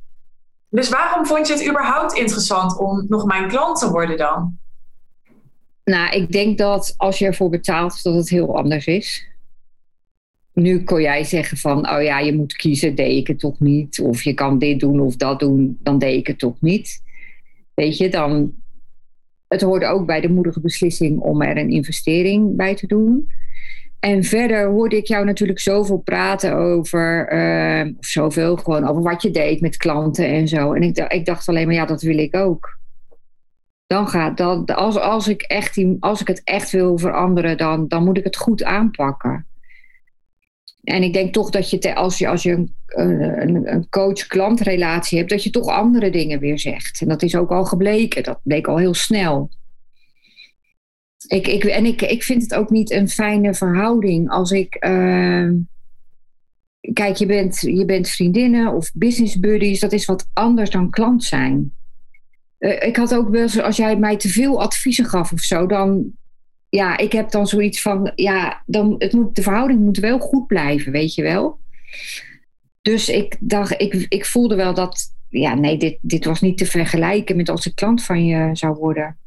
Dus 0.69 0.89
waarom 0.89 1.25
vond 1.25 1.47
je 1.47 1.53
het 1.53 1.67
überhaupt 1.67 2.13
interessant 2.13 2.77
om 2.77 3.05
nog 3.07 3.25
mijn 3.25 3.47
klant 3.47 3.79
te 3.79 3.91
worden 3.91 4.17
dan? 4.17 4.57
Nou, 5.83 6.15
ik 6.15 6.31
denk 6.31 6.57
dat 6.57 6.93
als 6.97 7.19
je 7.19 7.25
ervoor 7.25 7.49
betaalt, 7.49 8.03
dat 8.03 8.15
het 8.15 8.29
heel 8.29 8.57
anders 8.57 8.85
is. 8.85 9.27
Nu 10.53 10.83
kon 10.83 11.01
jij 11.01 11.23
zeggen 11.23 11.57
van, 11.57 11.89
oh 11.89 12.03
ja, 12.03 12.19
je 12.19 12.35
moet 12.35 12.55
kiezen, 12.55 12.95
deed 12.95 13.17
ik 13.17 13.27
het 13.27 13.39
toch 13.39 13.59
niet. 13.59 13.99
Of 13.99 14.23
je 14.23 14.33
kan 14.33 14.59
dit 14.59 14.79
doen 14.79 14.99
of 14.99 15.15
dat 15.15 15.39
doen, 15.39 15.79
dan 15.81 15.99
deed 15.99 16.17
ik 16.17 16.27
het 16.27 16.39
toch 16.39 16.61
niet. 16.61 17.01
Weet 17.73 17.97
je, 17.97 18.09
dan 18.09 18.53
het 19.47 19.62
hoorde 19.62 19.86
ook 19.86 20.05
bij 20.05 20.21
de 20.21 20.29
moedige 20.29 20.62
beslissing 20.62 21.19
om 21.19 21.41
er 21.41 21.58
een 21.58 21.69
investering 21.69 22.55
bij 22.55 22.75
te 22.75 22.88
doen. 22.88 23.27
En 23.99 24.23
verder 24.23 24.67
hoorde 24.67 24.97
ik 24.97 25.05
jou 25.05 25.25
natuurlijk 25.25 25.60
zoveel 25.60 25.97
praten 25.97 26.55
over, 26.55 27.27
of 27.97 28.05
zoveel 28.05 28.55
gewoon 28.55 28.88
over 28.88 29.01
wat 29.01 29.21
je 29.21 29.31
deed 29.31 29.62
met 29.62 29.77
klanten 29.77 30.27
en 30.27 30.47
zo. 30.47 30.73
En 30.73 30.81
ik, 30.81 30.97
ik 30.97 31.25
dacht 31.25 31.47
alleen 31.47 31.65
maar, 31.65 31.75
ja, 31.75 31.86
dat 31.86 32.01
wil 32.01 32.17
ik 32.17 32.36
ook. 32.36 32.77
Dan 33.88 34.08
gaat 34.08 34.38
dat, 34.38 34.75
als, 34.75 34.97
als, 34.97 35.27
ik 35.27 35.41
echt, 35.41 35.86
als 35.99 36.21
ik 36.21 36.27
het 36.27 36.41
echt 36.43 36.71
wil 36.71 36.97
veranderen, 36.97 37.58
dan, 37.58 37.88
dan 37.88 38.03
moet 38.03 38.17
ik 38.17 38.23
het 38.23 38.38
goed 38.38 38.63
aanpakken. 38.63 39.45
En 40.86 41.04
ik 41.04 41.13
denk 41.13 41.34
toch 41.34 41.50
dat 41.50 41.69
je, 41.69 41.95
als 41.95 42.17
je, 42.17 42.28
als 42.28 42.43
je 42.43 42.52
een, 42.52 42.71
een, 43.41 43.74
een 43.74 43.89
coach-klantrelatie 43.89 45.17
hebt, 45.17 45.30
dat 45.30 45.43
je 45.43 45.50
toch 45.50 45.67
andere 45.67 46.10
dingen 46.10 46.39
weer 46.39 46.60
zegt. 46.60 47.02
En 47.02 47.08
dat 47.08 47.21
is 47.21 47.36
ook 47.36 47.52
al 47.52 47.65
gebleken. 47.65 48.24
Dat 48.24 48.39
bleek 48.43 48.67
al 48.67 48.78
heel 48.78 48.93
snel. 48.93 49.50
Ik, 51.28 51.48
ik, 51.48 51.63
en 51.63 51.86
ik, 51.86 52.02
ik 52.02 52.24
vind 52.24 52.41
het 52.41 52.54
ook 52.56 52.69
niet 52.69 52.91
een 52.91 53.10
fijne 53.10 53.54
verhouding 53.54 54.30
als 54.30 54.52
ik. 54.52 54.86
Uh, 54.86 55.50
kijk, 56.93 57.15
je 57.15 57.26
bent, 57.26 57.60
je 57.60 57.86
bent 57.86 58.10
vriendinnen 58.10 58.74
of 58.74 58.91
business 58.93 59.39
buddies. 59.39 59.80
Dat 59.80 59.91
is 59.91 60.06
wat 60.06 60.30
anders 60.34 60.69
dan 60.69 60.89
klant 60.89 61.24
zijn. 61.24 61.74
Uh, 62.60 62.82
ik 62.84 62.95
had 62.95 63.15
ook 63.15 63.30
wel 63.30 63.62
als 63.62 63.78
jij 63.78 63.98
mij 63.98 64.17
te 64.17 64.30
veel 64.30 64.62
adviezen 64.62 65.06
gaf 65.06 65.32
of 65.32 65.39
zo, 65.39 65.67
dan 65.67 66.13
ja, 66.69 66.97
ik 66.97 67.12
heb 67.12 67.32
dan 67.32 67.47
zoiets 67.47 67.82
van, 67.82 68.12
ja, 68.15 68.63
dan, 68.65 68.95
het 68.97 69.13
moet, 69.13 69.36
de 69.36 69.41
verhouding 69.41 69.80
moet 69.80 69.97
wel 69.97 70.19
goed 70.19 70.47
blijven, 70.47 70.91
weet 70.91 71.13
je 71.13 71.23
wel. 71.23 71.60
Dus 72.82 73.10
ik 73.10 73.38
dacht, 73.39 73.82
ik, 73.82 74.06
ik 74.10 74.25
voelde 74.25 74.56
wel 74.56 74.73
dat, 74.73 75.13
ja, 75.30 75.54
nee, 75.54 75.78
dit, 75.78 75.97
dit 76.01 76.25
was 76.25 76.41
niet 76.41 76.58
te 76.58 76.65
vergelijken 76.65 77.36
met 77.36 77.49
als 77.49 77.65
ik 77.65 77.75
klant 77.75 78.04
van 78.04 78.25
je 78.25 78.49
zou 78.54 78.75
worden. 78.75 79.17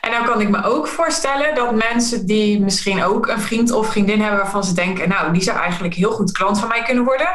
En 0.00 0.10
dan 0.10 0.24
kan 0.24 0.40
ik 0.40 0.48
me 0.48 0.64
ook 0.64 0.86
voorstellen 0.86 1.54
dat 1.54 1.92
mensen 1.92 2.26
die 2.26 2.60
misschien 2.60 3.02
ook 3.02 3.26
een 3.26 3.40
vriend 3.40 3.70
of 3.70 3.90
vriendin 3.90 4.20
hebben 4.20 4.38
waarvan 4.40 4.64
ze 4.64 4.74
denken, 4.74 5.08
nou, 5.08 5.32
die 5.32 5.42
zou 5.42 5.58
eigenlijk 5.58 5.94
heel 5.94 6.10
goed 6.10 6.32
klant 6.32 6.58
van 6.58 6.68
mij 6.68 6.82
kunnen 6.82 7.04
worden, 7.04 7.28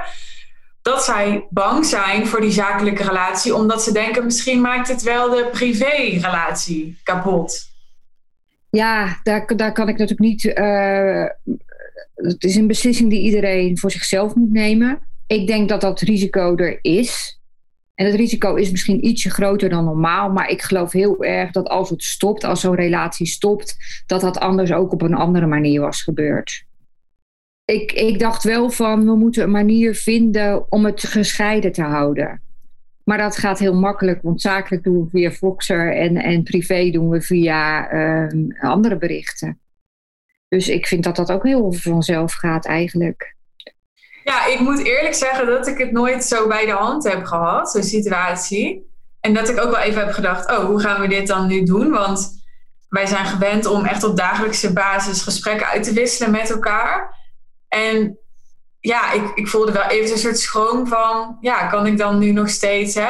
dat 0.81 1.03
zij 1.03 1.47
bang 1.49 1.85
zijn 1.85 2.27
voor 2.27 2.41
die 2.41 2.51
zakelijke 2.51 3.03
relatie, 3.03 3.55
omdat 3.55 3.83
ze 3.83 3.91
denken, 3.91 4.25
misschien 4.25 4.61
maakt 4.61 4.87
het 4.87 5.01
wel 5.01 5.29
de 5.29 5.47
privé-relatie 5.51 6.99
kapot. 7.03 7.73
Ja, 8.75 9.19
daar, 9.23 9.55
daar 9.55 9.71
kan 9.71 9.89
ik 9.89 9.97
natuurlijk 9.97 10.29
niet. 10.29 10.43
Uh, 10.43 11.25
het 12.15 12.43
is 12.43 12.55
een 12.55 12.67
beslissing 12.67 13.09
die 13.09 13.21
iedereen 13.21 13.77
voor 13.77 13.91
zichzelf 13.91 14.35
moet 14.35 14.53
nemen. 14.53 14.99
Ik 15.27 15.47
denk 15.47 15.69
dat 15.69 15.81
dat 15.81 15.99
risico 15.99 16.55
er 16.55 16.79
is. 16.81 17.39
En 17.93 18.05
het 18.05 18.15
risico 18.15 18.55
is 18.55 18.71
misschien 18.71 19.05
ietsje 19.05 19.29
groter 19.29 19.69
dan 19.69 19.85
normaal. 19.85 20.29
Maar 20.29 20.49
ik 20.49 20.61
geloof 20.61 20.91
heel 20.91 21.23
erg 21.23 21.51
dat 21.51 21.67
als 21.67 21.89
het 21.89 22.03
stopt, 22.03 22.43
als 22.43 22.61
zo'n 22.61 22.75
relatie 22.75 23.27
stopt, 23.27 23.75
dat 24.05 24.21
dat 24.21 24.39
anders 24.39 24.71
ook 24.71 24.91
op 24.91 25.01
een 25.01 25.15
andere 25.15 25.45
manier 25.45 25.81
was 25.81 26.01
gebeurd. 26.01 26.65
Ik, 27.65 27.91
ik 27.91 28.19
dacht 28.19 28.43
wel 28.43 28.69
van 28.69 29.05
we 29.05 29.15
moeten 29.15 29.43
een 29.43 29.51
manier 29.51 29.95
vinden 29.95 30.71
om 30.71 30.85
het 30.85 31.03
gescheiden 31.03 31.71
te 31.71 31.83
houden. 31.83 32.41
Maar 33.05 33.17
dat 33.17 33.37
gaat 33.37 33.59
heel 33.59 33.73
makkelijk, 33.73 34.21
want 34.21 34.41
zakelijk 34.41 34.83
doen 34.83 35.03
we 35.03 35.09
via 35.09 35.31
Voxer 35.31 35.95
en, 35.95 36.15
en 36.15 36.43
privé 36.43 36.89
doen 36.89 37.09
we 37.09 37.21
via 37.21 37.89
ehm, 37.89 38.51
andere 38.61 38.97
berichten. 38.97 39.59
Dus 40.47 40.69
ik 40.69 40.87
vind 40.87 41.03
dat 41.03 41.15
dat 41.15 41.31
ook 41.31 41.43
heel 41.43 41.73
vanzelf 41.73 42.33
gaat 42.33 42.65
eigenlijk. 42.65 43.35
Ja, 44.23 44.45
ik 44.45 44.59
moet 44.59 44.85
eerlijk 44.85 45.13
zeggen 45.13 45.45
dat 45.45 45.67
ik 45.67 45.77
het 45.77 45.91
nooit 45.91 46.23
zo 46.23 46.47
bij 46.47 46.65
de 46.65 46.71
hand 46.71 47.03
heb 47.03 47.23
gehad, 47.23 47.71
zo'n 47.71 47.83
situatie. 47.83 48.93
En 49.19 49.33
dat 49.33 49.49
ik 49.49 49.59
ook 49.59 49.71
wel 49.71 49.81
even 49.81 50.05
heb 50.05 50.13
gedacht, 50.13 50.51
oh, 50.51 50.65
hoe 50.65 50.79
gaan 50.79 51.01
we 51.01 51.07
dit 51.07 51.27
dan 51.27 51.47
nu 51.47 51.63
doen? 51.63 51.89
Want 51.89 52.43
wij 52.89 53.05
zijn 53.05 53.25
gewend 53.25 53.65
om 53.65 53.85
echt 53.85 54.03
op 54.03 54.17
dagelijkse 54.17 54.73
basis 54.73 55.21
gesprekken 55.21 55.67
uit 55.67 55.83
te 55.83 55.93
wisselen 55.93 56.31
met 56.31 56.49
elkaar. 56.49 57.17
En 57.67 58.17
ja, 58.85 59.11
ik, 59.11 59.31
ik 59.35 59.47
voelde 59.47 59.71
wel 59.71 59.83
even 59.83 60.11
een 60.11 60.17
soort 60.17 60.39
schroom 60.39 60.87
van, 60.87 61.37
ja, 61.41 61.67
kan 61.67 61.85
ik 61.85 61.97
dan 61.97 62.19
nu 62.19 62.31
nog 62.31 62.49
steeds, 62.49 62.95
hè? 62.95 63.09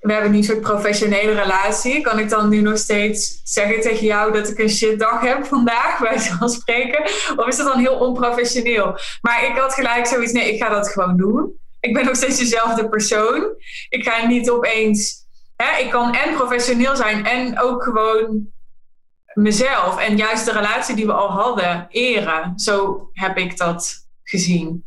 We 0.00 0.12
hebben 0.12 0.30
nu 0.30 0.36
een 0.36 0.44
soort 0.44 0.60
professionele 0.60 1.32
relatie. 1.32 2.00
Kan 2.00 2.18
ik 2.18 2.28
dan 2.28 2.48
nu 2.48 2.60
nog 2.60 2.78
steeds 2.78 3.40
zeggen 3.44 3.80
tegen 3.80 4.06
jou 4.06 4.32
dat 4.32 4.48
ik 4.48 4.58
een 4.58 4.70
shitdag 4.70 5.20
heb 5.20 5.44
vandaag, 5.44 5.98
bij 6.08 6.18
zo'n 6.18 6.48
spreken? 6.48 7.02
Of 7.36 7.46
is 7.46 7.56
dat 7.56 7.66
dan 7.66 7.78
heel 7.78 7.94
onprofessioneel? 7.94 8.98
Maar 9.20 9.44
ik 9.44 9.56
had 9.56 9.74
gelijk 9.74 10.06
zoiets, 10.06 10.32
nee, 10.32 10.52
ik 10.52 10.62
ga 10.62 10.68
dat 10.68 10.88
gewoon 10.88 11.16
doen. 11.16 11.52
Ik 11.80 11.94
ben 11.94 12.04
nog 12.04 12.16
steeds 12.16 12.38
dezelfde 12.38 12.88
persoon. 12.88 13.54
Ik 13.88 14.08
ga 14.08 14.26
niet 14.26 14.50
opeens, 14.50 15.26
hè, 15.56 15.78
ik 15.78 15.90
kan 15.90 16.14
en 16.14 16.34
professioneel 16.34 16.96
zijn 16.96 17.26
en 17.26 17.60
ook 17.60 17.82
gewoon 17.82 18.46
mezelf 19.34 19.98
en 19.98 20.16
juist 20.16 20.44
de 20.44 20.52
relatie 20.52 20.94
die 20.94 21.06
we 21.06 21.12
al 21.12 21.30
hadden 21.30 21.86
eren. 21.90 22.52
Zo 22.56 23.08
heb 23.12 23.38
ik 23.38 23.56
dat 23.56 24.06
gezien. 24.22 24.84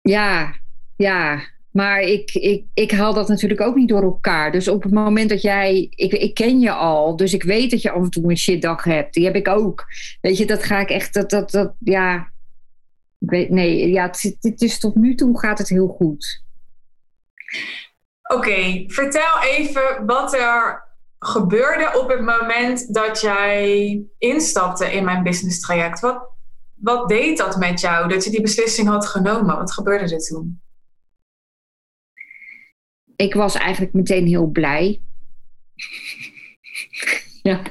Ja, 0.00 0.54
ja. 0.96 1.40
Maar 1.70 2.00
ik, 2.00 2.30
ik, 2.34 2.64
ik 2.74 2.90
haal 2.90 3.14
dat 3.14 3.28
natuurlijk 3.28 3.60
ook 3.60 3.74
niet 3.74 3.88
door 3.88 4.02
elkaar. 4.02 4.52
Dus 4.52 4.68
op 4.68 4.82
het 4.82 4.92
moment 4.92 5.28
dat 5.28 5.42
jij. 5.42 5.86
Ik, 5.90 6.12
ik 6.12 6.34
ken 6.34 6.60
je 6.60 6.72
al, 6.72 7.16
dus 7.16 7.32
ik 7.32 7.42
weet 7.42 7.70
dat 7.70 7.82
je 7.82 7.90
af 7.90 8.02
en 8.02 8.10
toe 8.10 8.30
een 8.30 8.38
shitdag 8.38 8.84
hebt. 8.84 9.14
Die 9.14 9.24
heb 9.24 9.34
ik 9.34 9.48
ook. 9.48 9.84
Weet 10.20 10.38
je, 10.38 10.46
dat 10.46 10.62
ga 10.62 10.80
ik 10.80 10.90
echt. 10.90 11.14
Dat, 11.14 11.30
dat, 11.30 11.50
dat, 11.50 11.74
ja. 11.78 12.30
Nee, 13.18 13.90
ja, 13.90 14.10
het 14.40 14.62
is 14.62 14.78
tot 14.78 14.94
nu 14.94 15.14
toe 15.14 15.38
gaat 15.38 15.58
het 15.58 15.68
heel 15.68 15.88
goed. 15.88 16.42
Oké, 18.22 18.84
vertel 18.86 19.42
even 19.42 20.06
wat 20.06 20.34
er 20.34 20.84
gebeurde 21.18 22.00
op 22.00 22.08
het 22.08 22.20
moment 22.20 22.94
dat 22.94 23.20
jij 23.20 24.02
instapte 24.18 24.92
in 24.92 25.04
mijn 25.04 25.22
business 25.22 25.60
traject? 25.60 26.00
Wat, 26.00 26.28
wat 26.80 27.08
deed 27.08 27.36
dat 27.38 27.56
met 27.56 27.80
jou, 27.80 28.08
dat 28.08 28.24
je 28.24 28.30
die 28.30 28.40
beslissing 28.40 28.88
had 28.88 29.06
genomen? 29.06 29.56
Wat 29.56 29.72
gebeurde 29.72 30.14
er 30.14 30.20
toen? 30.20 30.60
Ik 33.16 33.34
was 33.34 33.54
eigenlijk 33.54 33.92
meteen 33.92 34.26
heel 34.26 34.46
blij. 34.46 35.02
ja, 37.42 37.62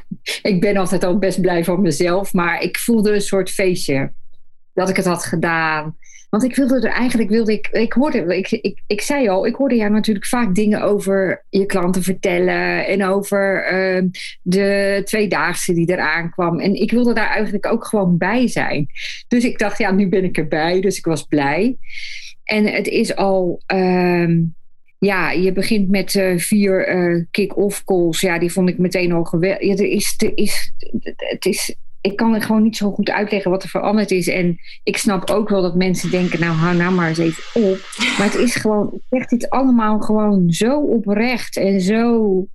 ik 0.41 0.61
ben 0.61 0.77
altijd 0.77 1.03
al 1.03 1.17
best 1.17 1.41
blij 1.41 1.63
van 1.63 1.81
mezelf, 1.81 2.33
maar 2.33 2.61
ik 2.61 2.77
voelde 2.77 3.13
een 3.13 3.21
soort 3.21 3.49
feestje 3.49 4.13
dat 4.73 4.89
ik 4.89 4.95
het 4.95 5.05
had 5.05 5.25
gedaan. 5.25 5.97
Want 6.29 6.43
ik 6.43 6.55
wilde 6.55 6.75
er 6.75 6.93
eigenlijk, 6.93 7.29
wilde 7.29 7.53
ik, 7.53 7.67
ik 7.67 7.93
hoorde, 7.93 8.37
ik, 8.37 8.51
ik, 8.51 8.81
ik 8.87 9.01
zei 9.01 9.29
al, 9.29 9.45
ik 9.45 9.55
hoorde 9.55 9.75
jou 9.75 9.91
natuurlijk 9.91 10.25
vaak 10.25 10.55
dingen 10.55 10.81
over 10.81 11.45
je 11.49 11.65
klanten 11.65 12.03
vertellen 12.03 12.87
en 12.87 13.05
over 13.05 13.73
uh, 13.73 14.03
de 14.41 15.01
tweedaagse 15.03 15.73
die 15.73 15.91
eraan 15.91 16.31
kwam. 16.31 16.59
En 16.59 16.73
ik 16.73 16.91
wilde 16.91 17.13
daar 17.13 17.29
eigenlijk 17.29 17.65
ook 17.65 17.85
gewoon 17.85 18.17
bij 18.17 18.47
zijn. 18.47 18.87
Dus 19.27 19.43
ik 19.43 19.57
dacht, 19.57 19.77
ja, 19.77 19.91
nu 19.91 20.09
ben 20.09 20.23
ik 20.23 20.37
erbij, 20.37 20.81
dus 20.81 20.97
ik 20.97 21.05
was 21.05 21.23
blij. 21.23 21.77
En 22.43 22.65
het 22.65 22.87
is 22.87 23.15
al, 23.15 23.61
uh, 23.73 24.29
ja, 24.99 25.31
je 25.31 25.51
begint 25.51 25.89
met 25.89 26.13
uh, 26.13 26.37
vier 26.37 26.95
uh, 26.95 27.23
kick-off 27.31 27.83
calls. 27.83 28.21
Ja, 28.21 28.39
die 28.39 28.51
vond 28.51 28.69
ik 28.69 28.77
meteen 28.77 29.11
al 29.11 29.23
geweldig. 29.23 29.79
Ja, 29.79 29.85
is, 29.85 30.13
er 30.17 30.31
is, 30.35 30.73
het 31.15 31.45
is 31.45 31.75
ik 32.01 32.15
kan 32.15 32.41
gewoon 32.41 32.63
niet 32.63 32.77
zo 32.77 32.91
goed 32.91 33.09
uitleggen 33.09 33.51
wat 33.51 33.63
er 33.63 33.69
veranderd 33.69 34.11
is. 34.11 34.27
En 34.27 34.57
ik 34.83 34.97
snap 34.97 35.29
ook 35.29 35.49
wel 35.49 35.61
dat 35.61 35.75
mensen 35.75 36.11
denken, 36.11 36.39
nou 36.39 36.51
hou 36.51 36.75
nou 36.75 36.93
maar 36.93 37.07
eens 37.07 37.17
even 37.17 37.71
op. 37.71 37.77
Maar 38.17 38.27
het 38.27 38.35
is 38.35 38.55
gewoon, 38.55 38.89
ik 38.93 39.01
zeg 39.09 39.25
dit 39.25 39.49
allemaal 39.49 39.99
gewoon 39.99 40.51
zo 40.51 40.79
oprecht 40.79 41.57
en 41.57 41.81
zo 41.81 42.47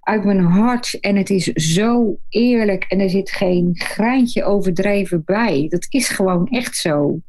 uit 0.00 0.24
mijn 0.24 0.40
hart. 0.40 1.00
En 1.00 1.16
het 1.16 1.30
is 1.30 1.44
zo 1.44 2.18
eerlijk 2.28 2.84
en 2.84 3.00
er 3.00 3.10
zit 3.10 3.30
geen 3.30 3.70
greintje 3.72 4.44
overdreven 4.44 5.22
bij. 5.24 5.66
Dat 5.68 5.86
is 5.88 6.08
gewoon 6.08 6.48
echt 6.48 6.76
zo. 6.76 7.20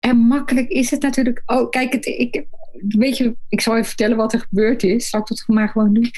En 0.00 0.16
makkelijk 0.16 0.68
is 0.68 0.90
het 0.90 1.02
natuurlijk 1.02 1.42
ook. 1.46 1.72
Kijk, 1.72 1.92
het, 1.92 2.06
ik, 2.06 2.44
weet 2.88 3.16
je, 3.16 3.36
ik 3.48 3.60
zal 3.60 3.74
even 3.74 3.86
vertellen 3.86 4.16
wat 4.16 4.32
er 4.32 4.40
gebeurd 4.48 4.82
is. 4.82 5.08
Zal 5.08 5.20
ik 5.20 5.26
dat 5.26 5.44
maar 5.46 5.68
gewoon 5.68 5.94
doen? 5.94 6.10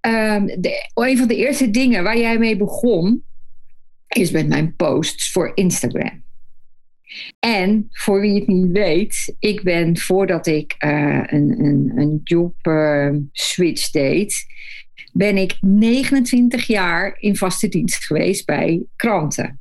Um, 0.00 0.46
de, 0.46 0.90
een 0.94 1.18
van 1.18 1.28
de 1.28 1.36
eerste 1.36 1.70
dingen 1.70 2.02
waar 2.02 2.18
jij 2.18 2.38
mee 2.38 2.56
begon, 2.56 3.24
is 4.08 4.30
met 4.30 4.48
mijn 4.48 4.76
posts 4.76 5.32
voor 5.32 5.52
Instagram. 5.54 6.22
En 7.38 7.86
voor 7.90 8.20
wie 8.20 8.34
het 8.34 8.46
niet 8.46 8.72
weet, 8.72 9.34
ik 9.38 9.62
ben 9.62 9.98
voordat 9.98 10.46
ik 10.46 10.74
uh, 10.78 11.22
een, 11.26 11.64
een, 11.64 11.92
een 11.96 12.20
job 12.24 12.54
uh, 12.62 13.14
switch 13.32 13.90
deed, 13.90 14.46
ben 15.12 15.36
ik 15.36 15.56
29 15.60 16.66
jaar 16.66 17.16
in 17.18 17.36
vaste 17.36 17.68
dienst 17.68 18.04
geweest 18.04 18.46
bij 18.46 18.82
kranten. 18.96 19.60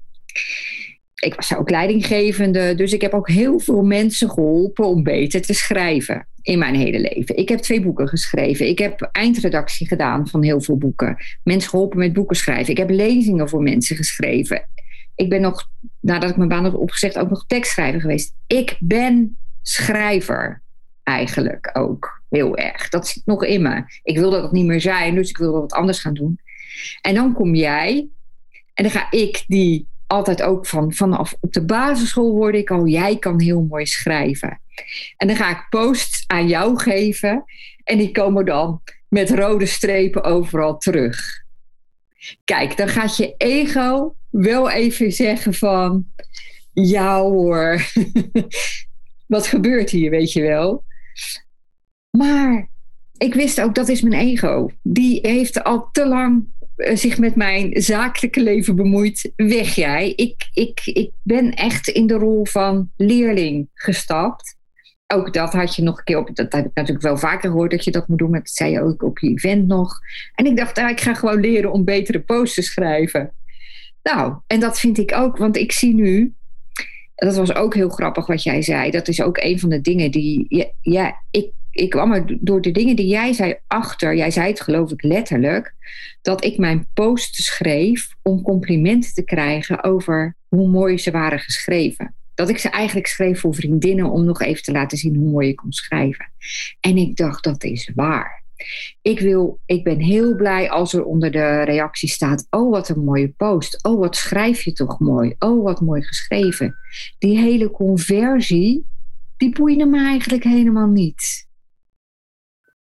Ik 1.23 1.34
was 1.36 1.56
ook 1.56 1.69
leidinggevende, 1.69 2.75
dus 2.75 2.93
ik 2.93 3.01
heb 3.01 3.13
ook 3.13 3.30
heel 3.30 3.60
veel 3.60 3.84
mensen 3.84 4.30
geholpen 4.30 4.86
om 4.86 5.03
beter 5.03 5.41
te 5.41 5.53
schrijven 5.53 6.27
in 6.41 6.60
mijn 6.60 6.75
hele 6.75 6.99
leven. 6.99 7.38
Ik 7.38 7.49
heb 7.49 7.60
twee 7.60 7.82
boeken 7.82 8.08
geschreven. 8.08 8.67
Ik 8.67 8.80
heb 8.80 9.10
eindredactie 9.12 9.88
gedaan 9.88 10.27
van 10.27 10.43
heel 10.43 10.62
veel 10.62 10.77
boeken. 10.77 11.17
Mensen 11.43 11.69
geholpen 11.69 11.97
met 11.97 12.13
boeken 12.13 12.36
schrijven. 12.36 12.71
Ik 12.71 12.77
heb 12.77 12.89
lezingen 12.89 13.49
voor 13.49 13.62
mensen 13.62 13.95
geschreven. 13.95 14.69
Ik 15.15 15.30
ben 15.30 15.41
nog, 15.41 15.69
nadat 15.99 16.30
ik 16.30 16.38
mijn 16.38 16.49
baan 16.49 16.63
had 16.63 16.73
opgezegd, 16.73 17.17
ook 17.17 17.30
nog 17.30 17.45
tekstschrijver 17.47 18.01
geweest. 18.01 18.34
Ik 18.47 18.77
ben 18.80 19.38
schrijver 19.62 20.62
eigenlijk 21.03 21.69
ook 21.73 22.21
heel 22.30 22.58
erg. 22.58 22.89
Dat 22.89 23.08
zit 23.08 23.25
nog 23.25 23.45
in 23.45 23.62
me. 23.62 23.84
Ik 24.03 24.17
wilde 24.17 24.41
dat 24.41 24.51
niet 24.51 24.65
meer 24.65 24.82
zijn, 24.82 25.15
dus 25.15 25.30
ik 25.30 25.38
wilde 25.38 25.60
wat 25.60 25.73
anders 25.73 25.99
gaan 25.99 26.13
doen. 26.13 26.39
En 27.01 27.15
dan 27.15 27.34
kom 27.34 27.56
jij 27.56 28.08
en 28.73 28.84
dan 28.84 28.91
ga 28.91 29.12
ik 29.12 29.43
die 29.47 29.88
altijd 30.07 30.41
ook 30.41 30.65
van, 30.65 30.93
vanaf 30.93 31.35
op 31.39 31.53
de 31.53 31.65
basisschool 31.65 32.31
hoorde 32.31 32.57
ik 32.57 32.71
al, 32.71 32.87
jij 32.87 33.17
kan 33.17 33.41
heel 33.41 33.61
mooi 33.61 33.85
schrijven. 33.85 34.61
En 35.17 35.27
dan 35.27 35.35
ga 35.35 35.49
ik 35.49 35.67
posts 35.69 36.23
aan 36.27 36.47
jou 36.47 36.79
geven 36.79 37.43
en 37.83 37.97
die 37.97 38.11
komen 38.11 38.45
dan 38.45 38.81
met 39.07 39.29
rode 39.29 39.65
strepen 39.65 40.23
overal 40.23 40.77
terug. 40.77 41.45
Kijk, 42.43 42.77
dan 42.77 42.87
gaat 42.87 43.17
je 43.17 43.33
ego 43.37 44.15
wel 44.29 44.69
even 44.69 45.11
zeggen 45.11 45.53
van, 45.53 46.05
ja 46.73 47.21
hoor, 47.21 47.81
wat 49.27 49.47
gebeurt 49.47 49.89
hier, 49.89 50.09
weet 50.09 50.31
je 50.31 50.41
wel. 50.41 50.83
Maar 52.09 52.69
ik 53.17 53.33
wist 53.33 53.61
ook, 53.61 53.75
dat 53.75 53.87
is 53.87 54.01
mijn 54.01 54.21
ego. 54.21 54.69
Die 54.83 55.19
heeft 55.21 55.63
al 55.63 55.89
te 55.91 56.07
lang 56.07 56.45
zich 56.77 57.17
met 57.17 57.35
mijn 57.35 57.81
zakelijke 57.81 58.43
leven 58.43 58.75
bemoeit, 58.75 59.31
weg 59.35 59.75
jij. 59.75 60.13
Ik, 60.15 60.49
ik, 60.53 60.81
ik 60.85 61.11
ben 61.23 61.53
echt 61.53 61.87
in 61.87 62.07
de 62.07 62.13
rol 62.13 62.45
van 62.45 62.91
leerling 62.97 63.69
gestapt. 63.73 64.55
Ook 65.07 65.33
dat 65.33 65.53
had 65.53 65.75
je 65.75 65.83
nog 65.83 65.97
een 65.97 66.03
keer 66.03 66.17
op, 66.17 66.35
dat 66.35 66.53
heb 66.53 66.65
ik 66.65 66.71
natuurlijk 66.73 67.05
wel 67.05 67.17
vaker 67.17 67.49
gehoord 67.49 67.71
dat 67.71 67.83
je 67.83 67.91
dat 67.91 68.07
moet 68.07 68.17
doen, 68.17 68.29
maar 68.29 68.39
dat 68.39 68.49
zei 68.49 68.71
je 68.71 68.81
ook 68.81 69.03
op 69.03 69.19
je 69.19 69.29
event 69.29 69.67
nog. 69.67 69.99
En 70.35 70.45
ik 70.45 70.57
dacht, 70.57 70.77
ah, 70.77 70.89
ik 70.89 70.99
ga 70.99 71.13
gewoon 71.13 71.39
leren 71.39 71.71
om 71.71 71.83
betere 71.83 72.19
posts 72.19 72.55
te 72.55 72.61
schrijven. 72.61 73.33
Nou, 74.03 74.35
en 74.47 74.59
dat 74.59 74.79
vind 74.79 74.97
ik 74.97 75.13
ook, 75.15 75.37
want 75.37 75.57
ik 75.57 75.71
zie 75.71 75.93
nu, 75.93 76.33
dat 77.15 77.35
was 77.35 77.53
ook 77.53 77.73
heel 77.73 77.89
grappig 77.89 78.27
wat 78.27 78.43
jij 78.43 78.61
zei. 78.61 78.91
Dat 78.91 79.07
is 79.07 79.21
ook 79.21 79.37
een 79.37 79.59
van 79.59 79.69
de 79.69 79.81
dingen 79.81 80.11
die, 80.11 80.67
ja 80.81 81.21
ik 81.31 81.51
ik 81.77 81.89
kwam 81.89 82.11
er 82.11 82.37
door 82.39 82.61
de 82.61 82.71
dingen 82.71 82.95
die 82.95 83.07
jij 83.07 83.33
zei 83.33 83.55
achter, 83.67 84.15
jij 84.15 84.31
zei 84.31 84.47
het 84.47 84.61
geloof 84.61 84.91
ik 84.91 85.03
letterlijk, 85.03 85.73
dat 86.21 86.43
ik 86.43 86.57
mijn 86.57 86.87
post 86.93 87.35
schreef 87.35 88.15
om 88.21 88.41
complimenten 88.41 89.13
te 89.13 89.23
krijgen 89.23 89.83
over 89.83 90.35
hoe 90.47 90.67
mooi 90.67 90.97
ze 90.97 91.11
waren 91.11 91.39
geschreven. 91.39 92.15
Dat 92.33 92.49
ik 92.49 92.57
ze 92.57 92.69
eigenlijk 92.69 93.07
schreef 93.07 93.39
voor 93.39 93.55
vriendinnen 93.55 94.09
om 94.09 94.25
nog 94.25 94.41
even 94.41 94.63
te 94.63 94.71
laten 94.71 94.97
zien 94.97 95.15
hoe 95.15 95.29
mooi 95.29 95.47
ik 95.47 95.55
kon 95.55 95.71
schrijven. 95.71 96.31
En 96.79 96.97
ik 96.97 97.15
dacht, 97.15 97.43
dat 97.43 97.63
is 97.63 97.91
waar. 97.95 98.43
Ik, 99.01 99.19
wil, 99.19 99.59
ik 99.65 99.83
ben 99.83 99.99
heel 99.99 100.35
blij 100.35 100.69
als 100.69 100.93
er 100.93 101.03
onder 101.03 101.31
de 101.31 101.61
reactie 101.61 102.09
staat: 102.09 102.47
Oh, 102.49 102.71
wat 102.71 102.89
een 102.89 103.03
mooie 103.03 103.29
post. 103.29 103.83
Oh, 103.83 103.99
wat 103.99 104.15
schrijf 104.15 104.61
je 104.61 104.73
toch 104.73 104.99
mooi. 104.99 105.35
Oh, 105.39 105.63
wat 105.63 105.81
mooi 105.81 106.01
geschreven. 106.01 106.75
Die 107.17 107.37
hele 107.37 107.71
conversie, 107.71 108.85
die 109.37 109.49
boeide 109.49 109.85
me 109.85 109.99
eigenlijk 109.99 110.43
helemaal 110.43 110.87
niet. 110.87 111.46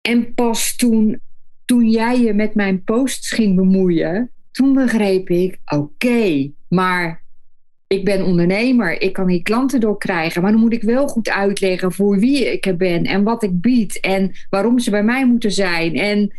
En 0.08 0.34
pas 0.34 0.76
toen, 0.76 1.20
toen 1.64 1.90
jij 1.90 2.20
je 2.20 2.34
met 2.34 2.54
mijn 2.54 2.84
posts 2.84 3.30
ging 3.30 3.56
bemoeien, 3.56 4.30
toen 4.50 4.72
begreep 4.72 5.28
ik, 5.28 5.58
oké, 5.64 6.50
maar 6.68 7.24
ik 7.86 8.04
ben 8.04 8.24
ondernemer, 8.24 9.00
ik 9.00 9.12
kan 9.12 9.28
hier 9.28 9.42
klanten 9.42 9.80
door 9.80 9.98
krijgen, 9.98 10.42
maar 10.42 10.50
dan 10.50 10.60
moet 10.60 10.72
ik 10.72 10.82
wel 10.82 11.08
goed 11.08 11.30
uitleggen 11.30 11.92
voor 11.92 12.18
wie 12.18 12.52
ik 12.52 12.78
ben 12.78 13.04
en 13.04 13.22
wat 13.22 13.42
ik 13.42 13.60
bied 13.60 14.00
en 14.00 14.32
waarom 14.50 14.78
ze 14.78 14.90
bij 14.90 15.04
mij 15.04 15.26
moeten 15.26 15.52
zijn 15.52 15.94
en 15.94 16.34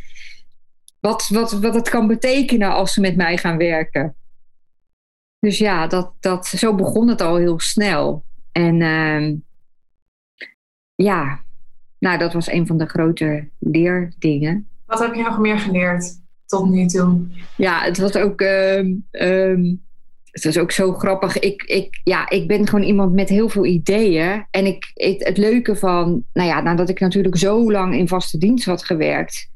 wat, 0.99 1.28
wat, 1.28 1.51
wat 1.51 1.73
het 1.73 1.89
kan 1.89 2.08
betekenen 2.08 2.71
als 2.71 2.93
ze 2.93 3.01
met 3.01 3.15
mij 3.15 3.38
gaan 3.38 3.58
werken. 3.58 4.15
Dus 5.39 5.58
ja, 5.58 5.88
dat, 5.88 6.13
dat, 6.19 6.47
zo 6.47 6.75
begon 6.75 7.08
het 7.08 7.21
al 7.21 7.36
heel 7.36 7.60
snel. 7.60 8.25
En 8.51 8.82
uh, 8.82 9.34
ja, 10.95 11.44
nou, 12.06 12.18
dat 12.18 12.34
was 12.34 12.52
een 12.52 12.68
van 12.68 12.78
de 12.78 12.86
grote 12.86 13.48
leerdingen. 13.60 14.68
Wat 14.86 15.00
heb 15.00 15.13
je 15.13 15.24
nog 15.24 15.39
meer 15.39 15.60
geleerd? 15.60 16.24
tot 16.46 16.70
nu 16.70 16.86
toe? 16.86 17.22
Ja, 17.58 17.84
het 17.84 17.98
was 17.98 18.15
ook, 18.15 18.41
ehm, 18.41 18.94
ehm, 19.12 19.76
het 20.32 20.44
was 20.44 20.58
ook 20.58 20.72
zo 20.72 20.94
grappig. 20.94 21.39
Ik, 21.39 21.63
ik, 21.63 22.02
ja, 22.04 22.30
ik 22.30 22.48
ben 22.48 22.68
gewoon 22.68 22.86
iemand 22.86 23.13
met 23.13 23.30
heel 23.30 23.50
veel 23.50 23.65
ideeën. 23.65 24.46
En 24.52 24.65
ik, 24.65 24.91
het, 24.94 25.38
leuke 25.38 25.76
van, 25.76 26.24
nou 26.34 26.50
ja, 26.50 26.62
nadat 26.62 26.89
ik 26.89 27.00
natuurlijk 27.00 27.38
zo 27.38 27.72
lang 27.72 27.96
in 27.96 28.08
vaste 28.08 28.38
dienst 28.38 28.65
had 28.65 28.84
gewerkt. 28.84 29.50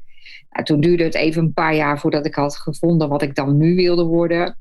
Nou, 0.50 0.64
toen 0.64 0.80
duurde 0.80 1.04
het 1.04 1.14
even 1.14 1.42
een 1.42 1.52
paar 1.52 1.74
jaar 1.74 2.00
voordat 2.00 2.26
ik 2.26 2.34
had 2.34 2.56
gevonden 2.56 3.08
wat 3.08 3.22
ik 3.22 3.34
dan 3.34 3.56
nu 3.56 3.74
wilde 3.74 4.04
worden. 4.04 4.56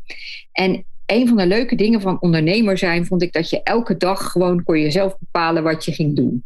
En 0.52 0.84
een 1.06 1.28
van 1.28 1.38
de 1.38 1.48
leuke 1.48 1.76
dingen 1.76 2.02
van 2.02 2.22
ondernemer 2.22 2.78
zijn 2.78 3.06
vond 3.06 3.22
ik 3.22 3.34
dat 3.34 3.50
je 3.50 3.64
elke 3.64 3.98
dag 3.98 4.32
gewoon 4.32 4.64
kon 4.64 4.80
je 4.80 4.92
zelf 4.92 5.18
bepalen 5.20 5.64
wat 5.64 5.86
je 5.86 5.92
ging 5.92 6.16
doen. 6.16 6.44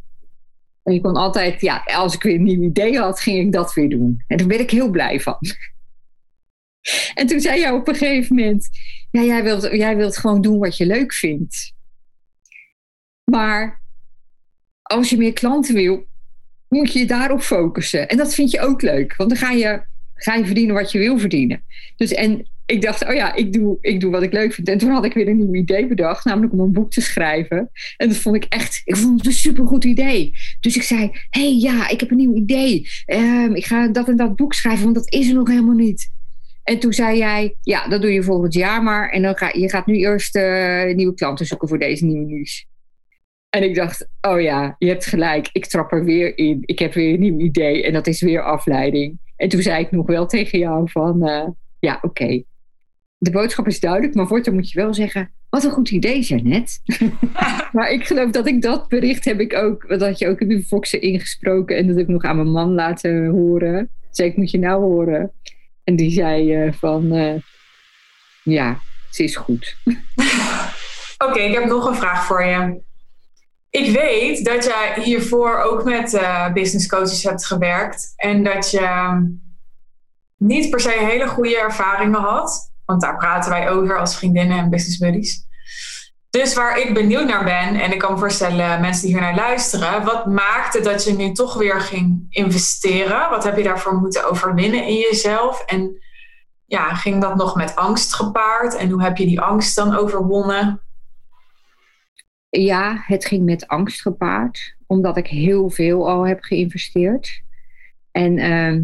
En 0.83 0.93
je 0.93 1.01
kon 1.01 1.15
altijd, 1.15 1.61
ja, 1.61 1.83
als 1.85 2.13
ik 2.15 2.23
weer 2.23 2.35
een 2.35 2.43
nieuw 2.43 2.61
idee 2.61 2.97
had, 2.99 3.19
ging 3.19 3.39
ik 3.39 3.51
dat 3.51 3.73
weer 3.73 3.89
doen. 3.89 4.23
En 4.27 4.37
daar 4.37 4.47
ben 4.47 4.59
ik 4.59 4.71
heel 4.71 4.89
blij 4.89 5.19
van. 5.19 5.37
En 7.13 7.27
toen 7.27 7.39
zei 7.39 7.59
jij 7.59 7.71
op 7.71 7.87
een 7.87 7.95
gegeven 7.95 8.35
moment: 8.35 8.69
Ja, 9.11 9.21
jij 9.21 9.43
wilt, 9.43 9.69
jij 9.71 9.95
wilt 9.95 10.17
gewoon 10.17 10.41
doen 10.41 10.59
wat 10.59 10.77
je 10.77 10.85
leuk 10.85 11.13
vindt. 11.13 11.73
Maar 13.31 13.81
als 14.81 15.09
je 15.09 15.17
meer 15.17 15.33
klanten 15.33 15.73
wil, 15.73 16.05
moet 16.67 16.93
je 16.93 16.99
je 16.99 17.05
daarop 17.05 17.41
focussen. 17.41 18.09
En 18.09 18.17
dat 18.17 18.33
vind 18.33 18.51
je 18.51 18.59
ook 18.59 18.81
leuk, 18.81 19.15
want 19.15 19.29
dan 19.29 19.39
ga 19.39 19.51
je, 19.51 19.83
ga 20.13 20.35
je 20.35 20.45
verdienen 20.45 20.75
wat 20.75 20.91
je 20.91 20.99
wil 20.99 21.19
verdienen. 21.19 21.65
Dus 21.95 22.11
en 22.11 22.47
ik 22.65 22.81
dacht, 22.81 23.07
oh 23.07 23.13
ja, 23.13 23.35
ik 23.35 23.53
doe, 23.53 23.77
ik 23.81 23.99
doe 23.99 24.11
wat 24.11 24.23
ik 24.23 24.33
leuk 24.33 24.53
vind. 24.53 24.67
En 24.67 24.77
toen 24.77 24.89
had 24.89 25.05
ik 25.05 25.13
weer 25.13 25.27
een 25.27 25.37
nieuw 25.37 25.53
idee 25.53 25.87
bedacht, 25.87 26.25
namelijk 26.25 26.53
om 26.53 26.59
een 26.59 26.71
boek 26.71 26.91
te 26.91 27.01
schrijven. 27.01 27.69
En 27.97 28.07
dat 28.07 28.17
vond 28.17 28.35
ik 28.35 28.45
echt, 28.49 28.81
ik 28.85 28.97
vond 28.97 29.17
het 29.17 29.27
een 29.27 29.33
supergoed 29.33 29.83
idee. 29.83 30.31
Dus 30.59 30.75
ik 30.75 30.83
zei, 30.83 31.09
hé 31.29 31.41
hey, 31.41 31.55
ja, 31.55 31.89
ik 31.89 31.99
heb 31.99 32.11
een 32.11 32.17
nieuw 32.17 32.35
idee. 32.35 32.87
Um, 33.05 33.55
ik 33.55 33.65
ga 33.65 33.87
dat 33.87 34.07
en 34.07 34.15
dat 34.15 34.35
boek 34.35 34.53
schrijven, 34.53 34.83
want 34.83 34.95
dat 34.95 35.13
is 35.13 35.27
er 35.27 35.35
nog 35.35 35.47
helemaal 35.47 35.75
niet. 35.75 36.11
En 36.63 36.79
toen 36.79 36.93
zei 36.93 37.17
jij, 37.17 37.55
ja, 37.61 37.87
dat 37.87 38.01
doe 38.01 38.11
je 38.11 38.23
volgend 38.23 38.53
jaar 38.53 38.83
maar. 38.83 39.09
En 39.09 39.21
dan 39.21 39.37
ga, 39.37 39.51
je 39.53 39.69
gaat 39.69 39.85
nu 39.85 39.95
eerst 39.95 40.35
uh, 40.35 40.93
nieuwe 40.93 41.13
klanten 41.13 41.45
zoeken 41.45 41.67
voor 41.67 41.79
deze 41.79 42.05
nieuwe 42.05 42.25
nieuws. 42.25 42.65
En 43.49 43.63
ik 43.63 43.75
dacht, 43.75 44.07
oh 44.21 44.41
ja, 44.41 44.75
je 44.77 44.87
hebt 44.87 45.05
gelijk. 45.05 45.49
Ik 45.51 45.65
trap 45.65 45.91
er 45.91 46.03
weer 46.03 46.37
in. 46.37 46.57
Ik 46.65 46.79
heb 46.79 46.93
weer 46.93 47.13
een 47.13 47.19
nieuw 47.19 47.39
idee. 47.39 47.83
En 47.83 47.93
dat 47.93 48.07
is 48.07 48.21
weer 48.21 48.41
afleiding. 48.41 49.19
En 49.35 49.49
toen 49.49 49.61
zei 49.61 49.83
ik 49.83 49.91
nog 49.91 50.07
wel 50.07 50.25
tegen 50.25 50.59
jou 50.59 50.89
van, 50.89 51.29
uh, 51.29 51.47
ja, 51.79 51.99
oké. 52.01 52.43
De 53.23 53.31
boodschap 53.31 53.67
is 53.67 53.79
duidelijk, 53.79 54.15
maar 54.15 54.27
voortaan 54.27 54.53
moet 54.53 54.71
je 54.71 54.81
wel 54.81 54.93
zeggen, 54.93 55.31
wat 55.49 55.63
een 55.63 55.71
goed 55.71 55.89
idee, 55.89 56.21
Janet. 56.21 56.81
maar 57.73 57.91
ik 57.91 58.05
geloof 58.05 58.31
dat 58.31 58.47
ik 58.47 58.61
dat 58.61 58.87
bericht 58.87 59.25
heb 59.25 59.39
ik 59.39 59.55
ook, 59.55 59.87
dat 59.87 60.01
had 60.01 60.19
je 60.19 60.27
ook 60.27 60.39
in 60.39 60.63
Foxen 60.63 61.01
ingesproken 61.01 61.77
en 61.77 61.87
dat 61.87 61.95
heb 61.95 62.05
ik 62.05 62.11
nog 62.11 62.23
aan 62.23 62.35
mijn 62.35 62.51
man 62.51 62.73
laten 62.73 63.25
horen. 63.25 63.89
Zei 64.11 64.29
ik, 64.29 64.37
moet 64.37 64.51
je 64.51 64.59
nou 64.59 64.81
horen. 64.81 65.31
En 65.83 65.95
die 65.95 66.11
zei 66.11 66.65
uh, 66.65 66.73
van, 66.73 67.15
uh, 67.15 67.33
ja, 68.43 68.79
ze 69.09 69.23
is 69.23 69.35
goed. 69.35 69.77
Oké, 71.27 71.39
ik 71.39 71.53
heb 71.53 71.65
nog 71.65 71.85
een 71.85 71.95
vraag 71.95 72.25
voor 72.25 72.43
je. 72.43 72.81
Ik 73.69 73.95
weet 73.95 74.45
dat 74.45 74.63
jij 74.63 75.03
hiervoor 75.03 75.61
ook 75.61 75.83
met 75.83 76.13
uh, 76.13 76.53
business 76.53 76.87
coaches 76.87 77.23
hebt 77.23 77.45
gewerkt. 77.45 78.13
En 78.15 78.43
dat 78.43 78.71
je 78.71 79.17
niet 80.37 80.69
per 80.69 80.79
se 80.79 80.89
hele 80.89 81.27
goede 81.27 81.59
ervaringen 81.59 82.19
had. 82.19 82.72
Want 82.93 83.05
daar 83.05 83.17
praten 83.17 83.51
wij 83.51 83.69
over 83.69 83.99
als 83.99 84.17
vriendinnen 84.17 84.57
en 84.57 84.69
business 84.69 84.97
buddies. 84.97 85.45
Dus 86.29 86.53
waar 86.53 86.79
ik 86.79 86.93
benieuwd 86.93 87.27
naar 87.27 87.43
ben, 87.43 87.81
en 87.81 87.91
ik 87.91 87.99
kan 87.99 88.13
me 88.13 88.19
voorstellen 88.19 88.81
mensen 88.81 89.05
die 89.05 89.11
hier 89.11 89.21
naar 89.21 89.35
luisteren, 89.35 90.03
wat 90.03 90.25
maakte 90.25 90.81
dat 90.81 91.03
je 91.03 91.13
nu 91.13 91.31
toch 91.31 91.53
weer 91.53 91.81
ging 91.81 92.25
investeren? 92.29 93.29
Wat 93.29 93.43
heb 93.43 93.57
je 93.57 93.63
daarvoor 93.63 93.95
moeten 93.95 94.29
overwinnen 94.29 94.87
in 94.87 94.95
jezelf? 94.95 95.63
En 95.65 96.01
ja, 96.65 96.93
ging 96.93 97.21
dat 97.21 97.35
nog 97.35 97.55
met 97.55 97.75
angst 97.75 98.13
gepaard? 98.13 98.75
En 98.75 98.89
hoe 98.89 99.03
heb 99.03 99.17
je 99.17 99.25
die 99.25 99.41
angst 99.41 99.75
dan 99.75 99.95
overwonnen? 99.95 100.81
Ja, 102.49 103.03
het 103.05 103.25
ging 103.25 103.45
met 103.45 103.67
angst 103.67 104.01
gepaard, 104.01 104.75
omdat 104.87 105.17
ik 105.17 105.27
heel 105.27 105.69
veel 105.69 106.09
al 106.09 106.27
heb 106.27 106.43
geïnvesteerd. 106.43 107.41
En 108.11 108.37
uh, 108.37 108.81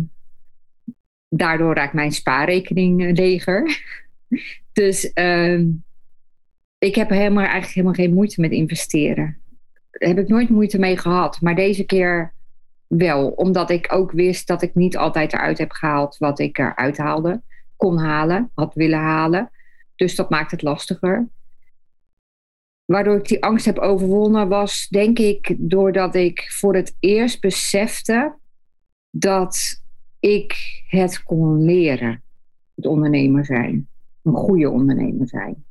daardoor 1.30 1.76
raakt 1.76 1.94
mijn 1.94 2.12
spaarrekening 2.12 3.18
leger. 3.18 3.82
dus 4.74 5.12
uh, 5.14 5.60
ik 6.78 6.96
heb 6.96 7.10
helemaal, 7.10 7.44
eigenlijk 7.44 7.74
helemaal 7.74 7.94
geen 7.94 8.14
moeite 8.14 8.42
met 8.42 8.52
investeren. 8.52 9.38
Daar 9.92 10.10
heb 10.10 10.20
ik 10.20 10.28
nooit 10.28 10.50
moeite 10.50 10.80
mee 10.80 10.98
gehad. 10.98 11.42
Maar 11.42 11.56
deze 11.56 11.84
keer 11.84 12.34
wel. 12.88 13.28
Omdat 13.28 13.70
ik 13.70 13.94
ook 13.94 14.12
wist 14.12 14.48
dat 14.48 14.62
ik 14.62 14.76
niet 14.76 14.98
altijd 14.98 15.34
eruit 15.34 15.58
heb 15.58 15.72
gehaald 15.72 16.18
wat 16.18 16.40
ik 16.40 16.58
eruit 16.58 16.98
haalde. 16.98 17.42
Kon 17.76 17.98
halen, 17.98 18.52
had 18.54 18.74
willen 18.74 19.00
halen. 19.00 19.52
Dus 19.96 20.16
dat 20.16 20.30
maakt 20.30 20.52
het 20.52 20.62
lastiger. 20.62 21.28
Waardoor 22.86 23.18
ik 23.18 23.28
die 23.28 23.44
angst 23.44 23.66
heb 23.66 23.78
overwonnen 23.78 24.48
was, 24.48 24.88
denk 24.88 25.20
ik, 25.20 25.56
doordat 25.58 26.16
ik 26.16 26.52
voor 26.52 26.76
het 26.76 26.96
eerst 27.00 27.42
besefte 27.42 28.36
dat 29.10 29.82
ik 30.20 30.82
het 30.88 31.24
kon 31.24 31.66
leren. 31.66 32.22
Het 32.76 32.86
ondernemer 32.86 33.46
zijn. 33.46 33.88
Een 34.24 34.36
goede 34.36 34.70
ondernemer 34.70 35.28
zijn 35.28 35.64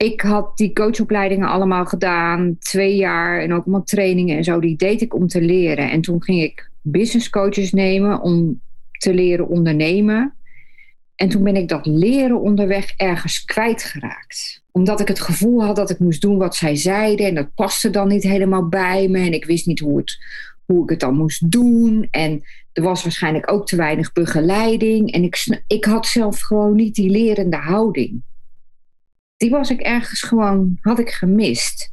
ik 0.00 0.20
had 0.20 0.56
die 0.56 0.72
coachopleidingen 0.72 1.48
allemaal 1.48 1.84
gedaan, 1.84 2.56
twee 2.58 2.96
jaar 2.96 3.40
en 3.40 3.52
ook 3.52 3.62
allemaal 3.62 3.82
trainingen 3.82 4.36
en 4.36 4.44
zo. 4.44 4.60
Die 4.60 4.76
deed 4.76 5.00
ik 5.00 5.14
om 5.14 5.26
te 5.26 5.40
leren. 5.40 5.90
En 5.90 6.00
toen 6.00 6.22
ging 6.22 6.42
ik 6.42 6.70
business 6.82 7.30
coaches 7.30 7.72
nemen 7.72 8.20
om 8.20 8.60
te 8.98 9.14
leren 9.14 9.48
ondernemen. 9.48 10.34
En 11.14 11.28
toen 11.28 11.42
ben 11.42 11.56
ik 11.56 11.68
dat 11.68 11.86
leren 11.86 12.40
onderweg 12.40 12.92
ergens 12.96 13.44
kwijtgeraakt. 13.44 14.62
Omdat 14.70 15.00
ik 15.00 15.08
het 15.08 15.20
gevoel 15.20 15.64
had 15.64 15.76
dat 15.76 15.90
ik 15.90 15.98
moest 15.98 16.20
doen 16.20 16.38
wat 16.38 16.56
zij 16.56 16.76
zeiden. 16.76 17.26
En 17.26 17.34
dat 17.34 17.54
paste 17.54 17.90
dan 17.90 18.08
niet 18.08 18.22
helemaal 18.22 18.68
bij 18.68 19.08
me. 19.08 19.18
En 19.18 19.32
ik 19.32 19.44
wist 19.44 19.66
niet 19.66 19.80
hoe, 19.80 19.98
het, 19.98 20.18
hoe 20.74 20.82
ik 20.82 20.90
het 20.90 21.00
dan 21.00 21.16
moest 21.16 21.50
doen. 21.50 22.08
En 22.10 22.42
er 22.72 22.82
was 22.82 23.02
waarschijnlijk 23.02 23.52
ook 23.52 23.66
te 23.66 23.76
weinig 23.76 24.12
begeleiding. 24.12 25.12
En 25.12 25.22
ik, 25.22 25.62
ik 25.66 25.84
had 25.84 26.06
zelf 26.06 26.40
gewoon 26.40 26.74
niet 26.74 26.94
die 26.94 27.10
lerende 27.10 27.56
houding 27.56 28.22
die 29.40 29.50
was 29.50 29.70
ik 29.70 29.80
ergens 29.80 30.22
gewoon, 30.22 30.78
had 30.80 30.98
ik 30.98 31.10
gemist. 31.10 31.92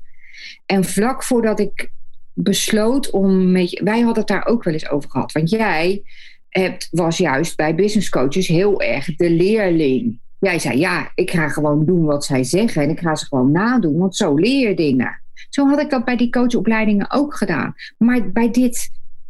En 0.65 0.83
vlak 0.83 1.23
voordat 1.23 1.59
ik 1.59 1.91
besloot 2.33 3.09
om 3.09 3.51
met 3.51 3.81
wij 3.83 3.99
hadden 3.99 4.17
het 4.17 4.27
daar 4.27 4.45
ook 4.45 4.63
wel 4.63 4.73
eens 4.73 4.89
over 4.89 5.09
gehad. 5.09 5.31
Want 5.31 5.49
jij 5.49 6.03
hebt, 6.49 6.87
was 6.91 7.17
juist 7.17 7.55
bij 7.55 7.75
business 7.75 8.09
coaches 8.09 8.47
heel 8.47 8.81
erg 8.81 9.15
de 9.15 9.29
leerling. 9.29 10.19
Jij 10.39 10.59
zei, 10.59 10.79
ja, 10.79 11.11
ik 11.15 11.31
ga 11.31 11.49
gewoon 11.49 11.85
doen 11.85 12.03
wat 12.03 12.25
zij 12.25 12.43
zeggen 12.43 12.81
en 12.81 12.89
ik 12.89 12.99
ga 12.99 13.15
ze 13.15 13.25
gewoon 13.25 13.51
nadoen, 13.51 13.97
want 13.97 14.15
zo 14.15 14.35
leer 14.35 14.69
je 14.69 14.75
dingen. 14.75 15.21
Zo 15.49 15.67
had 15.67 15.81
ik 15.81 15.89
dat 15.89 16.05
bij 16.05 16.17
die 16.17 16.29
coachopleidingen 16.29 17.11
ook 17.11 17.35
gedaan. 17.35 17.73
Maar 17.97 18.31
bij 18.31 18.51
dit 18.51 18.89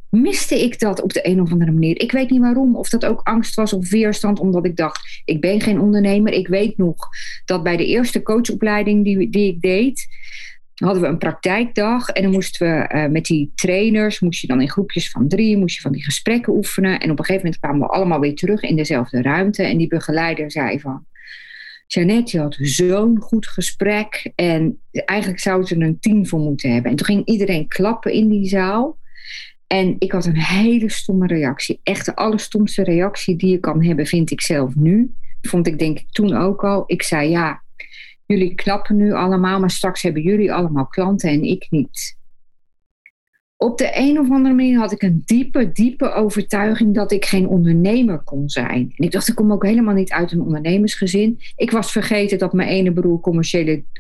miste 0.10 0.64
ik 0.64 0.80
dat 0.80 1.02
op 1.02 1.14
de 1.14 1.28
een 1.28 1.42
of 1.42 1.52
andere 1.52 1.72
manier. 1.72 2.02
Ik 2.02 2.12
weet 2.12 2.30
niet 2.30 2.42
waarom. 2.42 2.76
Of 2.76 2.90
dat 2.90 3.06
ook 3.06 3.22
angst 3.24 3.56
was 3.56 3.74
of 3.74 3.90
weerstand, 3.90 4.40
omdat 4.40 4.66
ik 4.66 4.76
dacht: 4.76 5.22
ik 5.26 5.42
ben 5.42 5.62
geen 5.62 5.80
ondernemer. 5.80 6.34
Ik 6.34 6.48
weet 6.48 6.78
nog 6.78 7.08
dat 7.46 7.64
bij 7.64 7.78
de 7.78 7.86
eerste 7.86 8.22
coachopleiding 8.22 9.04
die, 9.04 9.30
die 9.30 9.54
ik 9.54 9.62
deed, 9.62 10.08
hadden 10.76 11.02
we 11.02 11.08
een 11.08 11.18
praktijkdag. 11.18 12.10
En 12.10 12.24
dan 12.24 12.32
moesten 12.32 12.68
we 12.68 12.96
uh, 12.96 13.06
met 13.06 13.26
die 13.26 13.52
trainers, 13.56 14.20
moest 14.20 14.42
je 14.42 14.48
dan 14.48 14.62
in 14.62 14.70
groepjes 14.70 15.10
van 15.10 15.28
drie, 15.28 15.58
moest 15.58 15.76
je 15.76 15.82
van 15.82 15.92
die 15.92 16.04
gesprekken 16.04 16.54
oefenen. 16.54 17.00
En 17.00 17.12
op 17.12 17.20
een 17.20 17.26
gegeven 17.26 17.46
moment 17.46 17.60
kwamen 17.60 17.80
we 17.80 17.94
allemaal 17.94 18.20
weer 18.20 18.36
terug 18.36 18.62
in 18.62 18.76
dezelfde 18.76 19.22
ruimte. 19.22 19.64
En 19.64 19.78
die 19.78 19.88
begeleider 19.88 20.52
zei 20.52 20.80
van. 20.80 21.06
Jeannette, 21.88 22.38
je 22.38 22.44
had 22.44 22.58
zo'n 22.60 23.22
goed 23.22 23.48
gesprek. 23.48 24.32
En 24.36 24.80
eigenlijk 24.92 25.40
zouden 25.40 25.68
ze 25.68 25.76
er 25.76 25.82
een 25.82 26.00
tien 26.00 26.28
voor 26.28 26.40
moeten 26.40 26.74
hebben. 26.74 26.92
En 26.92 26.98
toen 26.98 27.06
ging 27.06 27.26
iedereen 27.26 27.68
klappen 27.68 28.12
in 28.12 28.30
die 28.30 28.48
zaal. 28.48 28.98
En 29.68 29.96
ik 30.00 30.12
had 30.12 30.26
een 30.26 30.42
hele 30.42 30.90
stomme 30.90 31.28
reactie. 31.28 31.80
Echt 31.84 32.06
de 32.06 32.16
allerstomste 32.16 32.84
reactie 32.84 33.36
die 33.36 33.52
je 33.52 33.60
kan 33.60 33.84
hebben, 33.84 34.06
vind 34.06 34.32
ik 34.32 34.42
zelf 34.42 34.76
nu. 34.76 35.14
Vond 35.42 35.68
ik 35.68 35.80
denk 35.80 36.00
ik 36.00 36.12
toen 36.12 36.36
ook 36.36 36.64
al. 36.64 36.84
Ik 36.86 37.04
zei 37.04 37.30
ja, 37.30 37.64
jullie 38.26 38.56
knappen 38.56 38.96
nu 38.96 39.14
allemaal, 39.14 39.60
maar 39.60 39.72
straks 39.72 40.02
hebben 40.02 40.22
jullie 40.22 40.54
allemaal 40.54 40.88
klanten 40.88 41.30
en 41.30 41.44
ik 41.44 41.68
niet. 41.70 42.17
Op 43.58 43.78
de 43.78 43.92
een 43.94 44.20
of 44.20 44.32
andere 44.32 44.56
manier 44.56 44.80
had 44.80 44.92
ik 44.92 45.02
een 45.02 45.22
diepe, 45.26 45.72
diepe 45.72 46.12
overtuiging 46.12 46.96
dat 46.96 47.12
ik 47.12 47.26
geen 47.26 47.48
ondernemer 47.48 48.20
kon 48.20 48.50
zijn. 48.50 48.94
En 48.96 49.06
ik 49.06 49.12
dacht, 49.12 49.28
ik 49.28 49.36
kom 49.36 49.52
ook 49.52 49.66
helemaal 49.66 49.94
niet 49.94 50.12
uit 50.12 50.32
een 50.32 50.42
ondernemersgezin. 50.42 51.40
Ik 51.56 51.72
was 51.72 51.92
vergeten 51.92 52.38
dat 52.38 52.54
mijn 52.54 52.70
ene 52.70 52.94
broer 52.94 53.20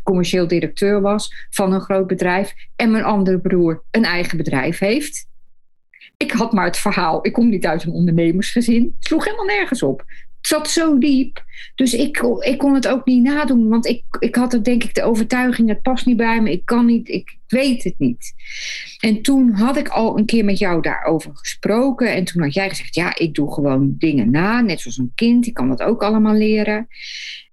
commercieel 0.03 0.47
directeur 0.47 1.01
was 1.01 1.47
van 1.49 1.73
een 1.73 1.81
groot 1.81 2.07
bedrijf. 2.07 2.53
En 2.75 2.91
mijn 2.91 3.03
andere 3.03 3.39
broer 3.39 3.83
een 3.91 4.03
eigen 4.03 4.37
bedrijf 4.37 4.79
heeft. 4.79 5.27
Ik 6.17 6.31
had 6.31 6.53
maar 6.53 6.65
het 6.65 6.77
verhaal, 6.77 7.25
ik 7.25 7.33
kom 7.33 7.49
niet 7.49 7.65
uit 7.65 7.83
een 7.83 7.91
ondernemersgezin. 7.91 8.95
Sloeg 8.99 9.23
helemaal 9.23 9.45
nergens 9.45 9.83
op. 9.83 10.05
zat 10.41 10.69
zo 10.69 10.97
diep. 10.97 11.45
Dus 11.75 11.93
ik, 11.93 12.17
ik 12.39 12.57
kon 12.57 12.73
het 12.73 12.87
ook 12.87 13.05
niet 13.05 13.23
nadoen. 13.23 13.67
Want 13.69 13.85
ik, 13.85 14.03
ik 14.19 14.35
had 14.35 14.53
er 14.53 14.63
denk 14.63 14.83
ik 14.83 14.93
de 14.93 15.03
overtuiging, 15.03 15.69
het 15.69 15.81
past 15.81 16.05
niet 16.05 16.17
bij 16.17 16.41
me. 16.41 16.51
Ik 16.51 16.65
kan 16.65 16.85
niet, 16.85 17.09
ik 17.09 17.37
weet 17.47 17.83
het 17.83 17.95
niet. 17.97 18.33
En 18.99 19.21
toen 19.21 19.51
had 19.51 19.77
ik 19.77 19.87
al 19.87 20.17
een 20.17 20.25
keer 20.25 20.45
met 20.45 20.57
jou 20.57 20.81
daarover 20.81 21.31
gesproken. 21.33 22.13
En 22.13 22.23
toen 22.23 22.41
had 22.41 22.53
jij 22.53 22.69
gezegd, 22.69 22.95
ja, 22.95 23.17
ik 23.17 23.33
doe 23.33 23.53
gewoon 23.53 23.95
dingen 23.97 24.31
na. 24.31 24.61
Net 24.61 24.81
zoals 24.81 24.97
een 24.97 25.11
kind, 25.15 25.47
ik 25.47 25.53
kan 25.53 25.69
dat 25.69 25.81
ook 25.81 26.03
allemaal 26.03 26.35
leren. 26.35 26.87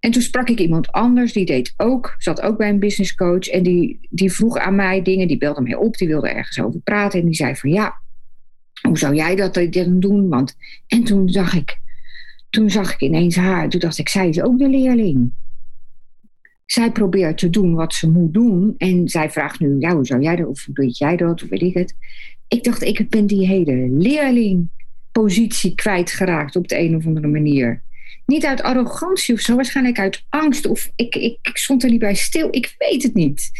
En 0.01 0.11
toen 0.11 0.23
sprak 0.23 0.49
ik 0.49 0.59
iemand 0.59 0.92
anders, 0.92 1.33
die 1.33 1.47
deed 1.47 1.75
ook, 1.77 2.14
zat 2.18 2.40
ook 2.40 2.57
bij 2.57 2.68
een 2.68 2.79
business 2.79 3.14
coach. 3.14 3.49
En 3.49 3.62
die, 3.62 4.07
die 4.11 4.33
vroeg 4.33 4.59
aan 4.59 4.75
mij 4.75 5.03
dingen, 5.03 5.29
die 5.29 5.38
belde 5.38 5.61
mij 5.61 5.75
op, 5.75 5.97
die 5.97 6.09
wilde 6.09 6.29
ergens 6.29 6.61
over 6.61 6.81
praten. 6.81 7.20
En 7.20 7.27
die 7.27 7.35
zei 7.35 7.57
van, 7.57 7.70
ja, 7.70 8.03
hoe 8.88 8.99
zou 8.99 9.14
jij 9.14 9.37
dat 9.37 9.55
doen? 10.01 10.29
Want, 10.29 10.57
en 10.87 11.05
toen 11.05 11.29
zag 11.29 11.55
ik, 11.55 11.83
toen 12.55 12.71
zag 12.71 12.93
ik 12.93 13.01
ineens 13.01 13.37
haar. 13.37 13.69
Toen 13.69 13.81
dacht 13.81 13.99
ik, 13.99 14.09
zij 14.09 14.29
is 14.29 14.40
ook 14.40 14.59
de 14.59 14.69
leerling. 14.69 15.33
Zij 16.67 16.90
probeert 16.93 17.38
te 17.38 17.51
doen 17.51 17.75
wat 17.75 17.95
ze 17.95 18.11
moet 18.11 18.33
doen. 18.33 18.75
En 18.79 19.09
zij 19.09 19.31
vraagt 19.31 19.61
nu, 19.61 19.77
ja, 19.79 19.95
hoe 19.95 20.07
zou 20.07 20.23
jij 20.23 20.37
dat? 20.37 20.47
Of 20.47 20.69
weet 20.73 20.99
jij 20.99 21.17
dat? 21.17 21.43
Of 21.43 21.49
weet 21.49 21.62
ik 21.62 21.75
het. 21.75 21.95
Ik 22.49 22.64
dacht, 22.64 22.83
ik 22.83 23.09
ben 23.09 23.27
die 23.27 23.47
hele 23.47 23.88
leerlingpositie 23.88 25.75
kwijtgeraakt 25.75 26.57
op 26.57 26.69
de 26.69 26.79
een 26.79 26.97
of 26.97 27.07
andere 27.07 27.29
manier. 27.29 27.83
Niet 28.27 28.45
uit 28.45 28.62
arrogantie 28.62 29.35
of 29.35 29.40
zo, 29.40 29.55
waarschijnlijk 29.55 29.99
uit 29.99 30.25
angst. 30.29 30.67
Of 30.67 30.93
ik, 30.97 31.14
ik, 31.14 31.38
ik 31.43 31.57
stond 31.57 31.83
er 31.83 31.90
niet 31.90 31.99
bij 31.99 32.14
stil. 32.14 32.49
Ik 32.51 32.75
weet 32.79 33.03
het 33.03 33.14
niet. 33.14 33.51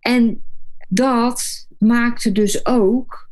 En 0.00 0.42
dat 0.88 1.68
maakte 1.78 2.32
dus 2.32 2.66
ook 2.66 3.30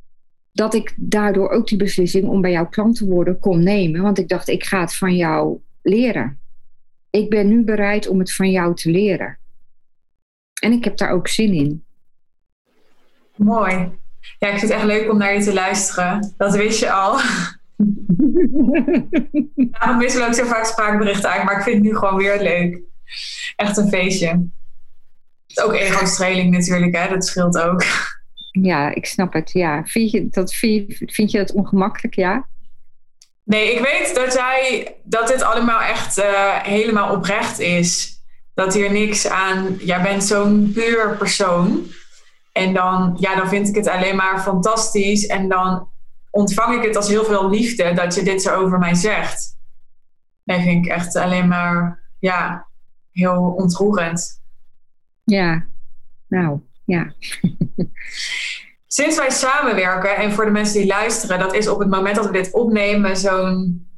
dat 0.53 0.75
ik 0.75 0.95
daardoor 0.97 1.49
ook 1.51 1.69
die 1.69 1.79
beslissing 1.79 2.29
om 2.29 2.41
bij 2.41 2.51
jouw 2.51 2.69
klant 2.69 2.97
te 2.97 3.07
worden 3.07 3.39
kon 3.39 3.63
nemen. 3.63 4.03
Want 4.03 4.19
ik 4.19 4.29
dacht, 4.29 4.49
ik 4.49 4.65
ga 4.65 4.81
het 4.81 4.95
van 4.95 5.17
jou 5.17 5.59
leren. 5.83 6.41
Ik 7.11 7.31
ben 7.31 7.49
nu 7.49 7.65
bereid 7.65 8.09
om 8.09 8.19
het 8.19 8.33
van 8.33 8.51
jou 8.51 8.75
te 8.75 8.91
leren. 8.91 9.39
En 10.63 10.73
ik 10.73 10.85
heb 10.85 10.97
daar 10.97 11.11
ook 11.11 11.29
zin 11.29 11.53
in. 11.53 11.85
Mooi. 13.37 13.73
Ja, 14.39 14.49
ik 14.49 14.59
vind 14.59 14.61
het 14.61 14.71
echt 14.71 14.85
leuk 14.85 15.11
om 15.11 15.19
naar 15.19 15.35
je 15.35 15.43
te 15.43 15.53
luisteren. 15.53 16.35
Dat 16.37 16.57
wist 16.57 16.81
je 16.81 16.93
al. 16.93 17.13
Daarom 19.71 19.99
wissel 19.99 20.27
ook 20.27 20.35
zo 20.35 20.45
vaak 20.45 20.65
spraakberichten 20.65 21.31
uit, 21.31 21.45
maar 21.45 21.57
ik 21.57 21.63
vind 21.63 21.77
het 21.77 21.85
nu 21.85 21.97
gewoon 21.97 22.17
weer 22.17 22.43
leuk. 22.43 22.81
Echt 23.57 23.77
een 23.77 23.89
feestje. 23.89 24.29
Het 24.29 25.59
is 25.59 25.61
ook 25.61 25.73
ego-streling 25.73 26.51
natuurlijk, 26.51 26.97
hè? 26.97 27.09
dat 27.09 27.27
scheelt 27.27 27.59
ook. 27.59 27.85
Ja, 28.51 28.95
ik 28.95 29.07
snap 29.07 29.33
het. 29.33 29.51
Ja. 29.53 29.85
Vind, 29.85 30.11
je 30.11 30.29
dat, 30.29 30.55
vind, 30.97 31.31
je 31.31 31.39
dat 31.39 31.53
ongemakkelijk? 31.53 32.15
Ja. 32.15 32.49
Nee, 33.45 33.75
ik 33.75 33.81
weet 33.81 34.15
dat 34.15 34.33
jij 34.33 34.95
dat 35.05 35.29
dit 35.29 35.43
allemaal 35.43 35.81
echt 35.81 36.19
uh, 36.19 36.63
helemaal 36.63 37.15
oprecht 37.15 37.59
is. 37.59 38.19
Dat 38.55 38.75
hier 38.75 38.93
niks 38.93 39.27
aan. 39.29 39.77
Jij 39.79 40.03
bent 40.03 40.25
zo'n 40.25 40.71
puur 40.75 41.17
persoon. 41.17 41.87
En 42.53 42.75
dan, 42.75 43.17
ja, 43.21 43.37
dan 43.37 43.49
vind 43.49 43.69
ik 43.69 43.75
het 43.75 43.89
alleen 43.89 44.17
maar 44.17 44.41
fantastisch. 44.41 45.27
En 45.27 45.49
dan 45.49 45.89
ontvang 46.31 46.77
ik 46.77 46.87
het 46.87 46.97
als 46.97 47.09
heel 47.09 47.25
veel 47.25 47.51
liefde 47.51 47.93
dat 47.93 48.15
je 48.15 48.23
dit 48.23 48.43
zo 48.43 48.55
over 48.55 48.79
mij 48.79 48.95
zegt. 48.95 49.59
Dat 50.45 50.61
vind 50.61 50.87
ik 50.87 50.93
echt 50.93 51.17
alleen 51.17 51.49
maar, 51.49 52.03
ja, 52.19 52.67
heel 53.13 53.55
ontroerend. 53.57 54.43
Ja, 55.25 55.67
nou, 56.29 56.61
ja. 56.91 57.13
Sinds 58.87 59.17
wij 59.17 59.31
samenwerken, 59.31 60.17
en 60.17 60.33
voor 60.33 60.45
de 60.45 60.51
mensen 60.51 60.81
die 60.81 60.87
luisteren, 60.87 61.39
dat 61.39 61.55
is 61.55 61.69
op 61.69 61.79
het 61.79 61.91
moment 61.91 62.17
dat 62.17 62.27
we 62.27 62.33
dit 62.33 62.53
opnemen, 62.53 63.17
zo'n 63.17 63.89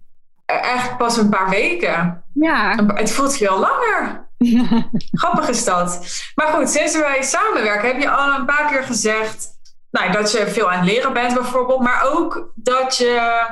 echt 0.46 0.96
pas 0.96 1.16
een 1.16 1.28
paar 1.28 1.50
weken. 1.50 2.24
Ja. 2.35 2.85
Het 2.87 3.12
voelt 3.12 3.37
veel 3.37 3.59
langer. 3.59 4.28
Ja. 4.37 4.88
Grappig 5.20 5.48
is 5.48 5.64
dat. 5.64 6.20
Maar 6.35 6.46
goed, 6.46 6.70
sinds 6.70 6.98
wij 6.98 7.22
samenwerken 7.22 7.88
heb 7.88 8.00
je 8.00 8.11
al 8.11 8.38
een 8.38 8.46
paar 8.46 8.68
keer 8.70 8.83
gezegd 8.83 9.48
nou, 9.90 10.12
dat 10.12 10.33
je 10.33 10.46
veel 10.46 10.70
aan 10.70 10.78
het 10.78 10.88
leren 10.88 11.12
bent 11.12 11.35
bijvoorbeeld, 11.35 11.81
maar 11.81 12.11
ook 12.12 12.52
dat 12.55 12.96
je, 12.96 13.44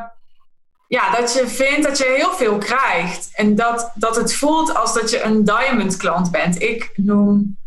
ja, 0.88 1.10
dat 1.10 1.32
je 1.34 1.48
vindt 1.48 1.86
dat 1.86 1.98
je 1.98 2.14
heel 2.16 2.32
veel 2.32 2.58
krijgt. 2.58 3.30
En 3.34 3.54
dat, 3.54 3.92
dat 3.94 4.16
het 4.16 4.34
voelt 4.34 4.74
als 4.74 4.94
dat 4.94 5.10
je 5.10 5.22
een 5.22 5.44
diamond 5.44 5.96
klant 5.96 6.30
bent. 6.30 6.62
Ik 6.62 6.90
noem 6.94 7.58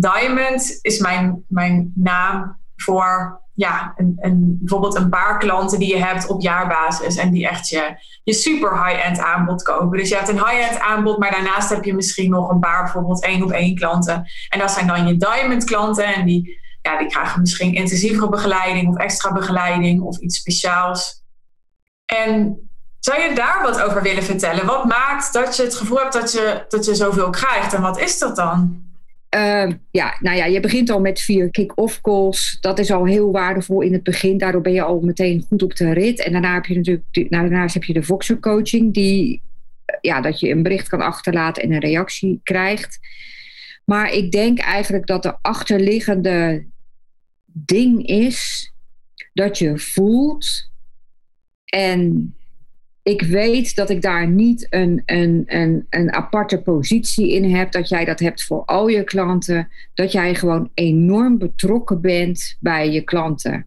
Diamond 0.00 0.78
is 0.80 0.98
mijn, 0.98 1.44
mijn 1.48 1.92
naam 1.94 2.58
voor 2.76 3.40
ja, 3.54 3.92
een, 3.96 4.16
een, 4.16 4.56
bijvoorbeeld 4.60 4.94
een 4.94 5.08
paar 5.08 5.38
klanten 5.38 5.78
die 5.78 5.96
je 5.96 6.04
hebt 6.04 6.26
op 6.26 6.40
jaarbasis 6.40 7.16
en 7.16 7.30
die 7.30 7.48
echt 7.48 7.68
je, 7.68 7.96
je 8.22 8.32
super 8.32 8.86
high-end 8.86 9.18
aanbod 9.18 9.62
kopen. 9.62 9.98
Dus 9.98 10.08
je 10.08 10.14
hebt 10.14 10.28
een 10.28 10.46
high-end 10.46 10.78
aanbod, 10.78 11.18
maar 11.18 11.30
daarnaast 11.30 11.70
heb 11.70 11.84
je 11.84 11.94
misschien 11.94 12.30
nog 12.30 12.50
een 12.50 12.60
paar 12.60 12.82
bijvoorbeeld 12.82 13.24
één 13.24 13.42
op 13.42 13.50
één 13.50 13.74
klanten. 13.74 14.24
En 14.48 14.58
dat 14.58 14.70
zijn 14.70 14.86
dan 14.86 15.06
je 15.06 15.16
diamond 15.16 15.64
klanten 15.64 16.04
en 16.04 16.26
die, 16.26 16.60
ja, 16.82 16.98
die 16.98 17.08
krijgen 17.08 17.40
misschien 17.40 17.74
intensievere 17.74 18.28
begeleiding 18.28 18.88
of 18.88 18.96
extra 18.96 19.32
begeleiding 19.32 20.02
of 20.02 20.18
iets 20.18 20.38
speciaals. 20.38 21.22
En 22.04 22.58
zou 22.98 23.20
je 23.20 23.34
daar 23.34 23.62
wat 23.62 23.82
over 23.82 24.02
willen 24.02 24.22
vertellen? 24.22 24.66
Wat 24.66 24.84
maakt 24.84 25.32
dat 25.32 25.56
je 25.56 25.62
het 25.62 25.74
gevoel 25.74 25.98
hebt 25.98 26.12
dat 26.12 26.32
je, 26.32 26.64
dat 26.68 26.84
je 26.84 26.94
zoveel 26.94 27.30
krijgt 27.30 27.74
en 27.74 27.82
wat 27.82 27.98
is 27.98 28.18
dat 28.18 28.36
dan? 28.36 28.88
Uh, 29.36 29.68
ja, 29.90 30.16
nou 30.20 30.36
ja, 30.36 30.44
je 30.44 30.60
begint 30.60 30.90
al 30.90 31.00
met 31.00 31.20
vier 31.20 31.50
kick-off 31.50 32.00
calls. 32.00 32.58
Dat 32.60 32.78
is 32.78 32.90
al 32.90 33.04
heel 33.04 33.30
waardevol 33.30 33.80
in 33.80 33.92
het 33.92 34.02
begin. 34.02 34.38
Daardoor 34.38 34.60
ben 34.60 34.72
je 34.72 34.82
al 34.82 35.00
meteen 35.00 35.44
goed 35.48 35.62
op 35.62 35.76
de 35.76 35.92
rit. 35.92 36.22
En 36.24 36.32
daarna 36.32 36.54
heb 36.54 36.66
je 36.66 36.76
natuurlijk, 36.76 37.06
nou, 37.14 37.28
daarnaast 37.28 37.74
heb 37.74 37.84
je 37.84 37.92
de 37.92 38.02
Voxer 38.02 38.40
coaching, 38.40 38.94
die 38.94 39.42
ja, 40.00 40.20
dat 40.20 40.40
je 40.40 40.50
een 40.50 40.62
bericht 40.62 40.88
kan 40.88 41.00
achterlaten 41.00 41.62
en 41.62 41.72
een 41.72 41.80
reactie 41.80 42.40
krijgt. 42.42 42.98
Maar 43.84 44.12
ik 44.12 44.30
denk 44.30 44.58
eigenlijk 44.58 45.06
dat 45.06 45.22
de 45.22 45.36
achterliggende 45.42 46.66
ding 47.44 48.06
is 48.06 48.72
dat 49.32 49.58
je 49.58 49.78
voelt 49.78 50.70
en 51.64 52.34
ik 53.02 53.22
weet 53.22 53.74
dat 53.76 53.90
ik 53.90 54.02
daar 54.02 54.28
niet 54.28 54.66
een, 54.70 55.02
een, 55.06 55.42
een, 55.46 55.86
een 55.90 56.12
aparte 56.12 56.62
positie 56.62 57.32
in 57.32 57.54
heb, 57.54 57.72
dat 57.72 57.88
jij 57.88 58.04
dat 58.04 58.20
hebt 58.20 58.44
voor 58.44 58.64
al 58.64 58.88
je 58.88 59.04
klanten, 59.04 59.68
dat 59.94 60.12
jij 60.12 60.34
gewoon 60.34 60.70
enorm 60.74 61.38
betrokken 61.38 62.00
bent 62.00 62.56
bij 62.60 62.90
je 62.90 63.02
klanten. 63.02 63.66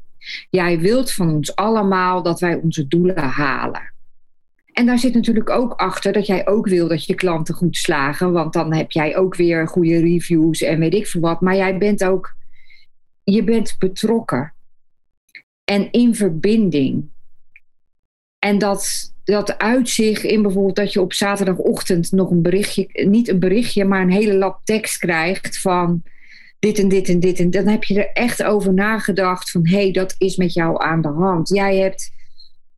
Jij 0.50 0.80
wilt 0.80 1.12
van 1.12 1.32
ons 1.32 1.56
allemaal 1.56 2.24
dat 2.24 2.39
wij 2.39 2.56
onze 2.56 2.88
doelen 2.88 3.24
halen. 3.24 3.91
En 4.74 4.86
daar 4.86 5.00
zit 5.00 5.13
natuurlijk 5.13 5.50
ook 5.50 5.74
achter 5.74 6.13
dat 6.13 6.26
jij 6.26 6.48
ook 6.48 6.67
wil 6.67 6.88
dat 6.88 7.06
je 7.06 7.15
klanten 7.15 7.56
goed 7.56 7.78
slagen, 7.78 8.32
want 8.32 8.54
dan 8.54 8.74
heb 8.74 8.91
jij 8.91 9.17
ook 9.17 9.36
weer 9.36 9.67
goede 9.67 10.00
reviews 10.00 10.62
en 10.62 10.80
weet 10.80 10.93
ik 10.93 11.08
veel 11.08 11.22
wat. 11.22 11.41
Maar 11.41 11.56
jij 11.56 11.78
bent 11.78 12.04
ook, 12.04 12.36
je 13.24 13.43
bent 13.43 13.76
betrokken 13.80 14.54
en 15.63 15.91
in 15.91 16.15
verbinding. 16.15 17.12
En 18.39 18.58
dat, 18.58 19.12
dat 19.24 19.58
uitzicht 19.58 20.24
in 20.24 20.42
bijvoorbeeld 20.42 20.76
dat 20.76 20.94
je 20.94 21.02
op 21.02 21.14
zaterdagochtend 21.14 22.12
nog 22.12 22.30
een 22.30 22.42
berichtje, 22.42 22.90
niet 23.08 23.28
een 23.28 23.40
berichtje, 23.40 23.86
maar 23.86 24.02
een 24.02 24.12
hele 24.12 24.38
lap 24.38 24.60
tekst 24.64 24.98
krijgt 24.98 25.60
van 25.60 26.04
dit 26.60 26.80
en 26.80 26.88
dit 26.88 27.10
en 27.10 27.20
dit. 27.20 27.40
En 27.40 27.50
dan 27.50 27.68
heb 27.68 27.84
je 27.84 28.04
er 28.04 28.12
echt 28.14 28.44
over 28.44 28.74
nagedacht 28.74 29.52
van 29.52 29.68
hé, 29.68 29.82
hey, 29.82 29.92
dat 29.92 30.16
is 30.18 30.36
met 30.36 30.54
jou 30.54 30.84
aan 30.84 31.02
de 31.02 31.08
hand. 31.08 31.50
Jij 31.50 31.78
hebt, 31.78 32.12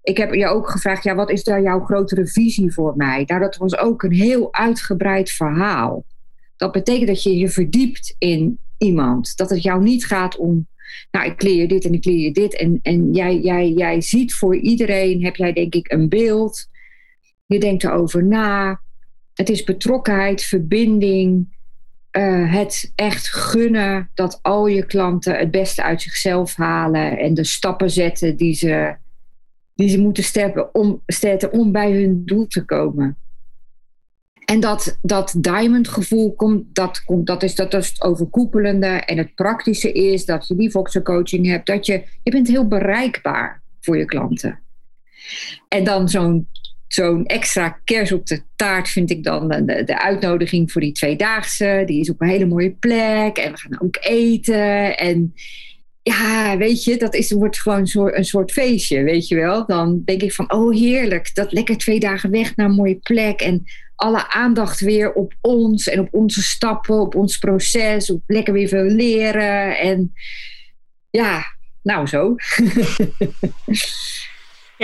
ik 0.01 0.17
heb 0.17 0.33
je 0.33 0.47
ook 0.47 0.69
gevraagd, 0.69 1.03
ja, 1.03 1.15
wat 1.15 1.29
is 1.29 1.43
daar 1.43 1.61
jouw 1.61 1.79
grotere 1.79 2.27
visie 2.27 2.73
voor 2.73 2.93
mij? 2.95 3.23
Nou, 3.25 3.41
dat 3.41 3.55
was 3.55 3.77
ook 3.77 4.03
een 4.03 4.13
heel 4.13 4.53
uitgebreid 4.53 5.31
verhaal. 5.31 6.05
Dat 6.57 6.71
betekent 6.71 7.07
dat 7.07 7.23
je 7.23 7.37
je 7.37 7.49
verdiept 7.49 8.15
in 8.17 8.59
iemand. 8.77 9.37
Dat 9.37 9.49
het 9.49 9.63
jou 9.63 9.83
niet 9.83 10.05
gaat 10.05 10.37
om 10.37 10.67
nou, 11.11 11.25
ik 11.25 11.41
leer 11.41 11.55
je 11.55 11.67
dit 11.67 11.85
en 11.85 11.93
ik 11.93 12.05
leer 12.05 12.19
je 12.19 12.31
dit. 12.31 12.55
En, 12.55 12.79
en 12.81 13.13
jij, 13.13 13.39
jij, 13.39 13.69
jij 13.69 14.01
ziet 14.01 14.33
voor 14.33 14.55
iedereen, 14.55 15.23
heb 15.23 15.35
jij 15.35 15.53
denk 15.53 15.75
ik 15.75 15.91
een 15.91 16.09
beeld. 16.09 16.67
Je 17.45 17.59
denkt 17.59 17.83
erover 17.83 18.23
na. 18.25 18.81
Het 19.33 19.49
is 19.49 19.63
betrokkenheid, 19.63 20.43
verbinding. 20.43 21.53
Uh, 22.11 22.53
het 22.53 22.91
echt 22.95 23.27
gunnen 23.27 24.09
dat 24.13 24.39
al 24.41 24.67
je 24.67 24.85
klanten 24.85 25.37
het 25.37 25.51
beste 25.51 25.83
uit 25.83 26.01
zichzelf 26.01 26.55
halen. 26.55 27.17
En 27.17 27.33
de 27.33 27.43
stappen 27.43 27.89
zetten 27.89 28.35
die 28.35 28.53
ze, 28.53 28.95
die 29.75 29.89
ze 29.89 29.99
moeten 29.99 30.23
steppen 30.23 30.75
om, 30.75 31.01
zetten 31.05 31.51
om 31.51 31.71
bij 31.71 31.91
hun 31.91 32.25
doel 32.25 32.47
te 32.47 32.65
komen. 32.65 33.17
En 34.45 34.59
dat, 34.59 34.97
dat 35.01 35.35
diamond 35.37 35.87
gevoel 35.87 36.35
komt, 36.35 36.75
dat, 36.75 37.03
komt, 37.03 37.27
dat, 37.27 37.43
is, 37.43 37.55
dat 37.55 37.73
is 37.73 37.87
het 37.87 38.01
overkoepelende. 38.01 38.87
En 38.87 39.17
het 39.17 39.35
praktische 39.35 39.91
is 39.91 40.25
dat 40.25 40.47
je 40.47 40.55
die 40.55 40.71
Voxer 40.71 41.01
coaching 41.01 41.45
hebt. 41.45 41.67
Dat 41.67 41.85
je, 41.85 42.03
je 42.23 42.31
bent 42.31 42.47
heel 42.47 42.67
bereikbaar 42.67 43.61
voor 43.81 43.97
je 43.97 44.05
klanten. 44.05 44.59
En 45.67 45.83
dan 45.83 46.09
zo'n 46.09 46.47
zo'n 46.87 47.25
extra 47.25 47.79
kers 47.83 48.11
op 48.11 48.25
de 48.25 48.41
taart 48.55 48.89
vind 48.89 49.09
ik 49.09 49.23
dan 49.23 49.47
de, 49.47 49.83
de 49.83 50.01
uitnodiging 50.01 50.71
voor 50.71 50.81
die 50.81 50.91
tweedaagse. 50.91 51.83
Die 51.85 51.99
is 51.99 52.09
op 52.09 52.21
een 52.21 52.27
hele 52.27 52.45
mooie 52.45 52.71
plek. 52.71 53.37
En 53.37 53.51
we 53.51 53.57
gaan 53.57 53.81
ook 53.81 53.97
eten. 54.01 54.97
En 54.97 55.33
ja, 56.03 56.57
weet 56.57 56.83
je, 56.83 56.97
dat 56.97 57.15
is, 57.15 57.31
wordt 57.31 57.59
gewoon 57.59 57.87
soort, 57.87 58.15
een 58.15 58.25
soort 58.25 58.51
feestje, 58.51 59.03
weet 59.03 59.27
je 59.27 59.35
wel. 59.35 59.65
Dan 59.65 60.01
denk 60.05 60.21
ik 60.21 60.33
van, 60.33 60.53
oh 60.53 60.75
heerlijk, 60.75 61.35
dat 61.35 61.51
lekker 61.51 61.77
twee 61.77 61.99
dagen 61.99 62.31
weg 62.31 62.55
naar 62.55 62.65
een 62.65 62.75
mooie 62.75 62.99
plek. 62.99 63.41
En 63.41 63.63
alle 63.95 64.29
aandacht 64.29 64.79
weer 64.79 65.13
op 65.13 65.33
ons 65.41 65.87
en 65.87 65.99
op 65.99 66.07
onze 66.11 66.43
stappen, 66.43 66.99
op 66.99 67.15
ons 67.15 67.37
proces. 67.37 68.11
Op 68.11 68.21
lekker 68.27 68.53
weer 68.53 68.67
veel 68.67 68.83
leren. 68.83 69.77
En 69.77 70.13
ja, 71.09 71.43
nou 71.81 72.07
zo. 72.07 72.35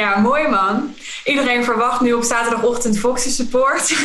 ja, 0.02 0.20
mooi 0.20 0.48
man. 0.48 0.94
Iedereen 1.24 1.64
verwacht 1.64 2.02
nu 2.02 2.14
op 2.14 2.24
zaterdagochtend 2.24 3.00
Foxy 3.00 3.30
Support. 3.30 3.96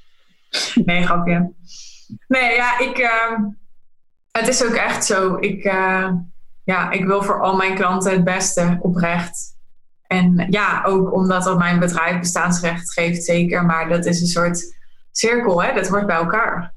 nee, 0.86 1.04
grapje. 1.04 1.52
Nee, 2.28 2.54
ja, 2.54 2.78
ik... 2.78 2.98
Uh, 2.98 3.38
het 4.30 4.48
is 4.48 4.64
ook 4.64 4.74
echt 4.74 5.04
zo. 5.04 5.36
Ik... 5.40 5.64
Uh, 5.64 6.12
ja, 6.64 6.90
ik 6.90 7.04
wil 7.04 7.22
voor 7.22 7.42
al 7.42 7.56
mijn 7.56 7.74
klanten 7.74 8.12
het 8.12 8.24
beste, 8.24 8.78
oprecht. 8.80 9.55
En 10.06 10.46
ja, 10.50 10.82
ook 10.84 11.12
omdat 11.12 11.44
dat 11.44 11.58
mijn 11.58 11.78
bedrijf 11.78 12.18
bestaansrecht 12.18 12.92
geeft, 12.92 13.24
zeker. 13.24 13.64
Maar 13.64 13.88
dat 13.88 14.06
is 14.06 14.20
een 14.20 14.26
soort 14.26 14.76
cirkel, 15.10 15.62
hè? 15.62 15.74
dat 15.74 15.88
hoort 15.88 16.06
bij 16.06 16.16
elkaar. 16.16 16.74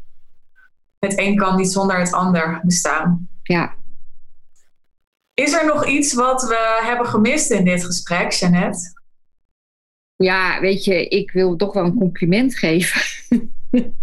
Het 1.00 1.20
een 1.20 1.36
kan 1.36 1.56
niet 1.56 1.72
zonder 1.72 2.00
het 2.00 2.12
ander 2.12 2.60
bestaan. 2.64 3.28
Ja. 3.44 3.74
Is 5.34 5.54
er 5.54 5.66
nog 5.66 5.88
iets 5.88 6.14
wat 6.14 6.44
we 6.44 6.80
hebben 6.84 7.08
gemist 7.08 7.52
in 7.52 7.66
dit 7.66 7.86
gesprek, 7.86 8.32
Jeannette? 8.32 8.98
Ja, 10.16 10.60
weet 10.60 10.84
je, 10.84 11.08
ik 11.08 11.32
wil 11.32 11.56
toch 11.56 11.74
wel 11.74 11.86
een 11.86 11.98
compliment 11.98 12.58
geven. 12.58 13.02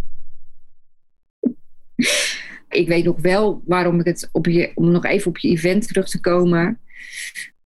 ik 2.69 2.89
weet 2.89 3.05
nog 3.05 3.21
wel 3.21 3.63
waarom 3.65 4.01
ik 4.01 4.07
het 4.07 4.29
op 4.33 4.47
je, 4.47 4.73
om 4.75 4.91
nog 4.91 5.05
even 5.05 5.29
op 5.29 5.39
je 5.39 5.49
event 5.49 5.87
terug 5.89 6.09
te 6.09 6.21
komen. 6.21 6.81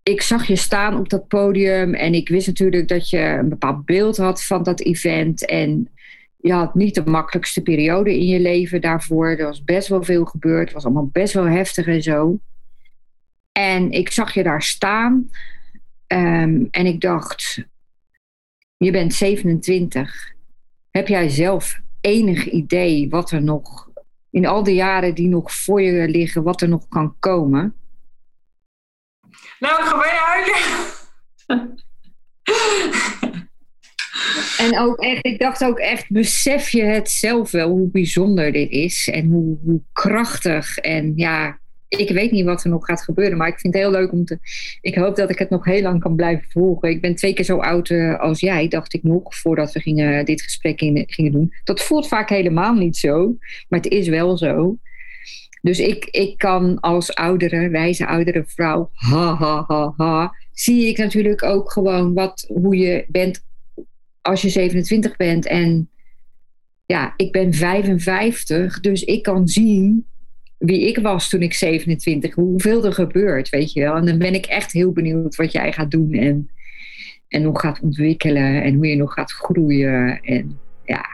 Ik 0.10 0.22
zag 0.22 0.48
je 0.48 0.56
staan 0.56 0.98
op 0.98 1.10
dat 1.10 1.28
podium 1.28 1.94
en 1.94 2.14
ik 2.14 2.30
wist 2.30 2.48
natuurlijk 2.48 2.88
dat 2.88 3.10
je 3.10 3.20
een 3.20 3.50
bepaald 3.50 3.86
beeld 3.86 4.18
had 4.18 4.44
van 4.44 4.64
dat 4.64 4.82
event. 4.82 5.46
En 5.46 5.90
je 6.38 6.54
had 6.54 6.76
niet 6.76 6.96
de 6.96 7.06
makkelijkste 7.06 7.62
periode 7.62 8.18
in 8.18 8.26
je 8.26 8.40
leven 8.40 8.82
daarvoor. 8.82 9.28
Er 9.28 9.46
was 9.46 9.64
best 9.64 9.88
wel 9.88 10.04
veel 10.04 10.26
gebeurd. 10.26 10.64
Het 10.64 10.74
was 10.74 10.86
allemaal 10.86 11.10
best 11.12 11.34
wel 11.34 11.46
heftig 11.46 11.88
en 11.88 12.04
zo. 12.04 12.40
En 13.52 13.92
ik 13.92 14.12
zag 14.12 14.34
je 14.34 14.44
daar 14.44 14.62
staan. 14.62 15.30
Ehm, 16.08 16.66
en 16.72 16.86
ik 16.86 17.02
dacht, 17.02 17.66
je 18.78 18.92
bent 18.92 19.14
27. 19.14 20.34
Heb 20.92 21.08
jij 21.08 21.30
zelf 21.30 21.80
enig 22.02 22.50
idee 22.50 23.10
wat 23.10 23.32
er 23.32 23.44
nog 23.44 23.90
in 24.30 24.46
al 24.46 24.64
die 24.64 24.76
jaren 24.76 25.16
die 25.16 25.28
nog 25.28 25.54
voor 25.54 25.82
je 25.82 26.08
liggen, 26.08 26.44
wat 26.44 26.62
er 26.62 26.70
nog 26.70 26.88
kan 26.88 27.16
komen? 27.20 27.74
Nou, 29.60 29.84
ik 29.84 29.88
ga 29.88 30.04
huilen. 30.26 30.58
en 34.58 34.80
ook 34.80 35.00
echt, 35.00 35.26
ik 35.26 35.40
dacht 35.40 35.64
ook 35.64 35.80
echt, 35.80 36.10
besef 36.10 36.70
je 36.70 36.84
het 36.84 37.10
zelf 37.10 37.52
wel 37.52 37.70
hoe 37.70 37.90
bijzonder 37.90 38.52
dit 38.52 38.72
is 38.72 39.10
en 39.10 39.30
hoe, 39.30 39.82
krachtig 39.94 40.78
en 40.78 41.14
ja, 41.16 41.60
ik 41.88 42.10
weet 42.10 42.32
niet 42.32 42.46
wat 42.46 42.64
er 42.64 42.70
nog 42.70 42.86
gaat 42.86 43.04
gebeuren, 43.04 43.38
maar 43.38 43.48
ik 43.48 43.60
vind 43.60 43.74
het 43.74 43.84
heel 43.84 43.92
leuk 43.92 44.12
om 44.12 44.26
te. 44.26 44.40
Ik 44.82 44.96
hoop 44.96 45.16
dat 45.16 45.30
ik 45.30 45.40
het 45.40 45.50
nog 45.50 45.66
heel 45.66 45.82
lang 45.82 46.00
kan 46.00 46.16
blijven 46.16 46.50
volgen. 46.50 46.90
Ik 46.90 47.02
ben 47.02 47.16
twee 47.16 47.34
keer 47.34 47.46
zo 47.46 47.58
oud 47.58 47.90
uh, 47.90 48.20
als 48.20 48.40
jij, 48.40 48.68
dacht 48.68 48.94
ik 48.94 49.04
nog, 49.04 49.36
voordat 49.36 49.72
we 49.72 49.80
gingen, 49.80 50.26
dit 50.26 50.42
gesprek 50.42 50.82
in, 50.82 51.04
gingen 51.08 51.32
doen. 51.32 51.54
Dat 51.64 51.82
voelt 51.82 52.08
vaak 52.08 52.30
helemaal 52.30 52.74
niet 52.74 52.98
zo, 52.98 53.36
maar 53.68 53.80
het 53.80 53.92
is 53.92 54.08
wel 54.08 54.38
zo. 54.38 54.78
Dus 55.62 55.80
ik, 55.80 56.06
ik 56.06 56.38
kan 56.38 56.80
als 56.80 57.16
oudere, 57.16 57.70
wijze 57.70 58.08
oudere 58.08 58.44
vrouw, 58.46 58.90
ha 58.94 59.36
ha 59.36 59.64
ha 59.68 59.94
ha, 59.98 60.36
zie 60.52 60.88
ik 60.88 60.98
natuurlijk 60.98 61.44
ook 61.44 61.72
gewoon 61.72 62.14
wat, 62.14 62.46
hoe 62.54 62.78
je 62.78 63.06
bent 63.08 63.46
als 64.22 64.42
je 64.42 64.50
27 64.50 65.16
bent. 65.16 65.46
En 65.46 65.90
ja, 66.86 67.14
ik 67.16 67.32
ben 67.32 67.54
55, 67.54 68.80
dus 68.80 69.04
ik 69.04 69.24
kan 69.24 69.48
zien 69.48 70.08
wie 70.58 70.88
ik 70.88 70.98
was 70.98 71.30
toen 71.30 71.42
ik 71.42 71.54
27, 71.54 72.36
hoeveel 72.36 72.86
er 72.86 72.94
gebeurt, 72.94 73.50
weet 73.50 73.74
je 73.74 73.80
wel. 73.80 73.96
En 73.96 74.06
dan 74.06 74.18
ben 74.18 74.34
ik 74.34 74.46
echt 74.46 74.72
heel 74.72 74.92
benieuwd 74.92 75.36
wat 75.36 75.52
jij 75.52 75.72
gaat 75.72 75.92
doen 75.92 76.14
en, 76.14 76.50
en 77.28 77.42
nog 77.42 77.62
gaat 77.62 77.80
ontwikkelen 77.80 78.64
en 78.64 78.76
hoe 78.76 78.88
je 78.88 78.96
nog 78.96 79.14
gaat 79.14 79.32
groeien. 79.32 80.20
En 80.22 80.60
ja, 80.86 81.06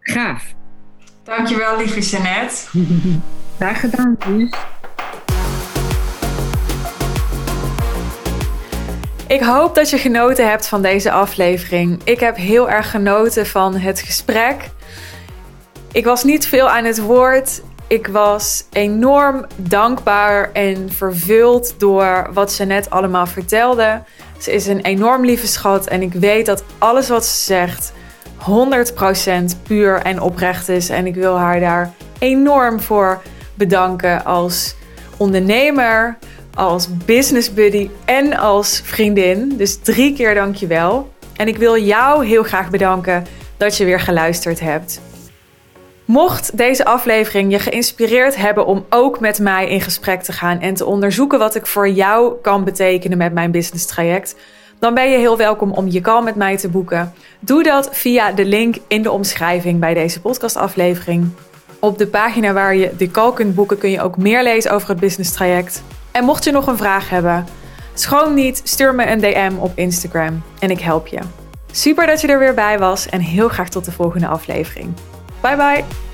gaaf. 0.00 0.54
Dankjewel, 1.26 1.76
lieve 1.76 2.00
Jeannette. 2.00 2.54
Graag 3.58 3.80
gedaan, 3.80 4.16
Luus. 4.26 4.50
Ik 9.26 9.40
hoop 9.40 9.74
dat 9.74 9.90
je 9.90 9.98
genoten 9.98 10.48
hebt 10.48 10.68
van 10.68 10.82
deze 10.82 11.10
aflevering. 11.10 12.00
Ik 12.04 12.20
heb 12.20 12.36
heel 12.36 12.70
erg 12.70 12.90
genoten 12.90 13.46
van 13.46 13.76
het 13.76 14.00
gesprek. 14.00 14.70
Ik 15.92 16.04
was 16.04 16.24
niet 16.24 16.46
veel 16.46 16.68
aan 16.68 16.84
het 16.84 17.00
woord. 17.00 17.62
Ik 17.86 18.06
was 18.06 18.64
enorm 18.72 19.46
dankbaar 19.56 20.52
en 20.52 20.92
vervuld 20.92 21.74
door 21.78 22.28
wat 22.32 22.62
net 22.66 22.90
allemaal 22.90 23.26
vertelde. 23.26 24.02
Ze 24.38 24.52
is 24.52 24.66
een 24.66 24.80
enorm 24.80 25.24
lieve 25.24 25.46
schat 25.46 25.86
en 25.86 26.02
ik 26.02 26.12
weet 26.12 26.46
dat 26.46 26.64
alles 26.78 27.08
wat 27.08 27.24
ze 27.24 27.44
zegt 27.44 27.92
100% 28.40 29.62
puur 29.62 30.02
en 30.02 30.20
oprecht 30.20 30.68
is. 30.68 30.88
En 30.88 31.06
ik 31.06 31.14
wil 31.14 31.36
haar 31.36 31.60
daar 31.60 31.92
enorm 32.18 32.80
voor 32.80 33.22
bedanken 33.54 34.24
als 34.24 34.74
ondernemer, 35.16 36.18
als 36.54 36.88
business 37.04 37.54
buddy 37.54 37.90
en 38.04 38.36
als 38.36 38.80
vriendin. 38.84 39.56
Dus 39.56 39.76
drie 39.76 40.14
keer 40.14 40.34
dankjewel. 40.34 41.12
En 41.36 41.48
ik 41.48 41.56
wil 41.56 41.78
jou 41.78 42.26
heel 42.26 42.42
graag 42.42 42.70
bedanken 42.70 43.24
dat 43.56 43.76
je 43.76 43.84
weer 43.84 44.00
geluisterd 44.00 44.60
hebt. 44.60 45.00
Mocht 46.04 46.56
deze 46.56 46.84
aflevering 46.84 47.52
je 47.52 47.58
geïnspireerd 47.58 48.36
hebben 48.36 48.66
om 48.66 48.86
ook 48.90 49.20
met 49.20 49.38
mij 49.38 49.68
in 49.68 49.80
gesprek 49.80 50.22
te 50.22 50.32
gaan 50.32 50.60
en 50.60 50.74
te 50.74 50.84
onderzoeken 50.84 51.38
wat 51.38 51.54
ik 51.54 51.66
voor 51.66 51.88
jou 51.88 52.34
kan 52.42 52.64
betekenen 52.64 53.18
met 53.18 53.32
mijn 53.32 53.50
business 53.50 53.86
traject, 53.86 54.36
dan 54.78 54.94
ben 54.94 55.10
je 55.10 55.18
heel 55.18 55.36
welkom 55.36 55.72
om 55.72 55.88
je 55.88 56.00
call 56.00 56.22
met 56.22 56.34
mij 56.34 56.56
te 56.56 56.68
boeken. 56.68 57.12
Doe 57.40 57.62
dat 57.62 57.88
via 57.92 58.32
de 58.32 58.44
link 58.44 58.76
in 58.88 59.02
de 59.02 59.10
omschrijving 59.10 59.80
bij 59.80 59.94
deze 59.94 60.20
podcastaflevering. 60.20 61.28
Op 61.78 61.98
de 61.98 62.06
pagina 62.06 62.52
waar 62.52 62.76
je 62.76 62.92
de 62.96 63.10
call 63.10 63.32
kunt 63.32 63.54
boeken 63.54 63.78
kun 63.78 63.90
je 63.90 64.02
ook 64.02 64.16
meer 64.16 64.42
lezen 64.42 64.70
over 64.70 64.88
het 64.88 65.00
business 65.00 65.32
traject. 65.32 65.82
En 66.10 66.24
mocht 66.24 66.44
je 66.44 66.50
nog 66.50 66.66
een 66.66 66.76
vraag 66.76 67.10
hebben, 67.10 67.46
schroom 67.94 68.34
niet, 68.34 68.60
stuur 68.64 68.94
me 68.94 69.06
een 69.06 69.20
DM 69.20 69.52
op 69.58 69.72
Instagram 69.74 70.42
en 70.58 70.70
ik 70.70 70.80
help 70.80 71.06
je. 71.06 71.18
Super 71.72 72.06
dat 72.06 72.20
je 72.20 72.26
er 72.26 72.38
weer 72.38 72.54
bij 72.54 72.78
was 72.78 73.08
en 73.08 73.20
heel 73.20 73.48
graag 73.48 73.68
tot 73.68 73.84
de 73.84 73.92
volgende 73.92 74.26
aflevering. 74.26 74.92
Bye 75.40 75.56
bye! 75.56 76.05